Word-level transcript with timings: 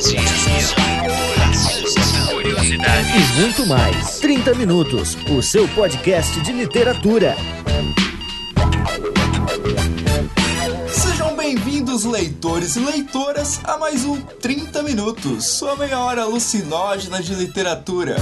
E 0.00 0.14
muito 3.40 3.66
mais. 3.66 4.20
30 4.20 4.54
Minutos, 4.54 5.18
o 5.28 5.42
seu 5.42 5.66
podcast 5.70 6.40
de 6.40 6.52
literatura. 6.52 7.36
Sejam 10.88 11.34
bem-vindos, 11.34 12.04
leitores 12.04 12.76
e 12.76 12.78
leitoras, 12.78 13.58
a 13.64 13.76
mais 13.76 14.04
um 14.04 14.20
30 14.20 14.84
Minutos, 14.84 15.44
sua 15.44 15.74
meia 15.74 15.98
hora 15.98 16.22
alucinógena 16.22 17.20
de 17.20 17.34
literatura. 17.34 18.14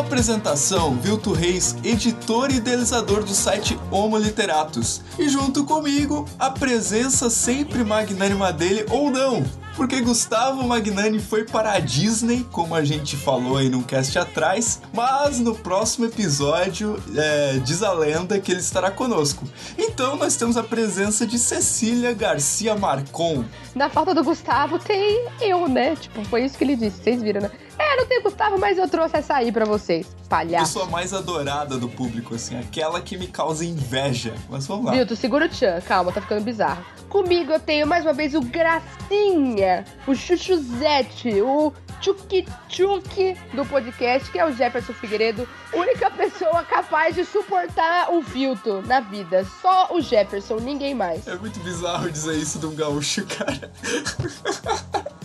Na 0.00 0.06
apresentação, 0.06 0.96
Vilto 0.96 1.30
Reis, 1.30 1.76
editor 1.84 2.50
e 2.50 2.54
idealizador 2.54 3.22
do 3.22 3.34
site 3.34 3.78
Homo 3.90 4.16
Literatus. 4.16 5.02
E 5.18 5.28
junto 5.28 5.62
comigo, 5.64 6.24
a 6.38 6.48
presença 6.48 7.28
sempre 7.28 7.84
magnânima 7.84 8.50
dele, 8.50 8.86
ou 8.88 9.10
não, 9.10 9.44
porque 9.76 10.00
Gustavo 10.00 10.62
Magnani 10.66 11.20
foi 11.20 11.44
para 11.44 11.72
a 11.72 11.78
Disney, 11.78 12.46
como 12.50 12.74
a 12.74 12.84
gente 12.84 13.16
falou 13.16 13.56
aí 13.56 13.68
num 13.68 13.82
cast 13.82 14.18
atrás, 14.18 14.80
mas 14.92 15.38
no 15.38 15.54
próximo 15.54 16.06
episódio 16.06 17.02
é, 17.16 17.58
diz 17.64 17.82
a 17.82 17.92
lenda 17.92 18.38
que 18.38 18.52
ele 18.52 18.60
estará 18.60 18.90
conosco. 18.90 19.44
Então 19.78 20.16
nós 20.16 20.36
temos 20.36 20.56
a 20.56 20.62
presença 20.62 21.26
de 21.26 21.38
Cecília 21.38 22.12
Garcia 22.12 22.76
Marcon. 22.76 23.44
Na 23.74 23.88
falta 23.88 24.14
do 24.14 24.22
Gustavo 24.22 24.78
tem 24.78 25.26
eu, 25.40 25.68
né? 25.68 25.96
Tipo, 25.96 26.24
foi 26.24 26.44
isso 26.44 26.58
que 26.58 26.64
ele 26.64 26.76
disse, 26.76 27.02
vocês 27.02 27.22
viram, 27.22 27.40
né? 27.42 27.50
É, 27.78 27.96
não 27.96 28.06
tem 28.06 28.22
Gustavo, 28.22 28.58
mas 28.58 28.76
eu 28.76 28.86
trouxe 28.86 29.16
essa 29.16 29.36
aí 29.36 29.50
pra 29.50 29.64
vocês, 29.64 30.06
palhaço. 30.28 30.74
Pessoa 30.74 30.86
mais 30.86 31.14
adorada 31.14 31.78
do 31.78 31.88
público, 31.88 32.34
assim, 32.34 32.58
aquela 32.58 33.00
que 33.00 33.16
me 33.16 33.26
causa 33.26 33.64
inveja. 33.64 34.34
Mas 34.50 34.66
vamos 34.66 34.84
lá. 34.84 35.06
Tu 35.06 35.16
segura 35.16 35.46
o 35.46 35.48
tchan, 35.48 35.80
calma, 35.80 36.12
tá 36.12 36.20
ficando 36.20 36.42
bizarro. 36.44 36.84
Comigo 37.08 37.52
eu 37.52 37.58
tenho 37.58 37.86
mais 37.86 38.04
uma 38.04 38.12
vez 38.12 38.34
o 38.34 38.40
Gracinha, 38.40 39.59
o 40.06 40.14
Chuchuzete, 40.14 41.40
o 41.42 41.72
tchuki-tchuki 42.00 43.36
do 43.54 43.64
podcast, 43.66 44.30
que 44.30 44.38
é 44.38 44.44
o 44.44 44.52
Jefferson 44.52 44.92
Figueiredo, 44.94 45.48
única 45.72 46.10
pessoa 46.10 46.64
capaz 46.64 47.14
de 47.14 47.24
suportar 47.24 48.12
o 48.12 48.22
filtro 48.22 48.82
na 48.86 49.00
vida. 49.00 49.46
Só 49.60 49.88
o 49.92 50.00
Jefferson, 50.00 50.56
ninguém 50.56 50.94
mais. 50.94 51.26
É 51.28 51.36
muito 51.36 51.60
bizarro 51.60 52.10
dizer 52.10 52.36
isso 52.36 52.58
de 52.58 52.66
um 52.66 52.74
gaúcho, 52.74 53.26
cara. 53.26 53.70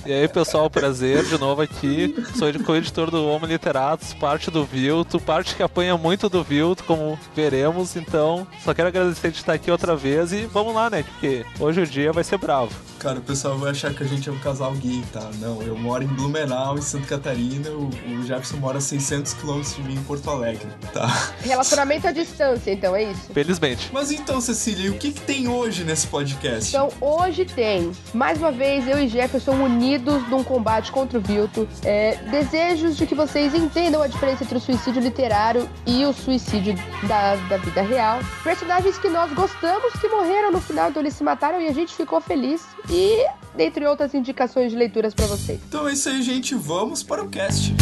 E 0.05 0.13
aí, 0.13 0.27
pessoal, 0.27 0.69
prazer 0.69 1.23
de 1.25 1.35
novo 1.39 1.63
aqui. 1.63 2.13
Sou 2.37 2.47
co-editor 2.63 3.09
do 3.09 3.25
Homo 3.25 3.47
Literatos, 3.47 4.13
parte 4.13 4.51
do 4.51 4.63
Vilto, 4.63 5.19
parte 5.19 5.55
que 5.55 5.63
apanha 5.63 5.97
muito 5.97 6.29
do 6.29 6.43
Vilto, 6.43 6.83
como 6.83 7.17
veremos. 7.35 7.95
Então, 7.95 8.45
só 8.63 8.71
quero 8.71 8.89
agradecer 8.89 9.31
de 9.31 9.37
estar 9.37 9.53
aqui 9.53 9.71
outra 9.71 9.95
vez 9.95 10.31
e 10.31 10.45
vamos 10.45 10.75
lá, 10.75 10.91
né? 10.91 11.01
Porque 11.01 11.43
hoje 11.59 11.81
o 11.81 11.87
dia 11.87 12.13
vai 12.13 12.23
ser 12.23 12.37
bravo. 12.37 12.71
Cara, 13.05 13.19
o 13.19 13.21
pessoal 13.21 13.55
vai 13.55 13.69
achar 13.69 13.93
que 13.93 14.01
a 14.01 14.07
gente 14.07 14.27
é 14.27 14.31
um 14.31 14.39
casal 14.39 14.73
gay, 14.73 15.03
tá? 15.13 15.29
Não, 15.35 15.61
eu 15.61 15.77
moro 15.77 16.03
em 16.03 16.07
Blumenau, 16.07 16.75
em 16.75 16.81
Santa 16.81 17.05
Catarina, 17.05 17.69
o, 17.69 17.87
o 17.87 18.23
Jefferson 18.23 18.57
mora 18.57 18.79
a 18.79 18.81
600 18.81 19.31
quilômetros 19.35 19.75
de 19.75 19.83
mim 19.83 19.93
em 19.93 20.03
Porto 20.05 20.27
Alegre, 20.27 20.67
tá? 20.91 21.05
Relacionamento 21.43 22.07
à 22.07 22.11
distância, 22.11 22.71
então, 22.71 22.95
é 22.95 23.03
isso? 23.03 23.31
Felizmente. 23.31 23.91
Mas 23.93 24.11
então, 24.11 24.41
Cecília, 24.41 24.89
o 24.89 24.97
que, 24.97 25.11
que 25.11 25.21
tem 25.21 25.47
hoje 25.47 25.83
nesse 25.83 26.07
podcast? 26.07 26.69
Então, 26.69 26.89
hoje 26.99 27.45
tem, 27.45 27.91
mais 28.11 28.39
uma 28.39 28.51
vez, 28.51 28.87
eu 28.87 28.97
e 28.97 29.07
Jefferson 29.07 29.51
unidos 29.51 30.27
num 30.27 30.43
combate 30.43 30.91
contra 30.91 31.19
o 31.19 31.21
Vilto. 31.21 31.69
É, 31.83 32.15
desejos 32.31 32.97
de 32.97 33.05
que 33.05 33.13
vocês 33.13 33.53
entendam 33.53 34.01
a 34.01 34.07
diferença 34.07 34.43
entre 34.43 34.57
o 34.57 34.59
suicídio 34.59 34.99
literário 34.99 35.69
e 35.85 36.03
o 36.07 36.11
suicídio 36.11 36.73
da, 37.07 37.35
da 37.35 37.57
vida 37.57 37.83
real. 37.83 38.17
Personagens 38.43 38.97
que 38.97 39.09
nós 39.09 39.31
gostamos 39.31 39.93
que 40.01 40.07
morreram 40.07 40.51
no 40.51 40.59
final, 40.59 40.89
então 40.89 41.03
eles 41.03 41.13
se 41.13 41.23
mataram 41.23 41.61
e 41.61 41.67
a 41.67 41.71
gente 41.71 41.93
ficou 41.93 42.19
feliz. 42.19 42.65
E 42.89 42.94
dentre 43.55 43.85
outras 43.85 44.13
indicações 44.13 44.71
de 44.71 44.77
leituras 44.77 45.13
para 45.13 45.25
vocês. 45.25 45.59
Então 45.67 45.87
é 45.87 45.93
isso 45.93 46.09
aí, 46.09 46.21
gente. 46.21 46.55
Vamos 46.55 47.03
para 47.03 47.23
o 47.23 47.29
cast. 47.29 47.73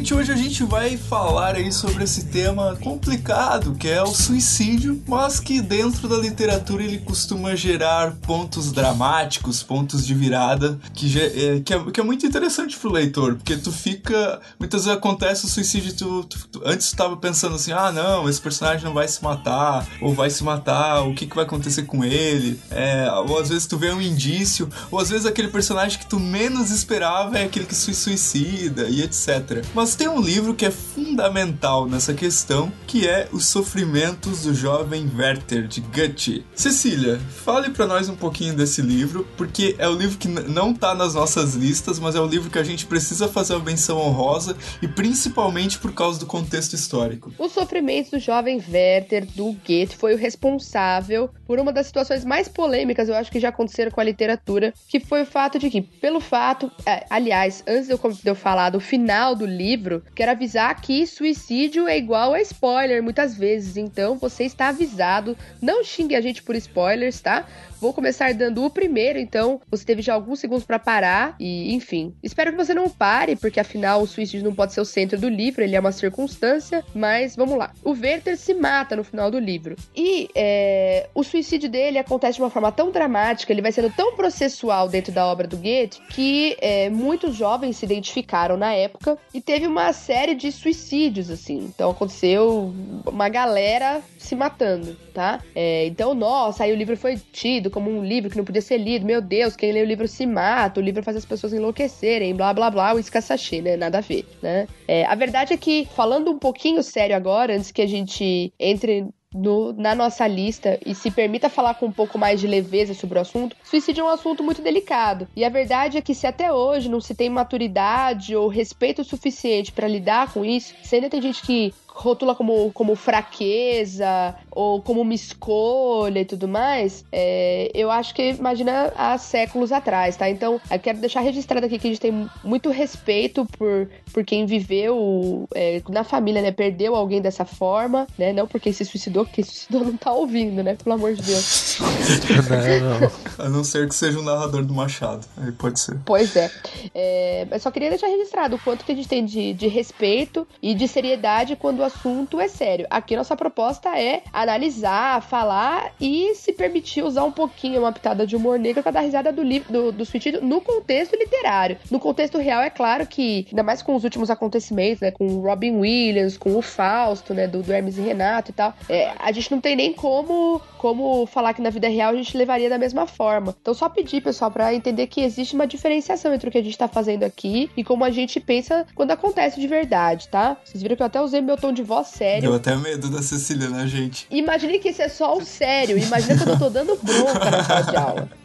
Gente. 0.00 0.14
Hoje 0.14 0.32
a 0.32 0.36
gente 0.36 0.64
vai 0.64 0.96
falar 0.96 1.56
aí 1.56 1.70
sobre 1.70 2.04
esse 2.04 2.24
tema 2.26 2.74
complicado, 2.82 3.74
que 3.74 3.86
é 3.88 4.02
o 4.02 4.06
suicídio, 4.06 5.02
mas 5.06 5.38
que 5.38 5.60
dentro 5.60 6.08
da 6.08 6.16
literatura 6.16 6.82
ele 6.82 6.98
costuma 6.98 7.54
gerar 7.54 8.12
pontos 8.26 8.72
dramáticos, 8.72 9.62
pontos 9.62 10.06
de 10.06 10.14
virada, 10.14 10.78
que, 10.94 11.20
é, 11.20 11.60
que, 11.60 11.74
é, 11.74 11.90
que 11.92 12.00
é 12.00 12.02
muito 12.02 12.24
interessante 12.26 12.76
pro 12.78 12.90
leitor, 12.90 13.34
porque 13.36 13.56
tu 13.56 13.70
fica. 13.70 14.40
Muitas 14.58 14.84
vezes 14.84 14.96
acontece 14.96 15.44
o 15.44 15.48
suicídio, 15.48 15.92
tu, 15.94 16.24
tu- 16.24 16.48
tu- 16.48 16.62
antes 16.64 16.90
tu 16.90 16.96
tava 16.96 17.16
pensando 17.18 17.56
assim, 17.56 17.72
ah 17.72 17.92
não, 17.92 18.28
esse 18.28 18.40
personagem 18.40 18.84
não 18.84 18.94
vai 18.94 19.06
se 19.06 19.22
matar, 19.22 19.86
ou 20.00 20.14
vai 20.14 20.30
se 20.30 20.42
matar, 20.42 21.02
o 21.02 21.14
que, 21.14 21.26
que 21.26 21.36
vai 21.36 21.44
acontecer 21.44 21.82
com 21.82 22.02
ele? 22.04 22.58
É, 22.70 23.10
ou 23.28 23.38
às 23.38 23.50
vezes 23.50 23.66
tu 23.66 23.76
vê 23.76 23.92
um 23.92 24.00
indício, 24.00 24.66
ou 24.90 24.98
às 24.98 25.10
vezes 25.10 25.26
aquele 25.26 25.48
personagem 25.48 25.98
que 25.98 26.06
tu 26.06 26.18
menos 26.18 26.70
esperava 26.70 27.38
é 27.38 27.44
aquele 27.44 27.66
que 27.66 27.74
se 27.74 27.92
suicida 27.94 28.88
e 28.88 29.02
etc. 29.02 29.62
Mas 29.74 29.89
tem 29.94 30.08
um 30.08 30.20
livro 30.20 30.54
que 30.54 30.66
é 30.66 30.70
fundamental 30.70 31.86
nessa 31.86 32.14
questão, 32.14 32.72
que 32.86 33.08
é 33.08 33.28
Os 33.32 33.46
Sofrimentos 33.46 34.42
do 34.42 34.54
Jovem 34.54 35.10
Werther, 35.16 35.66
de 35.66 35.80
Goethe. 35.80 36.44
Cecília, 36.54 37.20
fale 37.44 37.70
pra 37.70 37.86
nós 37.86 38.08
um 38.08 38.16
pouquinho 38.16 38.54
desse 38.54 38.82
livro, 38.82 39.26
porque 39.36 39.74
é 39.78 39.88
o 39.88 39.94
livro 39.94 40.18
que 40.18 40.28
não 40.28 40.74
tá 40.74 40.94
nas 40.94 41.14
nossas 41.14 41.54
listas, 41.54 41.98
mas 41.98 42.14
é 42.14 42.20
o 42.20 42.26
livro 42.26 42.50
que 42.50 42.58
a 42.58 42.64
gente 42.64 42.86
precisa 42.86 43.28
fazer 43.28 43.54
uma 43.54 43.64
menção 43.64 43.98
honrosa, 43.98 44.56
e 44.82 44.88
principalmente 44.88 45.78
por 45.78 45.92
causa 45.92 46.18
do 46.18 46.26
contexto 46.26 46.74
histórico. 46.74 47.32
O 47.38 47.48
sofrimento 47.48 48.12
do 48.12 48.18
jovem 48.18 48.62
Werther, 48.70 49.26
do 49.34 49.52
Goethe, 49.66 49.96
foi 49.96 50.14
o 50.14 50.18
responsável 50.18 51.30
por 51.50 51.58
uma 51.58 51.72
das 51.72 51.88
situações 51.88 52.24
mais 52.24 52.46
polêmicas, 52.46 53.08
eu 53.08 53.16
acho 53.16 53.28
que 53.28 53.40
já 53.40 53.48
aconteceram 53.48 53.90
com 53.90 54.00
a 54.00 54.04
literatura, 54.04 54.72
que 54.86 55.00
foi 55.00 55.22
o 55.22 55.26
fato 55.26 55.58
de 55.58 55.68
que, 55.68 55.82
pelo 55.82 56.20
fato, 56.20 56.70
é, 56.86 57.04
aliás, 57.10 57.64
antes 57.66 57.88
de 57.88 57.92
eu, 57.92 57.98
de 57.98 58.28
eu 58.28 58.36
falar 58.36 58.70
do 58.70 58.78
final 58.78 59.34
do 59.34 59.46
livro, 59.46 60.00
quero 60.14 60.30
avisar 60.30 60.80
que 60.80 61.04
suicídio 61.08 61.88
é 61.88 61.98
igual 61.98 62.34
a 62.34 62.40
spoiler 62.40 63.02
muitas 63.02 63.36
vezes, 63.36 63.76
então 63.76 64.16
você 64.16 64.44
está 64.44 64.68
avisado, 64.68 65.36
não 65.60 65.82
xingue 65.82 66.14
a 66.14 66.20
gente 66.20 66.40
por 66.40 66.54
spoilers, 66.54 67.20
tá? 67.20 67.44
Vou 67.80 67.94
começar 67.94 68.34
dando 68.34 68.62
o 68.62 68.68
primeiro, 68.68 69.18
então 69.18 69.58
você 69.70 69.84
teve 69.86 70.02
já 70.02 70.12
alguns 70.12 70.38
segundos 70.38 70.64
pra 70.64 70.78
parar 70.78 71.34
e, 71.40 71.72
enfim, 71.74 72.14
espero 72.22 72.50
que 72.50 72.56
você 72.58 72.74
não 72.74 72.90
pare, 72.90 73.36
porque 73.36 73.58
afinal 73.58 74.02
o 74.02 74.06
suicídio 74.06 74.44
não 74.44 74.54
pode 74.54 74.74
ser 74.74 74.82
o 74.82 74.84
centro 74.84 75.18
do 75.18 75.30
livro, 75.30 75.64
ele 75.64 75.74
é 75.74 75.80
uma 75.80 75.90
circunstância, 75.90 76.84
mas 76.94 77.34
vamos 77.34 77.56
lá. 77.56 77.72
O 77.82 77.92
Werther 77.92 78.36
se 78.36 78.52
mata 78.52 78.94
no 78.94 79.02
final 79.02 79.30
do 79.30 79.38
livro 79.38 79.76
e 79.96 80.28
é, 80.34 81.08
o 81.14 81.24
suicídio 81.24 81.70
dele 81.70 81.96
acontece 81.96 82.36
de 82.36 82.42
uma 82.42 82.50
forma 82.50 82.70
tão 82.70 82.90
dramática, 82.90 83.50
ele 83.50 83.62
vai 83.62 83.72
sendo 83.72 83.90
tão 83.90 84.14
processual 84.14 84.86
dentro 84.86 85.10
da 85.10 85.24
obra 85.24 85.48
do 85.48 85.56
Goethe 85.56 86.02
que 86.10 86.58
é, 86.60 86.90
muitos 86.90 87.34
jovens 87.34 87.78
se 87.78 87.86
identificaram 87.86 88.58
na 88.58 88.74
época 88.74 89.16
e 89.32 89.40
teve 89.40 89.66
uma 89.66 89.92
série 89.94 90.34
de 90.34 90.52
suicídios 90.52 91.30
assim. 91.30 91.70
Então 91.74 91.90
aconteceu 91.90 92.74
uma 93.06 93.30
galera 93.30 94.02
se 94.18 94.36
matando, 94.36 94.96
tá? 95.14 95.40
É, 95.54 95.86
então, 95.86 96.14
nossa, 96.14 96.64
aí 96.64 96.72
o 96.72 96.76
livro 96.76 96.96
foi 96.96 97.16
tido 97.32 97.69
como 97.70 97.90
um 97.90 98.04
livro 98.04 98.28
que 98.30 98.36
não 98.36 98.44
podia 98.44 98.62
ser 98.62 98.78
lido. 98.78 99.06
Meu 99.06 99.20
Deus, 99.20 99.56
quem 99.56 99.72
lê 99.72 99.82
o 99.82 99.86
livro 99.86 100.06
se 100.08 100.26
mata, 100.26 100.80
o 100.80 100.82
livro 100.82 101.02
faz 101.02 101.16
as 101.16 101.24
pessoas 101.24 101.52
enlouquecerem, 101.52 102.34
blá 102.34 102.52
blá 102.52 102.70
blá, 102.70 102.94
o 102.94 102.98
escassachê, 102.98 103.60
né? 103.62 103.76
Nada 103.76 103.98
a 103.98 104.00
ver, 104.00 104.26
né? 104.42 104.66
É, 104.86 105.04
a 105.06 105.14
verdade 105.14 105.52
é 105.52 105.56
que, 105.56 105.86
falando 105.94 106.30
um 106.30 106.38
pouquinho 106.38 106.82
sério 106.82 107.16
agora, 107.16 107.54
antes 107.54 107.70
que 107.70 107.82
a 107.82 107.86
gente 107.86 108.52
entre 108.58 109.06
no- 109.32 109.72
na 109.74 109.94
nossa 109.94 110.26
lista 110.26 110.76
e 110.84 110.92
se 110.92 111.08
permita 111.08 111.48
falar 111.48 111.74
com 111.74 111.86
um 111.86 111.92
pouco 111.92 112.18
mais 112.18 112.40
de 112.40 112.48
leveza 112.48 112.94
sobre 112.94 113.16
o 113.16 113.22
assunto, 113.22 113.54
suicídio 113.62 114.00
é 114.02 114.04
um 114.04 114.08
assunto 114.08 114.42
muito 114.42 114.60
delicado. 114.60 115.28
E 115.36 115.44
a 115.44 115.48
verdade 115.48 115.96
é 115.96 116.00
que 116.00 116.14
se 116.16 116.26
até 116.26 116.52
hoje 116.52 116.88
não 116.88 117.00
se 117.00 117.14
tem 117.14 117.30
maturidade 117.30 118.34
ou 118.34 118.48
respeito 118.48 119.04
suficiente 119.04 119.70
para 119.70 119.86
lidar 119.86 120.32
com 120.32 120.44
isso, 120.44 120.74
se 120.82 120.96
ainda 120.96 121.08
tem 121.08 121.22
gente 121.22 121.42
que 121.42 121.72
rotula 121.94 122.34
como, 122.34 122.70
como 122.72 122.94
fraqueza 122.94 124.34
ou 124.50 124.80
como 124.80 125.00
uma 125.00 125.14
escolha 125.14 126.20
e 126.20 126.24
tudo 126.24 126.48
mais, 126.48 127.04
é, 127.12 127.70
eu 127.74 127.90
acho 127.90 128.14
que 128.14 128.30
imagina 128.30 128.92
há 128.96 129.16
séculos 129.18 129.72
atrás, 129.72 130.16
tá? 130.16 130.28
Então, 130.28 130.60
eu 130.70 130.78
quero 130.78 130.98
deixar 130.98 131.20
registrado 131.20 131.66
aqui 131.66 131.78
que 131.78 131.86
a 131.86 131.90
gente 131.90 132.00
tem 132.00 132.28
muito 132.42 132.70
respeito 132.70 133.46
por, 133.58 133.88
por 134.12 134.24
quem 134.24 134.46
viveu 134.46 135.48
é, 135.54 135.82
na 135.88 136.04
família, 136.04 136.42
né? 136.42 136.50
Perdeu 136.50 136.94
alguém 136.94 137.20
dessa 137.20 137.44
forma, 137.44 138.06
né? 138.18 138.32
Não 138.32 138.46
porque 138.46 138.72
se 138.72 138.84
suicidou, 138.84 139.24
porque 139.24 139.42
se 139.42 139.50
suicidou 139.50 139.84
não 139.84 139.96
tá 139.96 140.12
ouvindo, 140.12 140.62
né? 140.62 140.76
Pelo 140.82 140.94
amor 140.94 141.14
de 141.14 141.22
Deus. 141.22 141.78
não, 141.78 143.00
não. 143.00 143.46
A 143.46 143.48
não 143.48 143.64
ser 143.64 143.88
que 143.88 143.94
seja 143.94 144.18
o 144.18 144.22
narrador 144.22 144.64
do 144.64 144.74
Machado. 144.74 145.26
Aí 145.36 145.52
pode 145.52 145.78
ser. 145.80 145.98
Pois 146.04 146.34
é. 146.36 146.50
é. 146.94 147.46
Mas 147.50 147.62
só 147.62 147.70
queria 147.70 147.90
deixar 147.90 148.08
registrado 148.08 148.56
o 148.56 148.58
quanto 148.58 148.84
que 148.84 148.92
a 148.92 148.94
gente 148.94 149.08
tem 149.08 149.24
de, 149.24 149.52
de 149.52 149.68
respeito 149.68 150.46
e 150.62 150.74
de 150.74 150.86
seriedade 150.88 151.56
quando 151.56 151.79
quando 151.80 151.82
o 151.82 151.84
assunto 151.84 152.40
é 152.40 152.48
sério. 152.48 152.86
Aqui 152.90 153.16
nossa 153.16 153.34
proposta 153.34 153.98
é 153.98 154.22
analisar, 154.32 155.22
falar 155.22 155.92
e 156.00 156.34
se 156.34 156.52
permitir 156.52 157.02
usar 157.02 157.24
um 157.24 157.32
pouquinho 157.32 157.80
uma 157.80 157.92
pitada 157.92 158.26
de 158.26 158.36
humor 158.36 158.58
negro 158.58 158.82
pra 158.82 158.92
dar 158.92 159.00
risada 159.00 159.32
do 159.32 159.42
livro 159.42 159.72
do, 159.72 159.92
do 159.92 160.04
sentido 160.04 160.42
no 160.42 160.60
contexto 160.60 161.16
literário. 161.16 161.78
No 161.90 161.98
contexto 161.98 162.38
real, 162.38 162.60
é 162.62 162.70
claro 162.70 163.06
que, 163.06 163.46
ainda 163.50 163.62
mais 163.62 163.82
com 163.82 163.94
os 163.94 164.04
últimos 164.04 164.30
acontecimentos, 164.30 165.00
né? 165.00 165.10
Com 165.10 165.26
o 165.26 165.40
Robin 165.40 165.76
Williams, 165.76 166.36
com 166.36 166.56
o 166.56 166.62
Fausto, 166.62 167.32
né? 167.32 167.46
Do, 167.46 167.62
do 167.62 167.72
Hermes 167.72 167.96
e 167.96 168.02
Renato 168.02 168.50
e 168.50 168.54
tal. 168.54 168.74
É, 168.88 169.12
a 169.18 169.32
gente 169.32 169.50
não 169.50 169.60
tem 169.60 169.74
nem 169.74 169.92
como, 169.92 170.60
como 170.76 171.24
falar 171.26 171.54
que 171.54 171.62
na 171.62 171.70
vida 171.70 171.88
real 171.88 172.12
a 172.12 172.16
gente 172.16 172.36
levaria 172.36 172.68
da 172.68 172.78
mesma 172.78 173.06
forma. 173.06 173.54
Então, 173.60 173.72
só 173.72 173.88
pedir, 173.88 174.22
pessoal, 174.22 174.50
pra 174.50 174.74
entender 174.74 175.06
que 175.06 175.22
existe 175.22 175.54
uma 175.54 175.66
diferenciação 175.66 176.34
entre 176.34 176.48
o 176.48 176.52
que 176.52 176.58
a 176.58 176.62
gente 176.62 176.76
tá 176.76 176.88
fazendo 176.88 177.24
aqui 177.24 177.70
e 177.76 177.82
como 177.82 178.04
a 178.04 178.10
gente 178.10 178.38
pensa 178.40 178.86
quando 178.94 179.12
acontece 179.12 179.60
de 179.60 179.66
verdade, 179.66 180.28
tá? 180.28 180.56
Vocês 180.64 180.82
viram 180.82 180.96
que 180.96 181.02
eu 181.02 181.06
até 181.06 181.20
usei 181.20 181.40
meu 181.40 181.56
tom 181.56 181.69
de 181.72 181.82
voz 181.82 182.08
sério. 182.08 182.42
Deu 182.42 182.54
até 182.54 182.76
medo 182.76 183.08
da 183.08 183.22
Cecília, 183.22 183.68
né, 183.68 183.86
gente? 183.86 184.26
Imagine 184.30 184.78
que 184.78 184.90
isso 184.90 185.02
é 185.02 185.08
só 185.08 185.36
o 185.36 185.44
sério. 185.44 185.98
Imagina 185.98 186.36
quando 186.38 186.50
eu 186.50 186.58
tô 186.58 186.70
dando 186.70 186.98
bronca 187.02 187.50
na 187.50 187.64
sala 187.64 187.82
de 187.82 187.96
aula. 187.96 188.28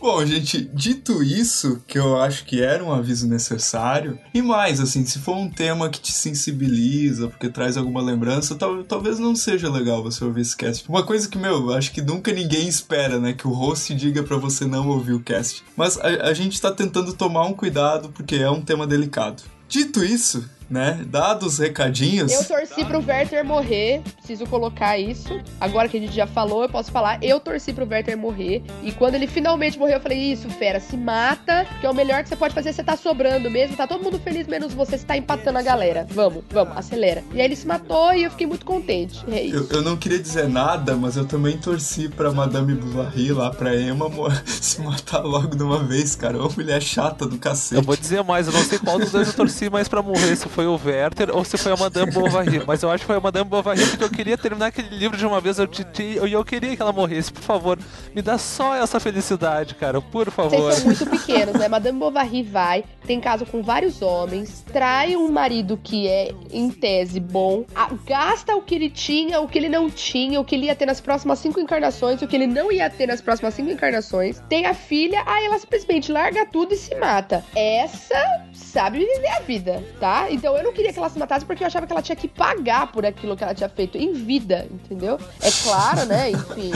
Bom, 0.00 0.24
gente, 0.24 0.62
dito 0.72 1.22
isso, 1.22 1.82
que 1.86 1.98
eu 1.98 2.16
acho 2.16 2.46
que 2.46 2.62
era 2.62 2.82
um 2.82 2.90
aviso 2.90 3.28
necessário, 3.28 4.18
e 4.32 4.40
mais, 4.40 4.80
assim, 4.80 5.04
se 5.04 5.18
for 5.18 5.36
um 5.36 5.50
tema 5.50 5.90
que 5.90 6.00
te 6.00 6.10
sensibiliza, 6.10 7.28
porque 7.28 7.50
traz 7.50 7.76
alguma 7.76 8.00
lembrança, 8.00 8.54
tal, 8.54 8.82
talvez 8.82 9.18
não 9.18 9.36
seja 9.36 9.70
legal 9.70 10.02
você 10.02 10.24
ouvir 10.24 10.40
esse 10.40 10.56
cast. 10.56 10.88
Uma 10.88 11.02
coisa 11.02 11.28
que, 11.28 11.36
meu, 11.36 11.74
acho 11.74 11.92
que 11.92 12.00
nunca 12.00 12.32
ninguém 12.32 12.66
espera, 12.66 13.20
né, 13.20 13.34
que 13.34 13.46
o 13.46 13.52
host 13.52 13.94
diga 13.94 14.22
pra 14.22 14.38
você 14.38 14.64
não 14.64 14.88
ouvir 14.88 15.12
o 15.12 15.20
cast. 15.20 15.62
Mas 15.76 15.98
a, 15.98 16.28
a 16.28 16.32
gente 16.32 16.58
tá 16.58 16.72
tentando 16.72 17.12
tomar 17.12 17.44
um 17.44 17.52
cuidado, 17.52 18.08
porque 18.08 18.36
é 18.36 18.50
um 18.50 18.62
tema 18.62 18.86
delicado. 18.86 19.42
Dito 19.68 20.02
isso, 20.02 20.48
né, 20.70 21.04
dados 21.06 21.54
os 21.54 21.58
recadinhos... 21.58 22.32
Eu 22.32 22.44
torci 22.44 22.84
pro 22.84 23.04
Werther 23.04 23.44
morrer, 23.44 24.02
preciso 24.16 24.46
colocar 24.46 24.96
isso. 24.98 25.40
Agora 25.60 25.88
que 25.88 25.96
a 25.96 26.00
gente 26.00 26.14
já 26.14 26.26
falou, 26.26 26.62
eu 26.62 26.68
posso 26.68 26.90
falar. 26.90 27.22
Eu 27.22 27.40
torci 27.40 27.72
pro 27.72 27.86
Werther 27.86 28.16
morrer. 28.16 28.62
E 28.82 28.92
quando 28.92 29.14
ele 29.14 29.26
finalmente 29.26 29.78
morreu, 29.78 29.96
eu 29.96 30.00
falei: 30.00 30.18
Isso, 30.18 30.48
fera, 30.50 30.78
se 30.78 30.96
mata, 30.96 31.66
que 31.80 31.86
é 31.86 31.90
o 31.90 31.94
melhor 31.94 32.22
que 32.22 32.28
você 32.28 32.36
pode 32.36 32.54
fazer. 32.54 32.72
Você 32.72 32.84
tá 32.84 32.96
sobrando 32.96 33.50
mesmo, 33.50 33.76
tá 33.76 33.86
todo 33.86 34.02
mundo 34.02 34.18
feliz, 34.18 34.46
menos 34.46 34.72
você, 34.72 34.96
você 34.96 35.04
tá 35.04 35.16
empatando 35.16 35.58
a 35.58 35.62
galera. 35.62 36.06
Vamos, 36.10 36.44
vamos, 36.50 36.76
acelera. 36.76 37.24
E 37.32 37.40
aí 37.40 37.46
ele 37.46 37.56
se 37.56 37.66
matou 37.66 38.12
e 38.12 38.22
eu 38.22 38.30
fiquei 38.30 38.46
muito 38.46 38.64
contente. 38.64 39.24
É 39.30 39.42
isso. 39.42 39.68
Eu, 39.70 39.78
eu 39.78 39.82
não 39.82 39.96
queria 39.96 40.18
dizer 40.18 40.48
nada, 40.48 40.96
mas 40.96 41.16
eu 41.16 41.24
também 41.24 41.58
torci 41.58 42.08
pra 42.08 42.30
Madame 42.30 42.74
Bovary 42.74 43.32
lá, 43.32 43.50
pra 43.50 43.74
Emma 43.76 44.10
se 44.46 44.80
matar 44.80 45.24
logo 45.24 45.56
de 45.56 45.62
uma 45.62 45.82
vez, 45.82 46.14
cara. 46.14 46.38
Uma 46.38 46.50
mulher 46.50 46.80
chata 46.80 47.26
do 47.26 47.38
cacete. 47.38 47.74
Eu 47.74 47.82
vou 47.82 47.96
dizer 47.96 48.22
mais, 48.22 48.46
eu 48.46 48.52
não 48.52 48.64
sei 48.64 48.78
qual 48.78 48.98
dos 48.98 49.10
dois 49.10 49.28
eu 49.28 49.34
torci 49.34 49.68
mais 49.70 49.88
pra 49.88 50.02
morrer, 50.02 50.36
se 50.36 50.48
foi 50.48 50.59
o 50.66 50.80
Werther 50.82 51.34
ou 51.34 51.44
se 51.44 51.56
foi 51.56 51.72
a 51.72 51.76
Madame 51.76 52.12
Bovary. 52.12 52.62
Mas 52.66 52.82
eu 52.82 52.90
acho 52.90 53.02
que 53.02 53.06
foi 53.06 53.16
a 53.16 53.20
Madame 53.20 53.48
Bovary 53.48 53.86
porque 53.86 54.04
eu 54.04 54.10
queria 54.10 54.38
terminar 54.38 54.66
aquele 54.66 54.94
livro 54.96 55.16
de 55.16 55.26
uma 55.26 55.40
vez 55.40 55.58
eu 55.58 55.68
e 56.00 56.32
eu, 56.32 56.44
queria 56.44 56.76
que 56.76 56.82
ela 56.82 56.92
morresse. 56.92 57.32
Por 57.32 57.42
favor, 57.42 57.78
me 58.14 58.22
dá 58.22 58.38
só 58.38 58.74
essa 58.74 59.00
felicidade, 59.00 59.74
cara, 59.74 60.00
por 60.00 60.30
favor. 60.30 60.72
Vocês 60.72 60.76
são 60.76 60.86
muito 60.86 61.06
pequenos, 61.06 61.54
né? 61.54 61.68
Madame 61.68 61.98
Bovary 61.98 62.42
vai, 62.42 62.84
tem 63.06 63.20
caso 63.20 63.46
com 63.46 63.62
vários 63.62 64.02
homens, 64.02 64.64
trai 64.72 65.16
um 65.16 65.30
marido 65.30 65.78
que 65.82 66.08
é, 66.08 66.32
em 66.52 66.70
tese, 66.70 67.20
bom, 67.20 67.64
gasta 68.06 68.54
o 68.56 68.62
que 68.62 68.74
ele 68.74 68.90
tinha, 68.90 69.40
o 69.40 69.48
que 69.48 69.58
ele 69.58 69.68
não 69.68 69.90
tinha, 69.90 70.40
o 70.40 70.44
que 70.44 70.54
ele 70.54 70.66
ia 70.66 70.74
ter 70.74 70.86
nas 70.86 71.00
próximas 71.00 71.38
cinco 71.38 71.60
encarnações, 71.60 72.22
o 72.22 72.26
que 72.26 72.36
ele 72.36 72.46
não 72.46 72.70
ia 72.70 72.88
ter 72.90 73.06
nas 73.06 73.20
próximas 73.20 73.54
cinco 73.54 73.70
encarnações, 73.70 74.40
tem 74.48 74.66
a 74.66 74.74
filha, 74.74 75.22
aí 75.26 75.46
ela 75.46 75.58
simplesmente 75.58 76.10
larga 76.10 76.46
tudo 76.46 76.74
e 76.74 76.76
se 76.76 76.94
mata. 76.94 77.44
Essa 77.54 78.44
sabe 78.52 78.98
viver 78.98 79.28
a 79.28 79.40
vida, 79.40 79.84
tá? 79.98 80.30
Então 80.30 80.49
eu 80.56 80.62
não 80.62 80.72
queria 80.72 80.92
que 80.92 80.98
ela 80.98 81.08
se 81.08 81.18
matasse 81.18 81.44
porque 81.44 81.62
eu 81.62 81.66
achava 81.66 81.86
que 81.86 81.92
ela 81.92 82.02
tinha 82.02 82.16
que 82.16 82.28
pagar 82.28 82.90
por 82.92 83.04
aquilo 83.04 83.36
que 83.36 83.44
ela 83.44 83.54
tinha 83.54 83.68
feito 83.68 83.98
em 83.98 84.12
vida, 84.12 84.66
entendeu? 84.70 85.18
É 85.40 85.50
claro, 85.62 86.06
né? 86.06 86.30
Enfim, 86.30 86.70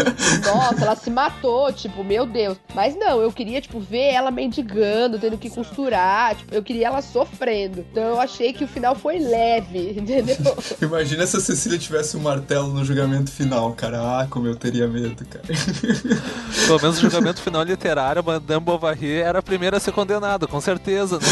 nossa, 0.45 0.85
ela 0.85 0.97
se 0.97 1.11
matou, 1.11 1.73
tipo, 1.73 2.03
meu 2.03 2.27
Deus. 2.27 2.57
Mas 2.75 2.97
não, 2.97 3.21
eu 3.21 3.33
queria, 3.33 3.61
tipo, 3.61 3.81
ver 3.81 4.13
ela 4.13 4.31
mendigando, 4.31 5.19
tendo 5.19 5.39
que 5.39 5.51
costurar, 5.51 6.35
tipo, 6.35 6.55
eu 6.55 6.63
queria 6.63 6.89
ela 6.89 7.03
sofrendo. 7.03 7.85
Então 7.91 8.03
eu 8.03 8.21
achei 8.21 8.53
que 8.53 8.65
o 8.65 8.69
final 8.69 8.95
foi 8.95 9.19
leve, 9.19 9.91
entendeu? 9.99 10.37
Imagina 10.81 11.27
se 11.27 11.37
a 11.37 11.41
Cecília 11.41 11.79
tivesse 11.79 12.17
um 12.17 12.21
martelo 12.21 12.69
no 12.69 12.85
julgamento 12.85 13.31
final, 13.31 13.73
cara. 13.73 14.21
Ah, 14.21 14.27
como 14.29 14.47
eu 14.47 14.57
teria 14.57 14.87
medo, 14.87 15.25
cara. 15.27 15.45
Pelo 16.67 16.81
menos 16.81 16.99
o 16.99 17.01
julgamento 17.01 17.41
final 17.41 17.63
literário, 17.63 18.23
Madame 18.23 18.61
Bovary 18.61 19.21
era 19.21 19.39
a 19.39 19.43
primeira 19.43 19.77
a 19.77 19.81
ser 19.81 19.93
condenada, 19.93 20.47
com 20.47 20.61
certeza, 20.61 21.19
né? 21.19 21.27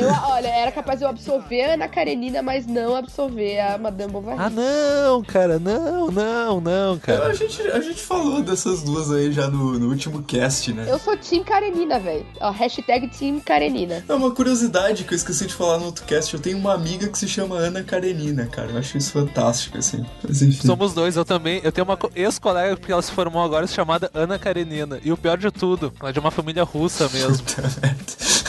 Eu, 0.00 0.08
olha, 0.30 0.48
era 0.48 0.72
capaz 0.72 0.98
de 0.98 1.04
eu 1.04 1.08
absolver 1.38 1.62
a 1.64 1.74
Ana 1.74 1.88
Karenina, 1.88 2.42
mas 2.42 2.66
não 2.66 2.94
absolver 2.96 3.60
a 3.60 3.78
Madame 3.78 4.12
Bovary. 4.12 4.38
Ah, 4.40 4.50
não, 4.50 5.22
cara, 5.22 5.58
não, 5.58 6.10
não, 6.10 6.60
não, 6.60 6.98
cara. 6.98 7.26
A 7.28 7.34
gente, 7.34 7.60
a 7.62 7.80
gente 7.80 8.00
falou 8.00 8.42
dessas 8.42 8.82
duas 8.82 9.10
aí 9.10 9.32
já 9.32 9.48
no, 9.48 9.78
no 9.78 9.88
último 9.88 10.22
cast, 10.22 10.72
né? 10.72 10.84
Eu 10.88 10.98
sou 10.98 11.16
Team 11.16 11.44
Karenina, 11.44 11.98
velho. 11.98 12.26
Ó, 12.40 12.50
hashtag 12.50 13.08
Team 13.08 13.40
Karenina. 13.40 14.04
É 14.08 14.14
uma 14.14 14.30
curiosidade 14.32 15.04
que 15.04 15.12
eu 15.14 15.16
esqueci 15.16 15.46
de 15.46 15.54
falar 15.54 15.78
no 15.78 15.86
outro 15.86 16.04
cast. 16.04 16.34
Eu 16.34 16.40
tenho 16.40 16.58
uma 16.58 16.74
amiga 16.74 17.08
que 17.08 17.18
se 17.18 17.28
chama 17.28 17.56
Ana 17.56 17.82
Karenina, 17.82 18.46
cara. 18.46 18.70
Eu 18.70 18.78
acho 18.78 18.98
isso 18.98 19.12
fantástico, 19.12 19.78
assim. 19.78 20.04
Mas 20.26 20.42
enfim. 20.42 20.66
Somos 20.66 20.92
dois, 20.92 21.16
eu 21.16 21.24
também. 21.24 21.60
Eu 21.62 21.72
tenho 21.72 21.84
uma 21.84 21.96
co- 21.96 22.10
ex-colega 22.14 22.76
que 22.76 22.90
ela 22.92 23.02
se 23.02 23.12
formou 23.12 23.42
agora 23.42 23.66
chamada 23.66 24.10
Ana 24.12 24.38
Karenina. 24.38 24.98
E 25.04 25.12
o 25.12 25.16
pior 25.16 25.38
de 25.38 25.50
tudo, 25.50 25.92
ela 26.00 26.10
é 26.10 26.12
de 26.12 26.18
uma 26.18 26.30
família 26.30 26.64
russa 26.64 27.08
mesmo. 27.08 27.44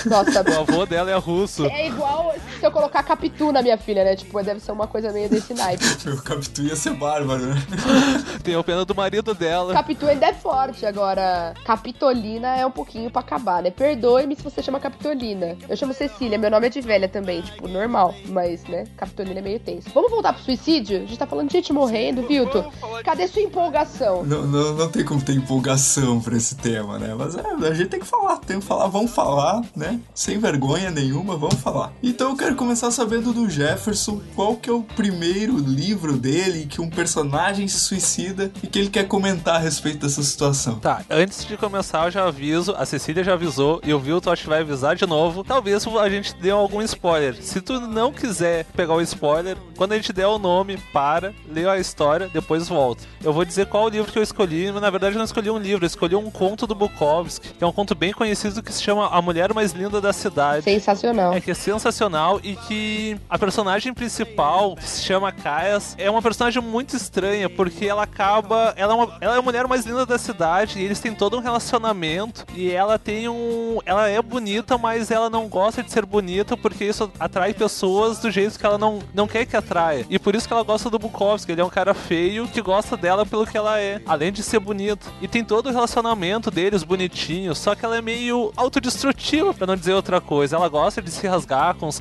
Nossa, 0.06 0.42
O 0.50 0.60
avô 0.62 0.86
dela 0.86 1.12
é 1.12 1.16
russo. 1.18 1.66
é 1.66 1.88
igual 1.88 2.29
se 2.60 2.66
eu 2.66 2.72
colocar 2.72 3.02
Capitu 3.04 3.52
na 3.52 3.62
minha 3.62 3.78
filha, 3.78 4.04
né? 4.04 4.16
Tipo, 4.16 4.44
deve 4.44 4.60
ser 4.60 4.72
uma 4.72 4.88
coisa 4.88 5.12
meio 5.12 5.30
desse 5.30 5.54
naipe. 5.54 5.84
Meu 6.06 6.22
Capitu 6.22 6.62
ia 6.64 6.76
ser 6.76 6.94
bárbaro, 6.94 7.46
né? 7.46 7.56
Tem 8.44 8.56
a 8.56 8.64
pena 8.64 8.86
do 8.86 8.94
marido 8.94 9.34
dela. 9.34 9.74
Capitu 9.74 10.06
ainda 10.06 10.28
é 10.28 10.34
forte, 10.34 10.86
agora 10.86 11.54
Capitolina 11.66 12.56
é 12.56 12.66
um 12.66 12.72
pouquinho 12.72 13.10
pra 13.10 13.22
acabar, 13.22 13.64
né? 13.64 13.72
Perdoe-me 13.72 14.36
se 14.36 14.44
você 14.44 14.62
chama 14.62 14.80
Capitolina. 14.80 15.58
Eu 15.68 15.76
chamo 15.76 15.94
Cecília, 15.94 16.38
meu 16.38 16.52
nome 16.52 16.68
é 16.68 16.70
de 16.70 16.82
velha 16.82 17.08
também, 17.08 17.42
tipo, 17.42 17.68
normal. 17.68 18.14
Mas, 18.28 18.64
né, 18.66 18.86
Capitolina 18.98 19.40
é 19.40 19.44
meio 19.44 19.60
tenso. 19.60 19.90
Vamos 19.94 20.12
voltar 20.12 20.34
pro 20.34 20.44
suicídio? 20.44 20.98
A 20.98 21.00
gente 21.02 21.18
tá 21.18 21.26
falando 21.26 21.48
de 21.48 21.54
gente 21.54 21.72
morrendo, 21.72 22.28
Vilto. 22.28 22.66
Cadê 23.04 23.28
sua 23.28 23.42
empolgação? 23.42 24.24
Não, 24.24 24.46
não, 24.46 24.74
não 24.74 24.90
tem 24.90 25.06
como 25.06 25.22
ter 25.22 25.34
empolgação 25.34 26.20
pra 26.20 26.36
esse 26.36 26.56
tema, 26.56 27.00
né? 27.00 27.16
Mas 27.18 27.36
é, 27.36 27.42
a 27.42 27.74
gente 27.74 27.90
tem 27.90 28.00
que 28.00 28.06
falar, 28.06 28.38
tem 28.38 28.60
que 28.60 28.66
falar, 28.66 28.88
vamos 28.88 29.12
falar, 29.12 29.62
né? 29.76 30.00
Sem 30.14 30.38
vergonha 30.38 30.92
nenhuma, 30.92 31.38
vamos 31.38 31.56
falar. 31.56 31.94
Então 32.02 32.32
eu 32.32 32.36
quero 32.36 32.49
começar 32.56 32.92
sabendo 32.92 33.34
do 33.34 33.50
Jefferson 33.50 34.22
qual 34.36 34.56
que 34.56 34.70
é 34.70 34.74
o 34.74 34.82
primeiro 34.82 35.58
livro 35.58 36.18
dele 36.18 36.66
que 36.66 36.82
um 36.82 36.90
personagem 36.90 37.68
se 37.68 37.80
suicida 37.80 38.52
e 38.62 38.68
que 38.68 38.80
ele 38.80 38.90
quer 38.90 39.08
comentar 39.08 39.56
a 39.56 39.60
respeito 39.60 40.00
dessa 40.00 40.24
situação. 40.24 40.80
Tá, 40.80 41.04
antes 41.10 41.46
de 41.46 41.58
começar 41.58 42.06
eu 42.06 42.12
já 42.12 42.28
aviso, 42.28 42.74
a 42.78 42.86
Cecília 42.86 43.24
já 43.24 43.34
avisou 43.34 43.82
e 43.84 43.94
o 43.94 44.00
Vilton 44.00 44.32
acho 44.32 44.44
que 44.44 44.50
vai 44.50 44.62
avisar 44.62 44.96
de 44.96 45.06
novo. 45.06 45.44
Talvez 45.44 45.86
a 45.88 46.10
gente 46.10 46.36
dê 46.36 46.52
algum 46.52 46.82
spoiler. 46.82 47.36
Se 47.42 47.62
tu 47.62 47.80
não 47.80 48.12
quiser 48.12 48.66
pegar 48.76 48.94
o 48.94 49.02
spoiler, 49.02 49.58
quando 49.78 49.94
a 49.94 49.96
gente 49.96 50.14
der 50.14 50.28
o 50.28 50.40
nome, 50.40 50.78
para, 50.92 51.34
lê 51.48 51.68
a 51.68 51.78
história, 51.78 52.30
depois 52.34 52.68
volta. 52.68 53.04
Eu 53.24 53.34
vou 53.34 53.46
dizer 53.46 53.68
qual 53.68 53.86
o 53.86 53.90
livro 53.90 54.12
que 54.12 54.20
eu 54.20 54.24
escolhi, 54.24 54.72
mas 54.72 54.82
na 54.82 54.90
verdade 54.90 55.16
eu 55.16 55.18
não 55.18 55.26
escolhi 55.26 55.50
um 55.50 55.58
livro, 55.58 55.84
eu 55.86 55.88
escolhi 55.88 56.16
um 56.16 56.30
conto 56.30 56.66
do 56.66 56.76
Bukowski, 56.76 57.54
que 57.54 57.64
é 57.64 57.68
um 57.68 57.72
conto 57.72 57.96
bem 57.96 58.12
conhecido 58.12 58.62
que 58.62 58.74
se 58.74 58.82
chama 58.82 59.08
A 59.08 59.22
Mulher 59.22 59.54
Mais 59.54 59.72
Linda 59.72 60.00
da 60.02 60.14
Cidade. 60.14 60.64
Sensacional. 60.64 61.34
É 61.34 61.42
que 61.42 61.52
é 61.52 61.54
sensacional 61.54 62.39
e 62.44 62.56
que 62.56 63.18
a 63.30 63.38
personagem 63.38 63.94
principal, 63.94 64.76
que 64.76 64.88
se 64.88 65.04
chama 65.04 65.32
Kaias, 65.32 65.96
é 65.98 66.10
uma 66.10 66.22
personagem 66.22 66.62
muito 66.62 66.96
estranha, 66.96 67.50
porque 67.50 67.86
ela 67.86 68.04
acaba. 68.04 68.74
Ela 68.76 68.94
é, 68.94 68.96
uma, 68.96 69.18
ela 69.22 69.36
é 69.36 69.40
a 69.40 69.42
mulher 69.42 69.68
mais 69.68 69.86
linda 69.86 70.06
da 70.06 70.18
cidade 70.18 70.80
e 70.80 70.84
eles 70.84 71.00
têm 71.00 71.14
todo 71.14 71.38
um 71.38 71.42
relacionamento. 71.42 72.46
E 72.56 72.72
ela 72.72 72.98
tem 72.98 73.28
um. 73.30 73.80
Ela 73.86 74.08
é 74.08 74.22
bonita, 74.22 74.78
mas 74.78 75.12
ela 75.12 75.30
não 75.30 75.48
gosta 75.48 75.84
de 75.84 75.92
ser 75.92 76.06
bonita 76.06 76.56
porque 76.56 76.86
isso 76.86 77.12
atrai 77.20 77.54
pessoas 77.54 78.20
do 78.20 78.32
jeito 78.32 78.58
que 78.58 78.66
ela 78.66 78.78
não, 78.78 79.00
não 79.14 79.28
quer 79.28 79.46
que 79.46 79.56
atraia. 79.56 80.06
E 80.10 80.18
por 80.20 80.36
isso 80.36 80.48
que 80.48 80.54
ela 80.54 80.64
gosta 80.64 80.90
do 80.90 81.00
Bukowski. 81.00 81.52
Ele 81.52 81.62
é 81.62 81.66
um 81.66 81.70
cara 81.70 81.94
feio 81.94 82.48
que 82.48 82.62
gosta 82.62 82.96
dela 82.96 83.26
pelo 83.26 83.46
que 83.46 83.58
ela 83.58 83.80
é, 83.80 84.02
além 84.06 84.32
de 84.32 84.44
ser 84.44 84.60
bonito. 84.60 85.12
E 85.22 85.28
tem 85.28 85.44
todo 85.44 85.68
o 85.68 85.72
relacionamento 85.72 86.52
deles 86.52 86.84
bonitinho, 86.84 87.56
só 87.56 87.76
que 87.76 87.86
ela 87.86 87.98
é 87.98 88.02
meio 88.02 88.52
autodestrutiva, 88.56 89.54
pra 89.54 89.68
não 89.68 89.76
dizer 89.76 89.94
outra 89.94 90.22
coisa. 90.22 90.56
Ela 90.56 90.70
gosta 90.70 91.02
de 91.02 91.12
se 91.12 91.28
rasgar 91.28 91.76
com 91.76 91.88
os 91.88 92.00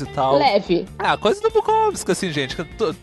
e 0.00 0.06
tal. 0.06 0.36
Leve. 0.36 0.86
Ah, 0.98 1.16
coisa 1.16 1.40
do 1.40 1.50
Bukowski, 1.50 2.10
assim, 2.12 2.30
gente. 2.30 2.56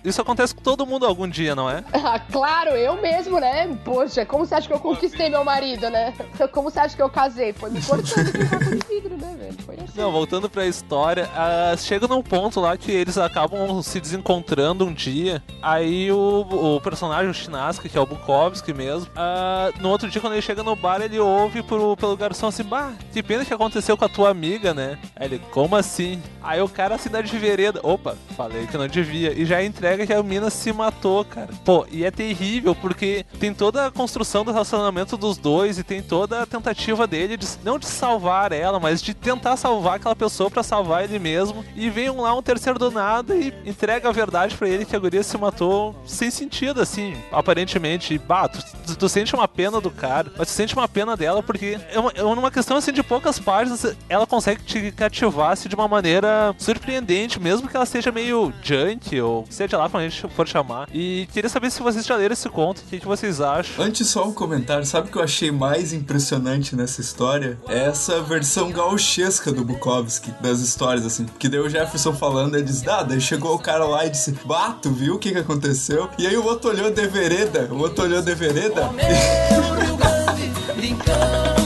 Isso 0.03 0.21
acontece 0.21 0.53
com 0.55 0.61
todo 0.61 0.85
mundo 0.85 1.05
algum 1.05 1.27
dia, 1.27 1.55
não 1.55 1.69
é? 1.69 1.83
Ah, 2.11 2.19
claro, 2.19 2.71
eu 2.71 2.99
mesmo, 2.99 3.39
né? 3.39 3.67
Poxa, 3.85 4.25
como 4.25 4.45
você 4.45 4.55
acha 4.55 4.67
que 4.67 4.73
eu 4.73 4.79
conquistei 4.79 5.29
meu 5.29 5.45
marido, 5.45 5.89
né? 5.89 6.13
Como 6.51 6.69
você 6.69 6.79
acha 6.79 6.95
que 6.95 7.01
eu 7.01 7.09
casei? 7.09 7.53
Foi 7.53 7.69
me 7.69 7.81
cortando 7.81 8.31
de 8.31 8.87
vidro, 8.87 9.17
né, 9.17 9.35
velho? 9.39 9.55
Foi 9.65 9.75
assim. 9.75 9.93
Não, 9.95 10.11
voltando 10.11 10.49
pra 10.49 10.65
história, 10.65 11.29
ah, 11.35 11.75
chega 11.77 12.07
num 12.07 12.21
ponto 12.21 12.59
lá 12.59 12.75
que 12.75 12.91
eles 12.91 13.17
acabam 13.17 13.81
se 13.81 14.01
desencontrando 14.01 14.85
um 14.85 14.93
dia. 14.93 15.41
Aí 15.61 16.11
o, 16.11 16.75
o 16.75 16.81
personagem, 16.81 17.29
o 17.29 17.33
Chinaski, 17.33 17.87
que 17.87 17.97
é 17.97 18.01
o 18.01 18.05
Bukowski 18.05 18.73
mesmo, 18.73 19.09
ah, 19.15 19.71
no 19.79 19.89
outro 19.89 20.09
dia, 20.09 20.19
quando 20.19 20.33
ele 20.33 20.41
chega 20.41 20.63
no 20.63 20.75
bar, 20.75 21.01
ele 21.01 21.19
ouve 21.19 21.61
pro, 21.61 21.95
pelo 21.95 22.17
garçom 22.17 22.47
assim: 22.47 22.63
Bah, 22.63 22.93
que 23.13 23.21
pena 23.23 23.45
que 23.45 23.53
aconteceu 23.53 23.95
com 23.95 24.05
a 24.05 24.09
tua 24.09 24.29
amiga, 24.29 24.73
né? 24.73 24.97
Aí 25.15 25.27
ele, 25.27 25.39
como 25.51 25.75
assim? 25.75 26.21
Aí 26.41 26.59
o 26.61 26.69
cara 26.69 26.95
assim 26.95 27.09
dá 27.09 27.21
de 27.21 27.37
vereda. 27.37 27.79
Opa, 27.83 28.15
falei 28.35 28.67
que 28.67 28.77
não 28.77 28.87
devia. 28.87 29.33
E 29.33 29.45
já 29.45 29.63
entrega 29.63 30.05
que 30.05 30.13
a 30.13 30.21
mina 30.23 30.49
se 30.49 30.71
matou, 30.73 31.23
cara. 31.25 31.49
Pô, 31.65 31.85
e 31.91 32.03
é 32.05 32.11
terrível 32.11 32.75
porque 32.75 33.25
tem 33.39 33.53
toda 33.53 33.87
a 33.87 33.91
construção 33.91 34.43
do 34.43 34.51
relacionamento 34.51 35.17
dos 35.17 35.37
dois 35.37 35.77
e 35.77 35.83
tem 35.83 36.01
toda 36.01 36.41
a 36.41 36.45
tentativa 36.45 37.05
dele 37.07 37.37
de 37.37 37.47
não 37.63 37.77
de 37.79 37.85
salvar 37.87 38.51
ela, 38.51 38.79
mas 38.79 39.01
de 39.01 39.13
tentar 39.13 39.57
salvar 39.57 39.95
aquela 39.95 40.15
pessoa 40.15 40.49
pra 40.49 40.63
salvar 40.63 41.03
ele 41.03 41.19
mesmo. 41.19 41.63
E 41.75 41.89
vem 41.89 42.09
um 42.09 42.21
lá, 42.21 42.33
um 42.35 42.41
terceiro 42.41 42.77
do 42.79 42.91
nada 42.91 43.35
e 43.35 43.53
entrega 43.65 44.09
a 44.09 44.11
verdade 44.11 44.55
pra 44.55 44.67
ele 44.69 44.85
que 44.85 44.95
a 44.95 44.99
guria 44.99 45.23
se 45.23 45.37
matou 45.37 45.95
sem 46.05 46.29
sentido, 46.31 46.81
assim, 46.81 47.15
aparentemente. 47.31 48.17
Bah, 48.17 48.47
tu, 48.47 48.59
tu- 48.85 48.95
tu 48.97 49.09
sente 49.09 49.33
uma 49.35 49.47
pena 49.47 49.79
do 49.81 49.91
cara, 49.91 50.31
mas 50.37 50.47
tu 50.47 50.51
sente 50.53 50.73
uma 50.75 50.87
pena 50.87 51.15
dela 51.17 51.41
porque 51.43 51.77
é 51.91 51.99
uma, 51.99 52.11
é 52.15 52.23
uma 52.23 52.51
questão 52.51 52.77
assim 52.77 52.91
de 52.91 53.03
poucas 53.03 53.39
páginas, 53.39 53.95
ela 54.07 54.25
consegue 54.27 54.63
te 54.63 54.91
cativar 54.91 55.51
assim, 55.51 55.67
de 55.69 55.75
uma 55.75 55.87
maneira 55.87 56.50
surpreendente, 56.57 57.39
mesmo 57.39 57.67
que 57.67 57.75
ela 57.75 57.85
seja 57.85 58.11
meio 58.11 58.53
junk 58.61 59.19
ou 59.21 59.45
seja 59.49 59.77
lá 59.77 59.89
como 59.89 60.03
a 60.03 60.07
gente 60.07 60.27
for 60.29 60.47
chamar. 60.47 60.87
E 60.93 61.27
queria 61.33 61.49
saber 61.49 61.71
se 61.71 61.81
vocês 61.81 62.05
já 62.05 62.15
leram 62.15 62.33
esse 62.33 62.49
conto, 62.49 62.79
o 62.79 62.83
que, 62.85 62.99
que 62.99 63.07
vocês 63.07 63.41
acham? 63.41 63.83
Antes 63.83 64.07
só 64.07 64.27
um 64.27 64.33
comentário, 64.33 64.85
sabe 64.85 65.09
o 65.09 65.11
que 65.11 65.17
eu 65.17 65.23
achei 65.23 65.51
mais 65.51 65.93
impressionante 65.93 66.75
nessa 66.75 67.01
história? 67.01 67.57
É 67.67 67.85
essa 67.85 68.21
versão 68.21 68.71
gauchesca 68.71 69.51
do 69.51 69.63
Bukowski, 69.63 70.31
das 70.41 70.59
histórias, 70.59 71.05
assim. 71.05 71.25
Que 71.39 71.49
daí 71.49 71.59
o 71.59 71.69
Jefferson 71.69 72.13
falando, 72.13 72.55
ele 72.55 72.63
diz, 72.63 72.87
ah, 72.87 73.03
daí 73.03 73.19
chegou 73.21 73.55
o 73.55 73.59
cara 73.59 73.85
lá 73.85 74.05
e 74.05 74.09
disse, 74.09 74.31
bato, 74.45 74.89
viu 74.91 75.15
o 75.15 75.19
que 75.19 75.31
que 75.31 75.39
aconteceu? 75.39 76.09
E 76.17 76.27
aí 76.27 76.37
o 76.37 76.45
outro 76.45 76.69
olhou 76.69 76.91
de 76.91 77.07
vereda, 77.07 77.67
o 77.71 77.77
outro 77.79 78.03
olhou 78.05 78.21
de 78.21 78.33
vereda. 78.35 78.89
Meu 78.91 79.73
Rio 79.79 79.97
Grande, 79.97 80.51
brincando, 80.75 81.60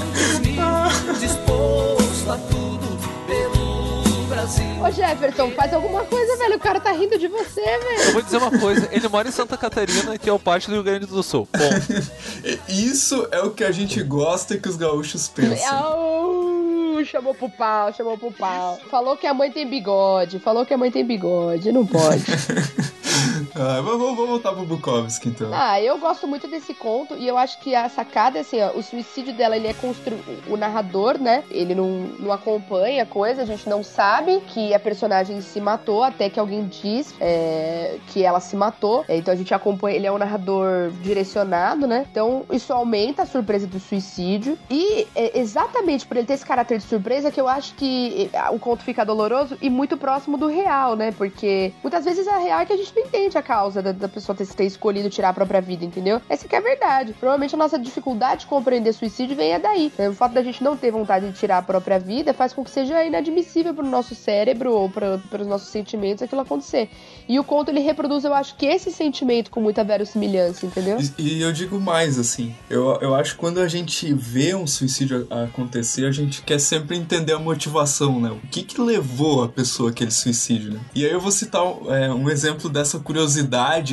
Ô 4.86 4.92
Jefferson, 4.92 5.50
faz 5.52 5.74
alguma 5.74 6.04
coisa, 6.06 6.38
velho. 6.38 6.58
O 6.58 6.60
cara 6.60 6.80
tá 6.80 6.92
rindo 6.92 7.18
de 7.18 7.28
você, 7.28 7.60
Eu 7.62 7.82
velho. 7.82 8.14
vou 8.14 8.22
dizer 8.22 8.38
uma 8.38 8.52
coisa, 8.60 8.88
ele 8.92 9.08
mora 9.08 9.28
em 9.28 9.32
Santa 9.32 9.58
Catarina, 9.58 10.16
que 10.18 10.30
é 10.30 10.34
o 10.34 10.38
parte 10.38 10.68
do 10.68 10.74
Rio 10.74 10.84
Grande 10.84 11.08
do 11.08 11.24
Sul. 11.24 11.48
Bom, 11.52 11.70
Isso 12.70 13.28
é 13.32 13.40
o 13.42 13.50
que 13.52 13.64
a 13.64 13.72
gente 13.72 14.02
gosta 14.04 14.58
que 14.58 14.70
os 14.70 14.76
gaúchos 14.76 15.28
pensam. 15.28 15.56
Chamou 17.06 17.34
pro 17.36 17.50
pau, 17.50 17.94
chamou 17.94 18.18
pro 18.18 18.32
pau. 18.32 18.80
Falou 18.90 19.18
que 19.18 19.28
a 19.28 19.34
mãe 19.34 19.52
tem 19.52 19.68
bigode, 19.70 20.40
falou 20.40 20.66
que 20.66 20.74
a 20.74 20.78
mãe 20.78 20.90
tem 20.92 21.06
bigode, 21.06 21.72
não 21.72 21.86
pode. 21.86 22.24
Ah, 23.58 23.80
vamos, 23.82 24.18
voltar 24.18 24.52
pro 24.52 24.66
Bukowski, 24.66 25.30
então. 25.30 25.50
Ah, 25.54 25.82
eu 25.82 25.98
gosto 25.98 26.28
muito 26.28 26.46
desse 26.46 26.74
conto 26.74 27.16
e 27.16 27.26
eu 27.26 27.38
acho 27.38 27.58
que 27.60 27.74
a 27.74 27.88
sacada 27.88 28.38
é 28.38 28.42
assim, 28.42 28.62
ó, 28.62 28.72
o 28.72 28.84
suicídio 28.84 29.34
dela, 29.34 29.56
ele 29.56 29.68
é 29.68 29.74
constru... 29.74 30.14
o 30.50 30.58
narrador, 30.58 31.18
né? 31.18 31.42
Ele 31.50 31.74
não, 31.74 31.90
não 32.20 32.34
acompanha 32.34 33.04
a 33.04 33.06
coisa, 33.06 33.44
a 33.44 33.46
gente 33.46 33.70
não 33.70 33.82
sabe 33.82 34.42
que 34.48 34.74
a 34.74 34.80
personagem 34.80 35.40
se 35.40 35.62
matou 35.62 36.04
até 36.04 36.30
que 36.30 36.38
alguém 36.38 36.68
diz 36.68 37.14
é, 37.22 37.98
que 38.08 38.26
ela 38.26 38.42
se 38.42 38.58
matou. 38.58 39.06
É, 39.08 39.16
Então 39.16 39.34
a 39.34 39.38
gente 39.38 39.54
acompanha, 39.54 39.96
ele 39.96 40.08
é 40.08 40.12
um 40.12 40.18
narrador 40.18 40.92
direcionado, 41.02 41.88
né? 41.88 42.06
Então 42.12 42.46
isso 42.52 42.74
aumenta 42.74 43.24
a 43.24 43.26
surpresa 43.26 43.66
do 43.66 43.80
suicídio 43.80 44.58
e 44.70 45.08
é, 45.16 45.40
exatamente 45.40 46.06
por 46.06 46.18
ele 46.18 46.28
ter 46.28 46.34
esse 46.34 46.46
caráter 46.46 46.78
de 46.78 46.84
surpresa 46.84 47.32
que 47.32 47.40
eu 47.40 47.48
acho 47.48 47.74
que 47.76 48.30
é, 48.34 48.50
o 48.50 48.60
conto 48.60 48.84
fica 48.84 49.06
doloroso 49.06 49.58
e 49.62 49.70
muito 49.70 49.96
próximo 49.96 50.38
do 50.38 50.48
real, 50.48 50.98
né? 50.98 51.14
Porque 51.14 51.72
muitas 51.82 52.04
vezes 52.04 52.28
a 52.28 52.38
real 52.38 52.60
é 52.60 52.66
que 52.66 52.74
a 52.74 52.78
gente 52.78 52.94
não 52.94 53.04
entende 53.04 53.38
a 53.38 53.45
causa 53.46 53.82
da, 53.82 53.92
da 53.92 54.08
pessoa 54.10 54.36
ter, 54.36 54.48
ter 54.48 54.66
escolhido 54.66 55.10
tirar 55.10 55.30
a 55.30 55.34
própria 55.34 55.62
vida, 55.62 55.86
entendeu? 55.86 56.22
Essa 56.28 56.48
que 56.48 56.56
é 56.56 56.58
a 56.58 56.62
verdade. 56.62 57.14
Provavelmente 57.14 57.56
a 57.56 57.58
nossa 57.58 57.78
dificuldade 57.78 58.42
de 58.42 58.48
compreender 58.48 58.92
suicídio 58.94 59.36
vem 59.36 59.54
é 59.54 59.60
daí. 59.60 59.92
né? 59.98 60.10
O 60.10 60.14
fato 60.14 60.34
da 60.34 60.44
gente 60.44 60.64
não 60.64 60.76
ter 60.76 60.92
vontade 60.92 61.30
de 61.30 61.38
tirar 61.38 61.60
a 61.60 61.62
própria 61.62 62.00
vida 62.00 62.34
faz 62.34 62.52
com 62.52 62.64
que 62.64 62.72
seja 62.72 63.04
inadmissível 63.04 63.74
pro 63.74 63.86
nosso 63.86 64.16
cérebro 64.16 64.74
ou 64.74 64.90
para 64.90 65.20
os 65.40 65.48
nossos 65.48 65.70
sentimentos 65.70 66.24
aquilo 66.24 66.42
acontecer. 66.42 66.90
E 67.30 67.40
o 67.40 67.44
conto 67.44 67.70
ele 67.70 67.80
reproduz, 67.80 68.24
eu 68.24 68.34
acho 68.34 68.56
que 68.56 68.66
esse 68.66 68.92
sentimento 68.92 69.52
com 69.52 69.62
muita 69.62 69.84
verossimilhança, 69.84 70.66
entendeu? 70.66 70.98
E, 71.18 71.38
e 71.38 71.42
eu 71.42 71.52
digo 71.52 71.80
mais, 71.80 72.18
assim, 72.18 72.56
eu, 72.70 72.98
eu 73.02 73.14
acho 73.14 73.34
que 73.34 73.40
quando 73.40 73.60
a 73.60 73.68
gente 73.68 74.12
vê 74.14 74.56
um 74.56 74.66
suicídio 74.66 75.28
acontecer, 75.30 76.06
a 76.06 76.12
gente 76.12 76.42
quer 76.42 76.60
sempre 76.60 76.98
entender 76.98 77.34
a 77.34 77.40
motivação, 77.40 78.20
né? 78.20 78.32
O 78.32 78.48
que 78.48 78.64
que 78.64 78.82
levou 78.82 79.44
a 79.44 79.48
pessoa 79.48 79.92
àquele 79.92 80.12
suicídio, 80.12 80.74
né? 80.74 80.80
E 80.96 81.06
aí 81.06 81.12
eu 81.12 81.20
vou 81.20 81.32
citar 81.32 81.62
é, 81.90 82.12
um 82.12 82.30
exemplo 82.30 82.70
dessa 82.70 83.00
curiosidade 83.00 83.35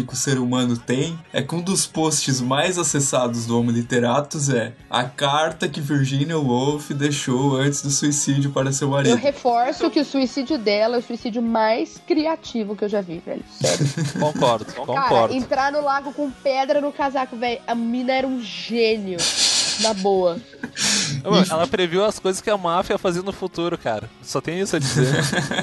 que 0.06 0.12
o 0.12 0.16
ser 0.16 0.38
humano 0.38 0.76
tem, 0.76 1.18
é 1.32 1.42
que 1.42 1.54
um 1.54 1.60
dos 1.60 1.86
posts 1.86 2.40
mais 2.40 2.78
acessados 2.78 3.46
do 3.46 3.58
Homo 3.58 3.70
Literatus 3.70 4.48
é 4.48 4.72
a 4.88 5.04
carta 5.04 5.68
que 5.68 5.80
Virginia 5.80 6.38
Woolf 6.38 6.90
deixou 6.90 7.56
antes 7.56 7.82
do 7.82 7.90
suicídio 7.90 8.50
para 8.50 8.72
seu 8.72 8.88
Eu 8.88 8.92
marido. 8.92 9.16
reforço 9.16 9.90
que 9.90 10.00
o 10.00 10.04
suicídio 10.04 10.58
dela 10.58 10.96
é 10.96 10.98
o 10.98 11.02
suicídio 11.02 11.42
mais 11.42 12.00
criativo 12.06 12.76
que 12.76 12.84
eu 12.84 12.88
já 12.88 13.00
vi, 13.00 13.18
velho. 13.24 13.44
Sério. 13.60 13.86
concordo, 14.20 14.64
Cara, 14.66 14.86
concordo. 14.86 15.34
entrar 15.34 15.72
no 15.72 15.82
lago 15.82 16.12
com 16.12 16.30
pedra 16.30 16.80
no 16.80 16.92
casaco, 16.92 17.36
velho. 17.36 17.60
A 17.66 17.74
mina 17.74 18.12
era 18.12 18.26
um 18.26 18.40
gênio. 18.40 19.18
Na 19.80 19.94
boa. 19.94 20.38
Ela 21.50 21.66
previu 21.66 22.04
as 22.04 22.18
coisas 22.18 22.40
que 22.42 22.50
a 22.50 22.56
máfia 22.58 22.98
fazia 22.98 23.22
no 23.22 23.32
futuro, 23.32 23.76
cara. 23.78 24.08
Só 24.22 24.40
tem 24.40 24.60
isso 24.60 24.76
a 24.76 24.78
dizer. 24.78 25.08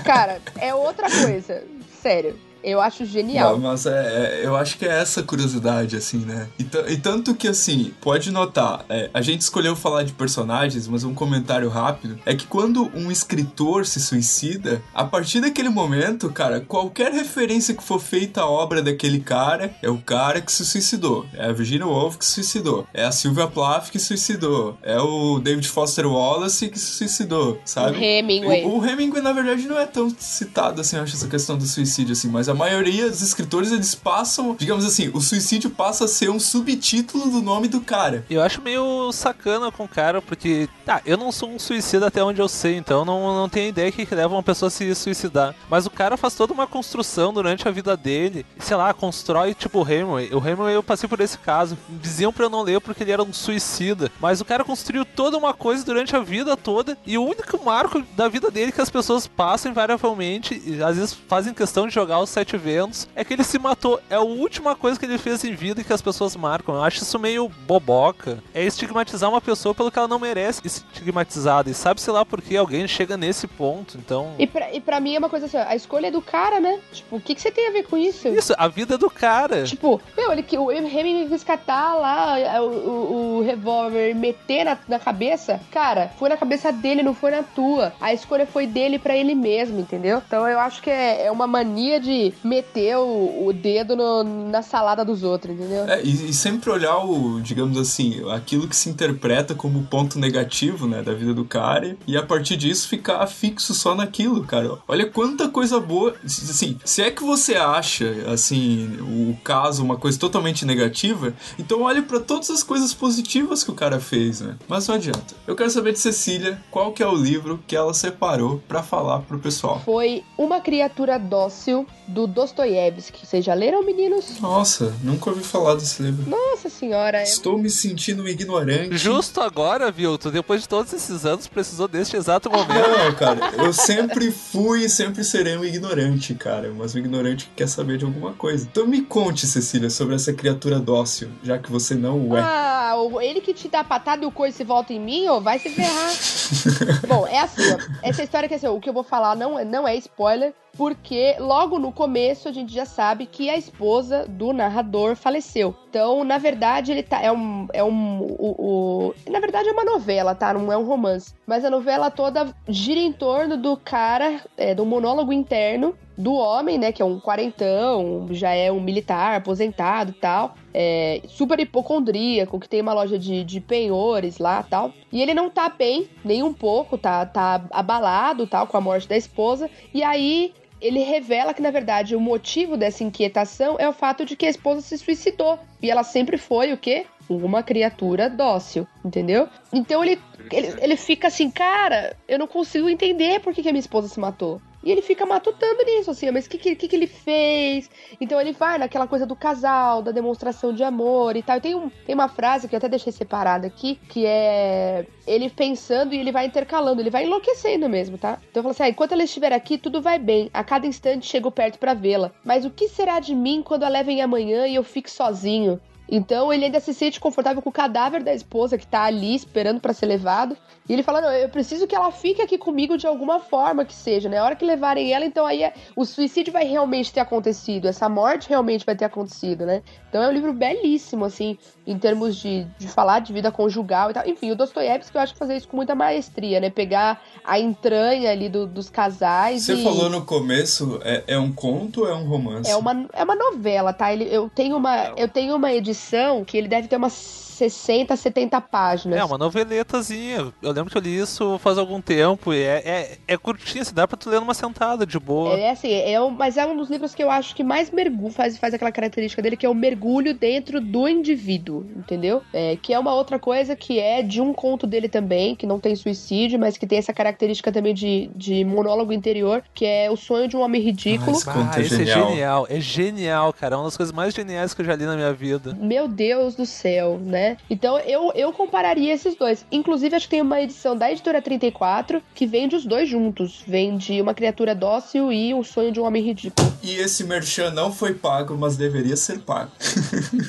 Cara, 0.04 0.42
é 0.58 0.74
outra 0.74 1.08
coisa. 1.10 1.64
Sério. 2.02 2.38
Eu 2.64 2.82
acho 2.82 3.06
genial. 3.06 3.54
Não, 3.58 3.70
mas 3.70 3.86
é, 3.86 4.42
é- 4.42 4.46
eu 4.46 4.56
acho 4.56 4.78
que 4.78 4.86
é 4.86 5.00
essa 5.00 5.24
curiosidade, 5.24 5.96
assim, 5.96 6.20
né? 6.20 6.48
E, 6.58 6.64
e 6.94 6.98
tanto 6.98 7.34
que, 7.36 7.48
assim, 7.48 7.94
pode 8.02 8.32
notar, 8.32 8.86
é, 8.90 9.10
a 9.14 9.22
gente 9.22 9.42
escolheu 9.42 9.76
falar 9.76 10.04
de 10.04 10.14
personagens, 10.14 10.88
mas 10.88 11.04
um 11.04 11.14
comentário 11.14 11.70
rápido 11.70 12.20
é 12.26 12.36
que 12.36 12.46
quando 12.46 12.92
um 12.96 13.12
escritor 13.12 13.86
se 13.86 14.00
suicida, 14.00 14.82
a 14.94 15.04
partir 15.04 15.40
daquele 15.42 15.70
momento, 15.70 16.30
cara, 16.30 16.60
qualquer 16.62 17.12
referência 17.12 17.74
que 17.74 17.84
for 17.84 18.00
feita 18.00 18.42
à 18.42 18.50
obra 18.50 18.82
daquele 18.82 19.20
cara 19.20 19.74
é 19.82 19.90
o 19.90 19.98
cara 19.98 20.42
que 20.42 20.52
se 20.52 20.66
suicidou. 20.66 21.26
É 21.34 21.46
a 21.46 21.52
Virginia 21.54 21.86
Woolf 21.88 22.18
que 22.18 22.26
se 22.26 22.34
suicidou. 22.34 22.88
É 22.94 23.06
a 23.06 23.12
Sylvia 23.12 23.48
Plath 23.48 23.90
que 23.90 24.00
se 24.00 24.08
suicidou. 24.08 24.78
É 24.84 25.00
o 25.00 25.40
David 25.40 25.68
Foster 25.68 26.06
Wallace 26.06 26.68
que 26.70 26.80
se 26.80 26.92
suicidou, 26.92 27.60
sabe? 27.64 27.98
O 27.98 28.04
Hemingway. 28.04 28.66
O, 28.66 28.80
o 28.80 28.86
Hemingway, 28.86 29.22
na 29.22 29.32
verdade, 29.34 29.68
não 29.68 29.78
é 29.78 29.86
tão 29.86 30.10
citado 30.18 30.82
assim, 30.82 30.98
eu 30.98 31.04
acho, 31.04 31.16
essa 31.16 31.28
questão 31.28 31.58
do 31.58 31.66
suicídio, 31.66 32.14
assim, 32.14 32.28
mas 32.28 32.49
a 32.50 32.54
maioria 32.54 33.10
dos 33.10 33.22
escritores, 33.22 33.72
eles 33.72 33.96
passam, 33.96 34.56
digamos 34.58 34.86
assim, 34.86 35.10
o 35.14 35.22
suicídio 35.22 35.70
passa 35.70 36.06
a 36.06 36.08
ser 36.08 36.30
um 36.30 36.40
subtítulo 36.40 37.30
do 37.30 37.42
nome 37.42 37.68
do 37.68 37.82
cara. 37.82 38.26
Eu 38.30 38.42
acho 38.42 38.62
meio 38.62 39.12
sacana 39.12 39.72
com 39.72 39.86
o 39.86 39.88
cara, 39.88 40.22
porque, 40.22 40.68
tá, 40.86 41.02
eu 41.06 41.18
não 41.18 41.32
sou 41.32 41.50
um 41.50 41.60
suicida 41.60 42.08
até 42.08 42.24
onde 42.24 42.42
eu 42.42 42.48
sei, 42.48 42.76
então 42.76 43.06
não, 43.06 43.36
não 43.36 43.50
tenho 43.50 43.70
ideia 43.70 43.92
que 43.92 44.08
leva 44.14 44.34
uma 44.34 44.44
pessoa 44.44 44.68
a 44.68 44.72
se 44.72 44.94
suicidar. 44.96 45.56
Mas 45.70 45.86
o 45.86 45.90
cara 45.90 46.18
faz 46.18 46.34
toda 46.36 46.54
uma 46.54 46.68
construção 46.68 47.34
durante 47.34 47.68
a 47.68 47.72
vida 47.72 47.96
dele, 47.96 48.46
sei 48.60 48.76
lá, 48.76 48.94
constrói 48.94 49.54
tipo 49.54 49.80
o 49.80 49.90
Hemingway. 49.90 50.30
O 50.34 50.38
Hemingway 50.38 50.76
eu 50.76 50.84
passei 50.84 51.08
por 51.08 51.20
esse 51.20 51.38
caso. 51.38 51.78
Diziam 51.90 52.34
pra 52.34 52.46
eu 52.46 52.50
não 52.50 52.62
ler 52.62 52.82
porque 52.82 53.04
ele 53.04 53.12
era 53.12 53.24
um 53.24 53.34
suicida. 53.34 54.12
Mas 54.20 54.42
o 54.42 54.46
cara 54.46 54.64
construiu 54.64 55.06
toda 55.06 55.38
uma 55.38 55.54
coisa 55.54 55.86
durante 55.86 56.16
a 56.16 56.20
vida 56.20 56.56
toda, 56.58 56.98
e 57.06 57.18
o 57.18 57.24
único 57.24 57.64
marco 57.64 58.02
da 58.16 58.28
vida 58.28 58.50
dele 58.50 58.72
que 58.72 58.82
as 58.82 58.90
pessoas 58.90 59.28
passam 59.28 59.72
invariavelmente, 59.72 60.62
e 60.66 60.82
às 60.82 60.98
vezes 60.98 61.14
fazem 61.28 61.54
questão 61.54 61.88
de 61.88 61.94
jogar 61.94 62.20
os 62.20 62.30
sete 62.40 62.58
ventos, 62.58 63.08
é 63.16 63.24
que 63.24 63.34
ele 63.34 63.44
se 63.44 63.60
matou. 63.60 64.00
É 64.10 64.16
a 64.16 64.22
última 64.22 64.76
coisa 64.76 64.98
que 64.98 65.06
ele 65.06 65.18
fez 65.18 65.44
em 65.44 65.54
vida 65.54 65.84
que 65.84 65.92
as 65.92 66.02
pessoas 66.02 66.36
marcam. 66.36 66.76
Eu 66.76 66.84
acho 66.84 67.04
isso 67.04 67.20
meio 67.20 67.50
boboca. 67.68 68.42
É 68.54 68.64
estigmatizar 68.64 69.30
uma 69.30 69.42
pessoa 69.42 69.76
pelo 69.76 69.92
que 69.92 70.00
ela 70.00 70.08
não 70.08 70.20
merece 70.20 70.62
ser 70.70 70.84
estigmatizada. 70.94 71.70
E 71.70 71.74
sabe-se 71.74 72.10
lá 72.10 72.26
por 72.26 72.42
que 72.42 72.56
alguém 72.56 72.88
chega 72.88 73.18
nesse 73.18 73.48
ponto. 73.48 73.98
Então. 73.98 74.36
E 74.40 74.48
pra, 74.48 74.74
e 74.74 74.80
pra 74.80 75.00
mim 75.00 75.16
é 75.16 75.20
uma 75.20 75.30
coisa 75.30 75.48
assim, 75.48 75.58
a 75.58 75.76
escolha 75.76 76.08
é 76.08 76.12
do 76.12 76.22
cara, 76.22 76.60
né? 76.60 76.80
Tipo, 76.92 77.18
o 77.18 77.22
que, 77.22 77.36
que 77.36 77.42
você 77.42 77.52
tem 77.52 77.68
a 77.68 77.72
ver 77.72 77.84
com 77.84 77.98
isso? 77.98 78.30
Isso, 78.30 78.54
a 78.58 78.68
vida 78.68 78.98
do 78.98 79.10
cara. 79.10 79.64
Tipo, 79.64 80.02
meu, 80.16 80.32
ele 80.32 80.44
que 80.44 80.58
o 80.58 80.72
Hemingway 80.72 81.28
quis 81.28 81.44
catar 81.44 81.96
lá 81.96 82.40
é, 82.40 82.62
o, 82.62 82.66
o, 82.66 83.38
o 83.38 83.42
revólver 83.42 84.12
e 84.12 84.14
meter 84.14 84.64
na, 84.64 84.78
na 84.88 85.00
cabeça. 85.00 85.60
Cara, 85.72 86.12
foi 86.18 86.30
na 86.30 86.38
cabeça 86.38 86.72
dele, 86.72 87.04
não 87.04 87.14
foi 87.14 87.32
na 87.32 87.44
tua. 87.44 87.94
A 88.00 88.14
escolha 88.14 88.46
foi 88.46 88.66
dele 88.66 88.98
pra 88.98 89.16
ele 89.16 89.36
mesmo, 89.36 89.80
entendeu? 89.80 90.22
Então 90.26 90.48
eu 90.48 90.60
acho 90.60 90.82
que 90.82 90.90
é, 90.90 91.26
é 91.26 91.32
uma 91.32 91.48
mania 91.48 92.00
de 92.00 92.29
meter 92.44 92.98
o, 92.98 93.48
o 93.48 93.54
dedo 93.54 93.96
no- 93.96 94.24
na 94.50 94.62
salada 94.62 95.04
dos 95.06 95.24
outros, 95.24 95.56
entendeu? 95.56 95.86
É, 95.86 96.02
e, 96.04 96.30
e 96.30 96.34
sempre 96.34 96.70
olhar 96.70 96.98
o, 97.06 97.40
digamos 97.42 97.78
assim, 97.78 98.22
aquilo 98.32 98.68
que 98.68 98.76
se 98.76 98.90
interpreta 98.90 99.54
como 99.56 99.84
ponto 99.84 100.18
negativo, 100.20 100.88
né, 100.88 101.02
da 101.02 101.14
vida 101.14 101.34
do 101.34 101.46
cara, 101.46 101.96
e 102.08 102.18
a 102.18 102.24
partir 102.24 102.58
disso 102.58 102.88
ficar 102.88 103.26
fixo 103.28 103.74
só 103.74 103.96
naquilo, 103.96 104.44
cara. 104.46 104.78
Olha 104.88 105.06
quanta 105.10 105.48
coisa 105.50 105.80
boa, 105.80 106.14
assim, 106.26 106.78
se 106.84 107.02
é 107.02 107.12
que 107.12 107.24
você 107.24 107.56
acha, 107.56 108.06
assim, 108.32 108.98
o 109.02 109.36
caso 109.44 109.84
uma 109.84 109.98
coisa 109.98 110.18
totalmente 110.20 110.66
negativa, 110.66 111.34
então 111.58 111.82
olhe 111.84 112.02
pra 112.02 112.20
todas 112.20 112.50
as 112.50 112.64
coisas 112.64 112.94
positivas 112.94 113.64
que 113.64 113.72
o 113.72 113.76
cara 113.76 114.00
fez, 114.00 114.42
né? 114.42 114.58
Mas 114.68 114.88
não 114.88 114.96
adianta. 114.96 115.36
Eu 115.48 115.56
quero 115.56 115.70
saber 115.70 115.94
de 115.94 116.00
Cecília, 116.00 116.62
qual 116.70 116.92
que 116.92 117.02
é 117.04 117.08
o 117.08 117.16
livro 117.16 117.60
que 117.68 117.76
ela 117.76 117.94
separou 117.94 118.62
pra 118.68 118.84
falar 118.84 119.20
pro 119.20 119.40
pessoal. 119.40 119.82
Foi 119.84 120.24
Uma 120.38 120.60
Criatura 120.62 121.18
Dócil, 121.18 121.86
do 122.08 122.19
do 122.20 122.28
Dostoiévski. 122.28 123.26
Vocês 123.26 123.46
já 123.46 123.54
leram, 123.54 123.82
meninos? 123.84 124.40
Nossa, 124.42 124.94
nunca 125.02 125.30
ouvi 125.30 125.42
falar 125.44 125.76
desse 125.76 126.02
livro. 126.04 126.30
Nossa 126.30 126.70
senhora. 126.70 127.20
é- 127.20 127.24
Estou 127.24 127.58
me 127.58 127.70
sentindo 127.70 128.24
um 128.24 128.28
ignorante. 128.28 128.98
Justo 128.98 129.40
agora, 129.42 129.90
Vilto, 129.92 130.30
depois 130.30 130.62
de 130.64 130.68
todos 130.70 130.92
esses 130.92 131.26
anos, 131.26 131.48
precisou 131.48 131.88
deste 131.88 132.18
exato 132.18 132.50
momento. 132.50 132.74
Não, 132.74 133.14
cara, 133.16 133.52
eu 133.58 133.72
sempre 133.72 134.32
fui 134.32 134.84
e 134.86 134.90
sempre 134.90 135.24
serei 135.24 135.56
um 135.56 135.64
ignorante, 135.64 136.34
cara. 136.36 136.74
Mas 136.76 136.94
um 136.94 137.00
ignorante 137.00 137.46
que 137.46 137.52
quer 137.56 137.68
saber 137.70 137.98
de 137.98 138.06
alguma 138.06 138.34
coisa. 138.34 138.68
Então 138.70 138.86
me 138.86 139.02
conte, 139.02 139.48
Cecília, 139.48 139.90
sobre 139.90 140.16
essa 140.16 140.34
criatura 140.34 140.80
dócil, 140.80 141.30
já 141.44 141.58
que 141.58 141.72
você 141.72 141.96
não 141.96 142.28
o 142.28 142.36
é. 142.38 142.42
Ah, 142.42 142.96
ele 143.22 143.40
que 143.40 143.54
te 143.54 143.70
dá 143.70 143.84
patada 143.84 144.24
e 144.24 144.28
o 144.28 144.32
coice 144.32 144.64
volta 144.64 144.92
em 144.92 145.00
mim, 145.00 145.28
ó, 145.28 145.40
vai 145.40 145.58
se 145.60 145.70
ferrar. 145.70 146.14
Bom, 147.08 147.26
é 147.28 147.40
assim, 147.40 147.62
ó. 147.74 147.78
Essa 148.04 148.24
história 148.24 148.50
que 148.50 148.56
assim, 148.56 148.68
ó, 148.68 148.74
o 148.76 148.80
que 148.82 148.90
eu 148.90 148.94
vou 148.94 149.04
falar 149.04 149.36
não 149.36 149.58
é, 149.58 149.64
não 149.64 149.88
é 149.88 149.96
spoiler, 149.96 150.54
porque 150.80 151.36
logo 151.40 151.78
no 151.78 151.92
começo 151.92 152.48
a 152.48 152.54
gente 152.54 152.74
já 152.74 152.86
sabe 152.86 153.26
que 153.26 153.50
a 153.50 153.58
esposa 153.58 154.26
do 154.30 154.54
narrador 154.54 155.14
faleceu. 155.14 155.76
Então, 155.90 156.24
na 156.24 156.38
verdade, 156.38 156.94
ele 156.94 157.04
tá. 157.04 157.22
É 157.22 157.30
um. 157.30 157.68
É 157.74 157.84
um 157.84 158.22
o, 158.22 158.56
o- 158.58 159.14
na 159.30 159.42
verdade, 159.42 159.68
é 159.68 159.74
uma 159.74 159.84
novela, 159.84 160.34
tá? 160.34 160.54
Não 160.54 160.72
é 160.72 160.78
um 160.78 160.86
romance. 160.86 161.34
Mas 161.46 161.66
a 161.66 161.70
novela 161.70 162.10
toda 162.10 162.56
gira 162.66 162.98
em 163.02 163.12
torno 163.12 163.58
do 163.58 163.76
cara, 163.76 164.40
é, 164.56 164.74
do 164.74 164.86
monólogo 164.86 165.34
interno 165.34 165.96
do 166.18 166.34
homem, 166.34 166.78
né? 166.78 166.94
Que 166.94 167.02
é 167.02 167.06
um 167.06 167.20
quarentão, 167.20 168.28
já 168.32 168.52
é 168.52 168.72
um 168.72 168.80
militar, 168.80 169.36
aposentado 169.36 170.12
e 170.12 170.14
tal. 170.14 170.56
É, 170.74 171.22
super 171.28 171.60
hipocondríaco, 171.60 172.58
que 172.58 172.70
tem 172.70 172.80
uma 172.82 172.94
loja 172.94 173.20
de, 173.20 173.44
de 173.44 173.60
penhores 173.60 174.38
lá 174.38 174.64
tal. 174.64 174.94
E 175.12 175.22
ele 175.22 175.34
não 175.34 175.50
tá 175.50 175.68
bem, 175.68 176.08
nem 176.24 176.42
um 176.42 176.54
pouco, 176.54 176.98
tá, 176.98 177.26
tá 177.26 177.62
abalado 177.72 178.48
tal, 178.48 178.66
com 178.66 178.78
a 178.78 178.82
morte 178.82 179.10
da 179.10 179.18
esposa. 179.18 179.70
E 179.94 180.02
aí 180.04 180.54
ele 180.82 181.00
revela 181.04 181.54
que, 181.54 181.62
na 181.62 181.72
verdade, 181.72 182.16
o 182.16 182.20
motivo 182.20 182.78
dessa 182.78 183.04
inquietação 183.04 183.76
é 183.80 183.88
o 183.88 183.94
fato 183.94 184.26
de 184.26 184.36
que 184.36 184.46
a 184.46 184.50
esposa 184.50 184.82
se 184.82 184.98
suicidou. 184.98 185.60
E 185.82 185.90
ela 185.90 186.04
sempre 186.04 186.38
foi 186.38 186.74
o 186.74 186.78
quê? 186.78 187.06
Uma 187.30 187.62
criatura 187.62 188.30
dócil, 188.30 188.88
entendeu? 189.06 189.48
Então 189.72 190.04
ele, 190.04 190.20
ele, 190.52 190.74
ele 190.82 190.96
fica 190.96 191.28
assim, 191.28 191.52
cara, 191.52 192.16
eu 192.28 192.40
não 192.40 192.48
consigo 192.48 192.90
entender 192.90 193.40
por 193.40 193.54
que, 193.54 193.62
que 193.62 193.70
a 193.70 193.72
minha 193.72 193.80
esposa 193.80 194.08
se 194.08 194.20
matou. 194.20 194.60
E 194.84 194.92
ele 194.92 195.02
fica 195.02 195.26
matutando 195.26 195.84
nisso, 195.84 196.12
assim, 196.12 196.32
mas 196.32 196.46
o 196.46 196.50
que, 196.50 196.58
que, 196.76 196.88
que, 196.88 196.96
ele 196.96 197.08
fez? 197.08 197.90
Então 198.20 198.40
ele 198.40 198.54
vai 198.54 198.78
naquela 198.78 199.08
coisa 199.08 199.26
do 199.26 199.36
casal, 199.36 200.02
da 200.02 200.12
demonstração 200.12 200.74
de 200.74 200.84
amor 200.84 201.36
e 201.36 201.44
tal. 201.44 201.60
Tem, 201.60 201.76
um, 201.76 201.90
tem 201.90 202.16
uma 202.16 202.30
frase 202.30 202.68
que 202.68 202.76
eu 202.76 202.78
até 202.78 202.88
deixei 202.88 203.12
separada 203.12 203.68
aqui, 203.68 204.00
que 204.08 204.26
é 204.26 205.06
ele 205.28 205.50
pensando 205.50 206.14
e 206.14 206.18
ele 206.18 206.32
vai 206.32 206.46
intercalando, 206.46 207.02
ele 207.02 207.10
vai 207.10 207.26
enlouquecendo 207.26 207.90
mesmo, 207.90 208.18
tá? 208.18 208.40
Então 208.50 208.62
eu 208.62 208.64
falo 208.64 208.72
assim: 208.72 208.84
ah, 208.84 208.90
enquanto 208.90 209.12
ela 209.12 209.24
estiver 209.24 209.52
aqui, 209.52 209.78
tudo 209.78 210.02
vai 210.02 210.18
bem. 210.18 210.50
A 210.54 210.64
cada 210.64 210.88
instante 210.88 211.28
chego 211.28 211.52
perto 211.52 211.78
pra 211.78 211.94
vê-la. 211.94 212.32
Mas 212.44 212.64
o 212.64 212.70
que 212.70 212.88
será 212.88 213.20
de 213.20 213.36
mim 213.36 213.62
quando 213.62 213.84
a 213.84 213.90
levem 213.90 214.22
amanhã 214.22 214.66
e 214.66 214.76
eu 214.76 214.84
fique 214.84 215.12
sozinho? 215.12 215.80
Então 216.12 216.52
ele 216.52 216.66
ainda 216.66 216.80
se 216.80 216.94
sente 216.94 217.20
confortável 217.20 217.62
com 217.62 217.70
o 217.70 217.74
cadáver 217.74 218.24
da 218.24 218.34
esposa 218.34 218.78
que 218.78 218.88
tá 218.88 219.04
ali 219.04 219.36
esperando 219.36 219.80
pra 219.80 219.94
ser 219.94 220.08
levado. 220.08 220.58
E 220.88 220.94
ele 220.94 221.04
fala: 221.04 221.22
Não, 221.22 221.32
eu 221.32 221.50
preciso 221.50 221.86
que 221.86 221.96
ela 221.96 222.12
fique 222.12 222.42
aqui 222.42 222.58
comigo 222.58 222.98
de 222.98 223.06
alguma 223.06 223.40
forma 223.40 223.86
que 223.86 223.94
seja, 223.94 224.28
né? 224.28 224.38
A 224.40 224.44
hora 224.44 224.56
que 224.56 224.66
levarem 224.66 225.14
ela, 225.14 225.24
então 225.26 225.46
aí 225.46 225.64
é- 225.64 225.74
o 225.96 226.04
suicídio 226.04 226.52
vai 226.52 226.64
realmente 226.66 227.14
ter 227.14 227.20
acontecido, 227.20 227.88
essa 227.88 228.10
morte 228.10 228.50
realmente 228.50 228.86
vai 228.86 228.96
ter 228.96 229.06
acontecido, 229.06 229.66
né? 229.66 229.84
Então 230.10 230.24
é 230.24 230.28
um 230.28 230.32
livro 230.32 230.52
belíssimo, 230.52 231.24
assim, 231.24 231.58
em 231.86 231.98
termos 231.98 232.36
de, 232.36 232.66
de 232.78 232.88
falar 232.88 233.20
de 233.20 233.32
vida 233.32 233.52
conjugal 233.52 234.10
e 234.10 234.14
tal. 234.14 234.28
Enfim, 234.28 234.52
o 234.52 234.56
Dostoiévski 234.56 235.16
eu 235.16 235.22
acho 235.22 235.34
que 235.34 235.40
fazer 235.40 235.56
isso 235.56 235.68
com 235.68 235.78
muita 235.78 235.94
maestria, 235.96 236.60
né? 236.60 236.70
Pegar 236.70 237.22
a 237.44 237.60
entranha 237.60 238.32
ali 238.32 238.50
do- 238.50 238.68
dos 238.68 238.90
casais 238.90 239.64
Você 239.64 239.76
e... 239.76 239.84
falou 239.84 240.10
no 240.10 240.26
começo, 240.26 241.00
é, 241.04 241.24
é 241.28 241.40
um 241.40 241.52
conto 241.52 242.02
ou 242.02 242.10
é 242.10 242.14
um 242.14 242.28
romance? 242.28 242.70
É 242.70 242.76
uma, 242.76 243.08
é 243.14 243.24
uma 243.24 243.36
novela, 243.36 243.94
tá? 243.94 244.12
Ele, 244.12 244.28
eu, 244.32 244.50
tenho 244.50 244.76
uma, 244.76 245.14
eu 245.16 245.28
tenho 245.28 245.56
uma 245.56 245.72
edição 245.72 246.44
que 246.44 246.58
ele 246.58 246.68
deve 246.68 246.88
ter 246.88 246.96
umas 246.96 247.14
60, 247.60 248.16
70 248.16 248.62
páginas. 248.62 249.20
É, 249.20 249.24
uma 249.24 249.38
noveletazinha. 249.38 250.54
Eu 250.62 250.72
lembro 250.72 250.90
que 250.90 250.98
eu 250.98 251.02
li 251.02 251.18
isso 251.18 251.58
faz 251.60 251.78
algum 251.78 252.00
tempo. 252.00 252.54
E 252.54 252.62
é, 252.62 252.82
é, 252.86 253.18
é 253.28 253.38
curtinha, 253.38 253.84
se 253.84 253.94
dá 253.94 254.08
pra 254.08 254.16
tu 254.16 254.30
ler 254.30 254.40
numa 254.40 254.54
sentada, 254.54 255.06
de 255.06 255.20
boa. 255.20 255.58
É 255.58 255.72
assim, 255.72 255.92
é 255.92 256.22
um, 256.22 256.30
mas 256.30 256.56
é 256.56 256.66
um 256.66 256.78
dos 256.78 256.90
livros 256.90 257.14
que 257.14 257.22
eu 257.22 257.30
acho 257.30 257.54
que 257.54 257.64
mais 257.64 257.92
mergulho, 257.92 258.32
faz, 258.32 258.58
faz 258.58 258.74
aquela 258.74 258.92
característica 258.92 259.42
dele, 259.42 259.58
que 259.58 259.66
é 259.66 259.70
o 259.70 259.76
mergulho 259.76 259.99
dentro 260.34 260.82
do 260.82 261.08
indivíduo, 261.08 261.86
entendeu? 261.96 262.42
É, 262.54 262.76
que 262.76 262.94
é 262.94 263.00
uma 263.00 263.14
outra 263.14 263.40
coisa 263.40 263.76
que 263.76 264.00
é 264.00 264.22
de 264.22 264.42
um 264.42 264.54
conto 264.54 264.88
dele 264.88 265.10
também, 265.10 265.56
que 265.56 265.66
não 265.66 265.80
tem 265.80 265.96
suicídio, 265.96 266.60
mas 266.60 266.78
que 266.78 266.88
tem 266.88 266.98
essa 266.98 267.14
característica 267.14 267.72
também 267.72 267.94
de, 267.94 268.30
de 268.36 268.64
monólogo 268.66 269.14
interior, 269.14 269.64
que 269.74 269.86
é 269.86 270.10
o 270.10 270.16
sonho 270.16 270.48
de 270.48 270.56
um 270.56 270.62
homem 270.62 270.82
ridículo. 270.82 271.32
Ah, 271.32 271.38
esse 271.38 271.46
conto 271.46 271.78
é 271.78 271.82
esse 271.82 271.98
genial. 271.98 272.20
é 272.20 272.30
genial. 272.30 272.68
É 272.70 272.80
genial, 272.80 273.54
cara. 273.54 273.76
É 273.76 273.78
uma 273.78 273.86
das 273.86 273.98
coisas 273.98 274.14
mais 274.14 274.34
geniais 274.34 274.74
que 274.74 274.82
eu 274.82 274.86
já 274.86 274.96
li 274.96 275.06
na 275.06 275.16
minha 275.16 275.34
vida. 275.34 275.78
Meu 275.80 276.08
Deus 276.08 276.56
do 276.56 276.66
céu, 276.66 277.20
né? 277.22 277.58
Então 277.70 278.00
eu, 278.00 278.32
eu 278.36 278.52
compararia 278.52 279.14
esses 279.14 279.36
dois. 279.36 279.66
Inclusive, 279.72 280.16
acho 280.16 280.26
que 280.26 280.32
tem 280.32 280.42
uma 280.42 280.62
edição 280.62 280.96
da 280.96 281.12
editora 281.12 281.42
34 281.42 282.22
que 282.34 282.46
vende 282.46 282.76
os 282.76 282.86
dois 282.86 283.10
juntos. 283.10 283.64
Vende 283.68 284.22
uma 284.22 284.34
criatura 284.34 284.74
dócil 284.74 285.32
e 285.32 285.54
o 285.54 285.64
sonho 285.64 285.92
de 285.92 286.00
um 286.00 286.06
homem 286.06 286.24
ridículo. 286.24 286.72
E 286.82 286.96
esse 286.96 287.24
merchan 287.24 287.72
não 287.72 287.92
foi 287.92 288.14
pago, 288.14 288.58
mas 288.58 288.78
deveria 288.78 289.16
ser 289.16 289.40
pago. 289.40 289.72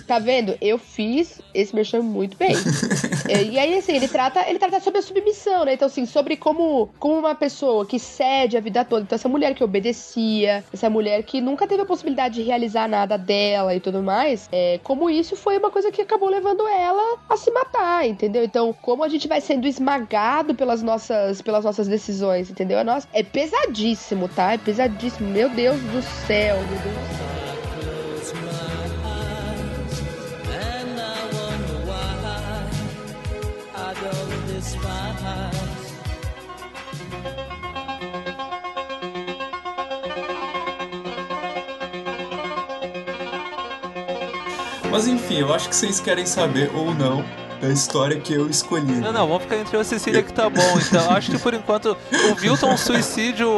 Tá 0.06 0.18
vendo? 0.18 0.56
Eu 0.60 0.78
fiz 0.78 1.40
esse 1.54 1.74
merchan 1.74 2.02
muito 2.02 2.36
bem. 2.36 2.54
É, 3.28 3.44
e 3.44 3.58
aí, 3.58 3.78
assim, 3.78 3.94
ele 3.94 4.08
trata, 4.08 4.48
ele 4.48 4.58
trata 4.58 4.80
sobre 4.80 4.98
a 4.98 5.02
submissão, 5.02 5.64
né? 5.64 5.74
Então, 5.74 5.86
assim, 5.86 6.04
sobre 6.04 6.36
como, 6.36 6.90
como 6.98 7.16
uma 7.16 7.34
pessoa 7.34 7.86
que 7.86 7.96
cede 7.96 8.56
a 8.56 8.60
vida 8.60 8.84
toda. 8.84 9.02
Então, 9.02 9.14
essa 9.14 9.28
mulher 9.28 9.54
que 9.54 9.62
obedecia, 9.62 10.64
essa 10.72 10.90
mulher 10.90 11.22
que 11.22 11.40
nunca 11.40 11.64
teve 11.66 11.82
a 11.82 11.86
possibilidade 11.86 12.36
de 12.36 12.42
realizar 12.42 12.88
nada 12.88 13.16
dela 13.16 13.72
e 13.74 13.78
tudo 13.78 14.02
mais, 14.02 14.48
é, 14.50 14.80
como 14.82 15.08
isso 15.08 15.36
foi 15.36 15.58
uma 15.58 15.70
coisa 15.70 15.92
que 15.92 16.02
acabou 16.02 16.28
levando 16.28 16.66
ela 16.66 17.18
a 17.28 17.36
se 17.36 17.52
matar, 17.52 18.06
entendeu? 18.06 18.42
Então, 18.42 18.72
como 18.82 19.04
a 19.04 19.08
gente 19.08 19.28
vai 19.28 19.40
sendo 19.40 19.68
esmagado 19.68 20.54
pelas 20.54 20.82
nossas, 20.82 21.40
pelas 21.40 21.64
nossas 21.64 21.86
decisões, 21.86 22.50
entendeu? 22.50 22.78
É, 22.78 22.84
nossa, 22.84 23.06
é 23.12 23.22
pesadíssimo, 23.22 24.28
tá? 24.28 24.54
É 24.54 24.58
pesadíssimo. 24.58 25.30
Meu 25.30 25.48
Deus 25.48 25.80
do 25.80 26.02
céu, 26.26 26.56
meu 26.56 26.78
Deus 26.78 26.82
do 26.82 27.16
céu. 27.16 27.29
Mas 44.90 45.06
enfim, 45.06 45.38
eu 45.38 45.54
acho 45.54 45.68
que 45.68 45.74
vocês 45.74 45.98
querem 45.98 46.26
saber 46.26 46.70
ou 46.74 46.94
não 46.94 47.24
da 47.60 47.68
história 47.68 48.18
que 48.18 48.32
eu 48.32 48.48
escolhi. 48.48 48.92
Não, 48.92 49.12
não, 49.12 49.26
vamos 49.28 49.42
ficar 49.42 49.56
entre 49.56 49.76
eu 49.76 49.80
e 49.80 49.82
a 49.82 49.84
Cecília 49.84 50.22
que 50.22 50.32
tá 50.32 50.48
bom. 50.48 50.78
Então, 50.80 51.10
acho 51.10 51.30
que 51.30 51.38
por 51.38 51.54
enquanto 51.54 51.96
o 52.30 52.34
Vilton 52.34 52.70
é 52.70 52.74
um 52.74 52.76
suicídio 52.76 53.48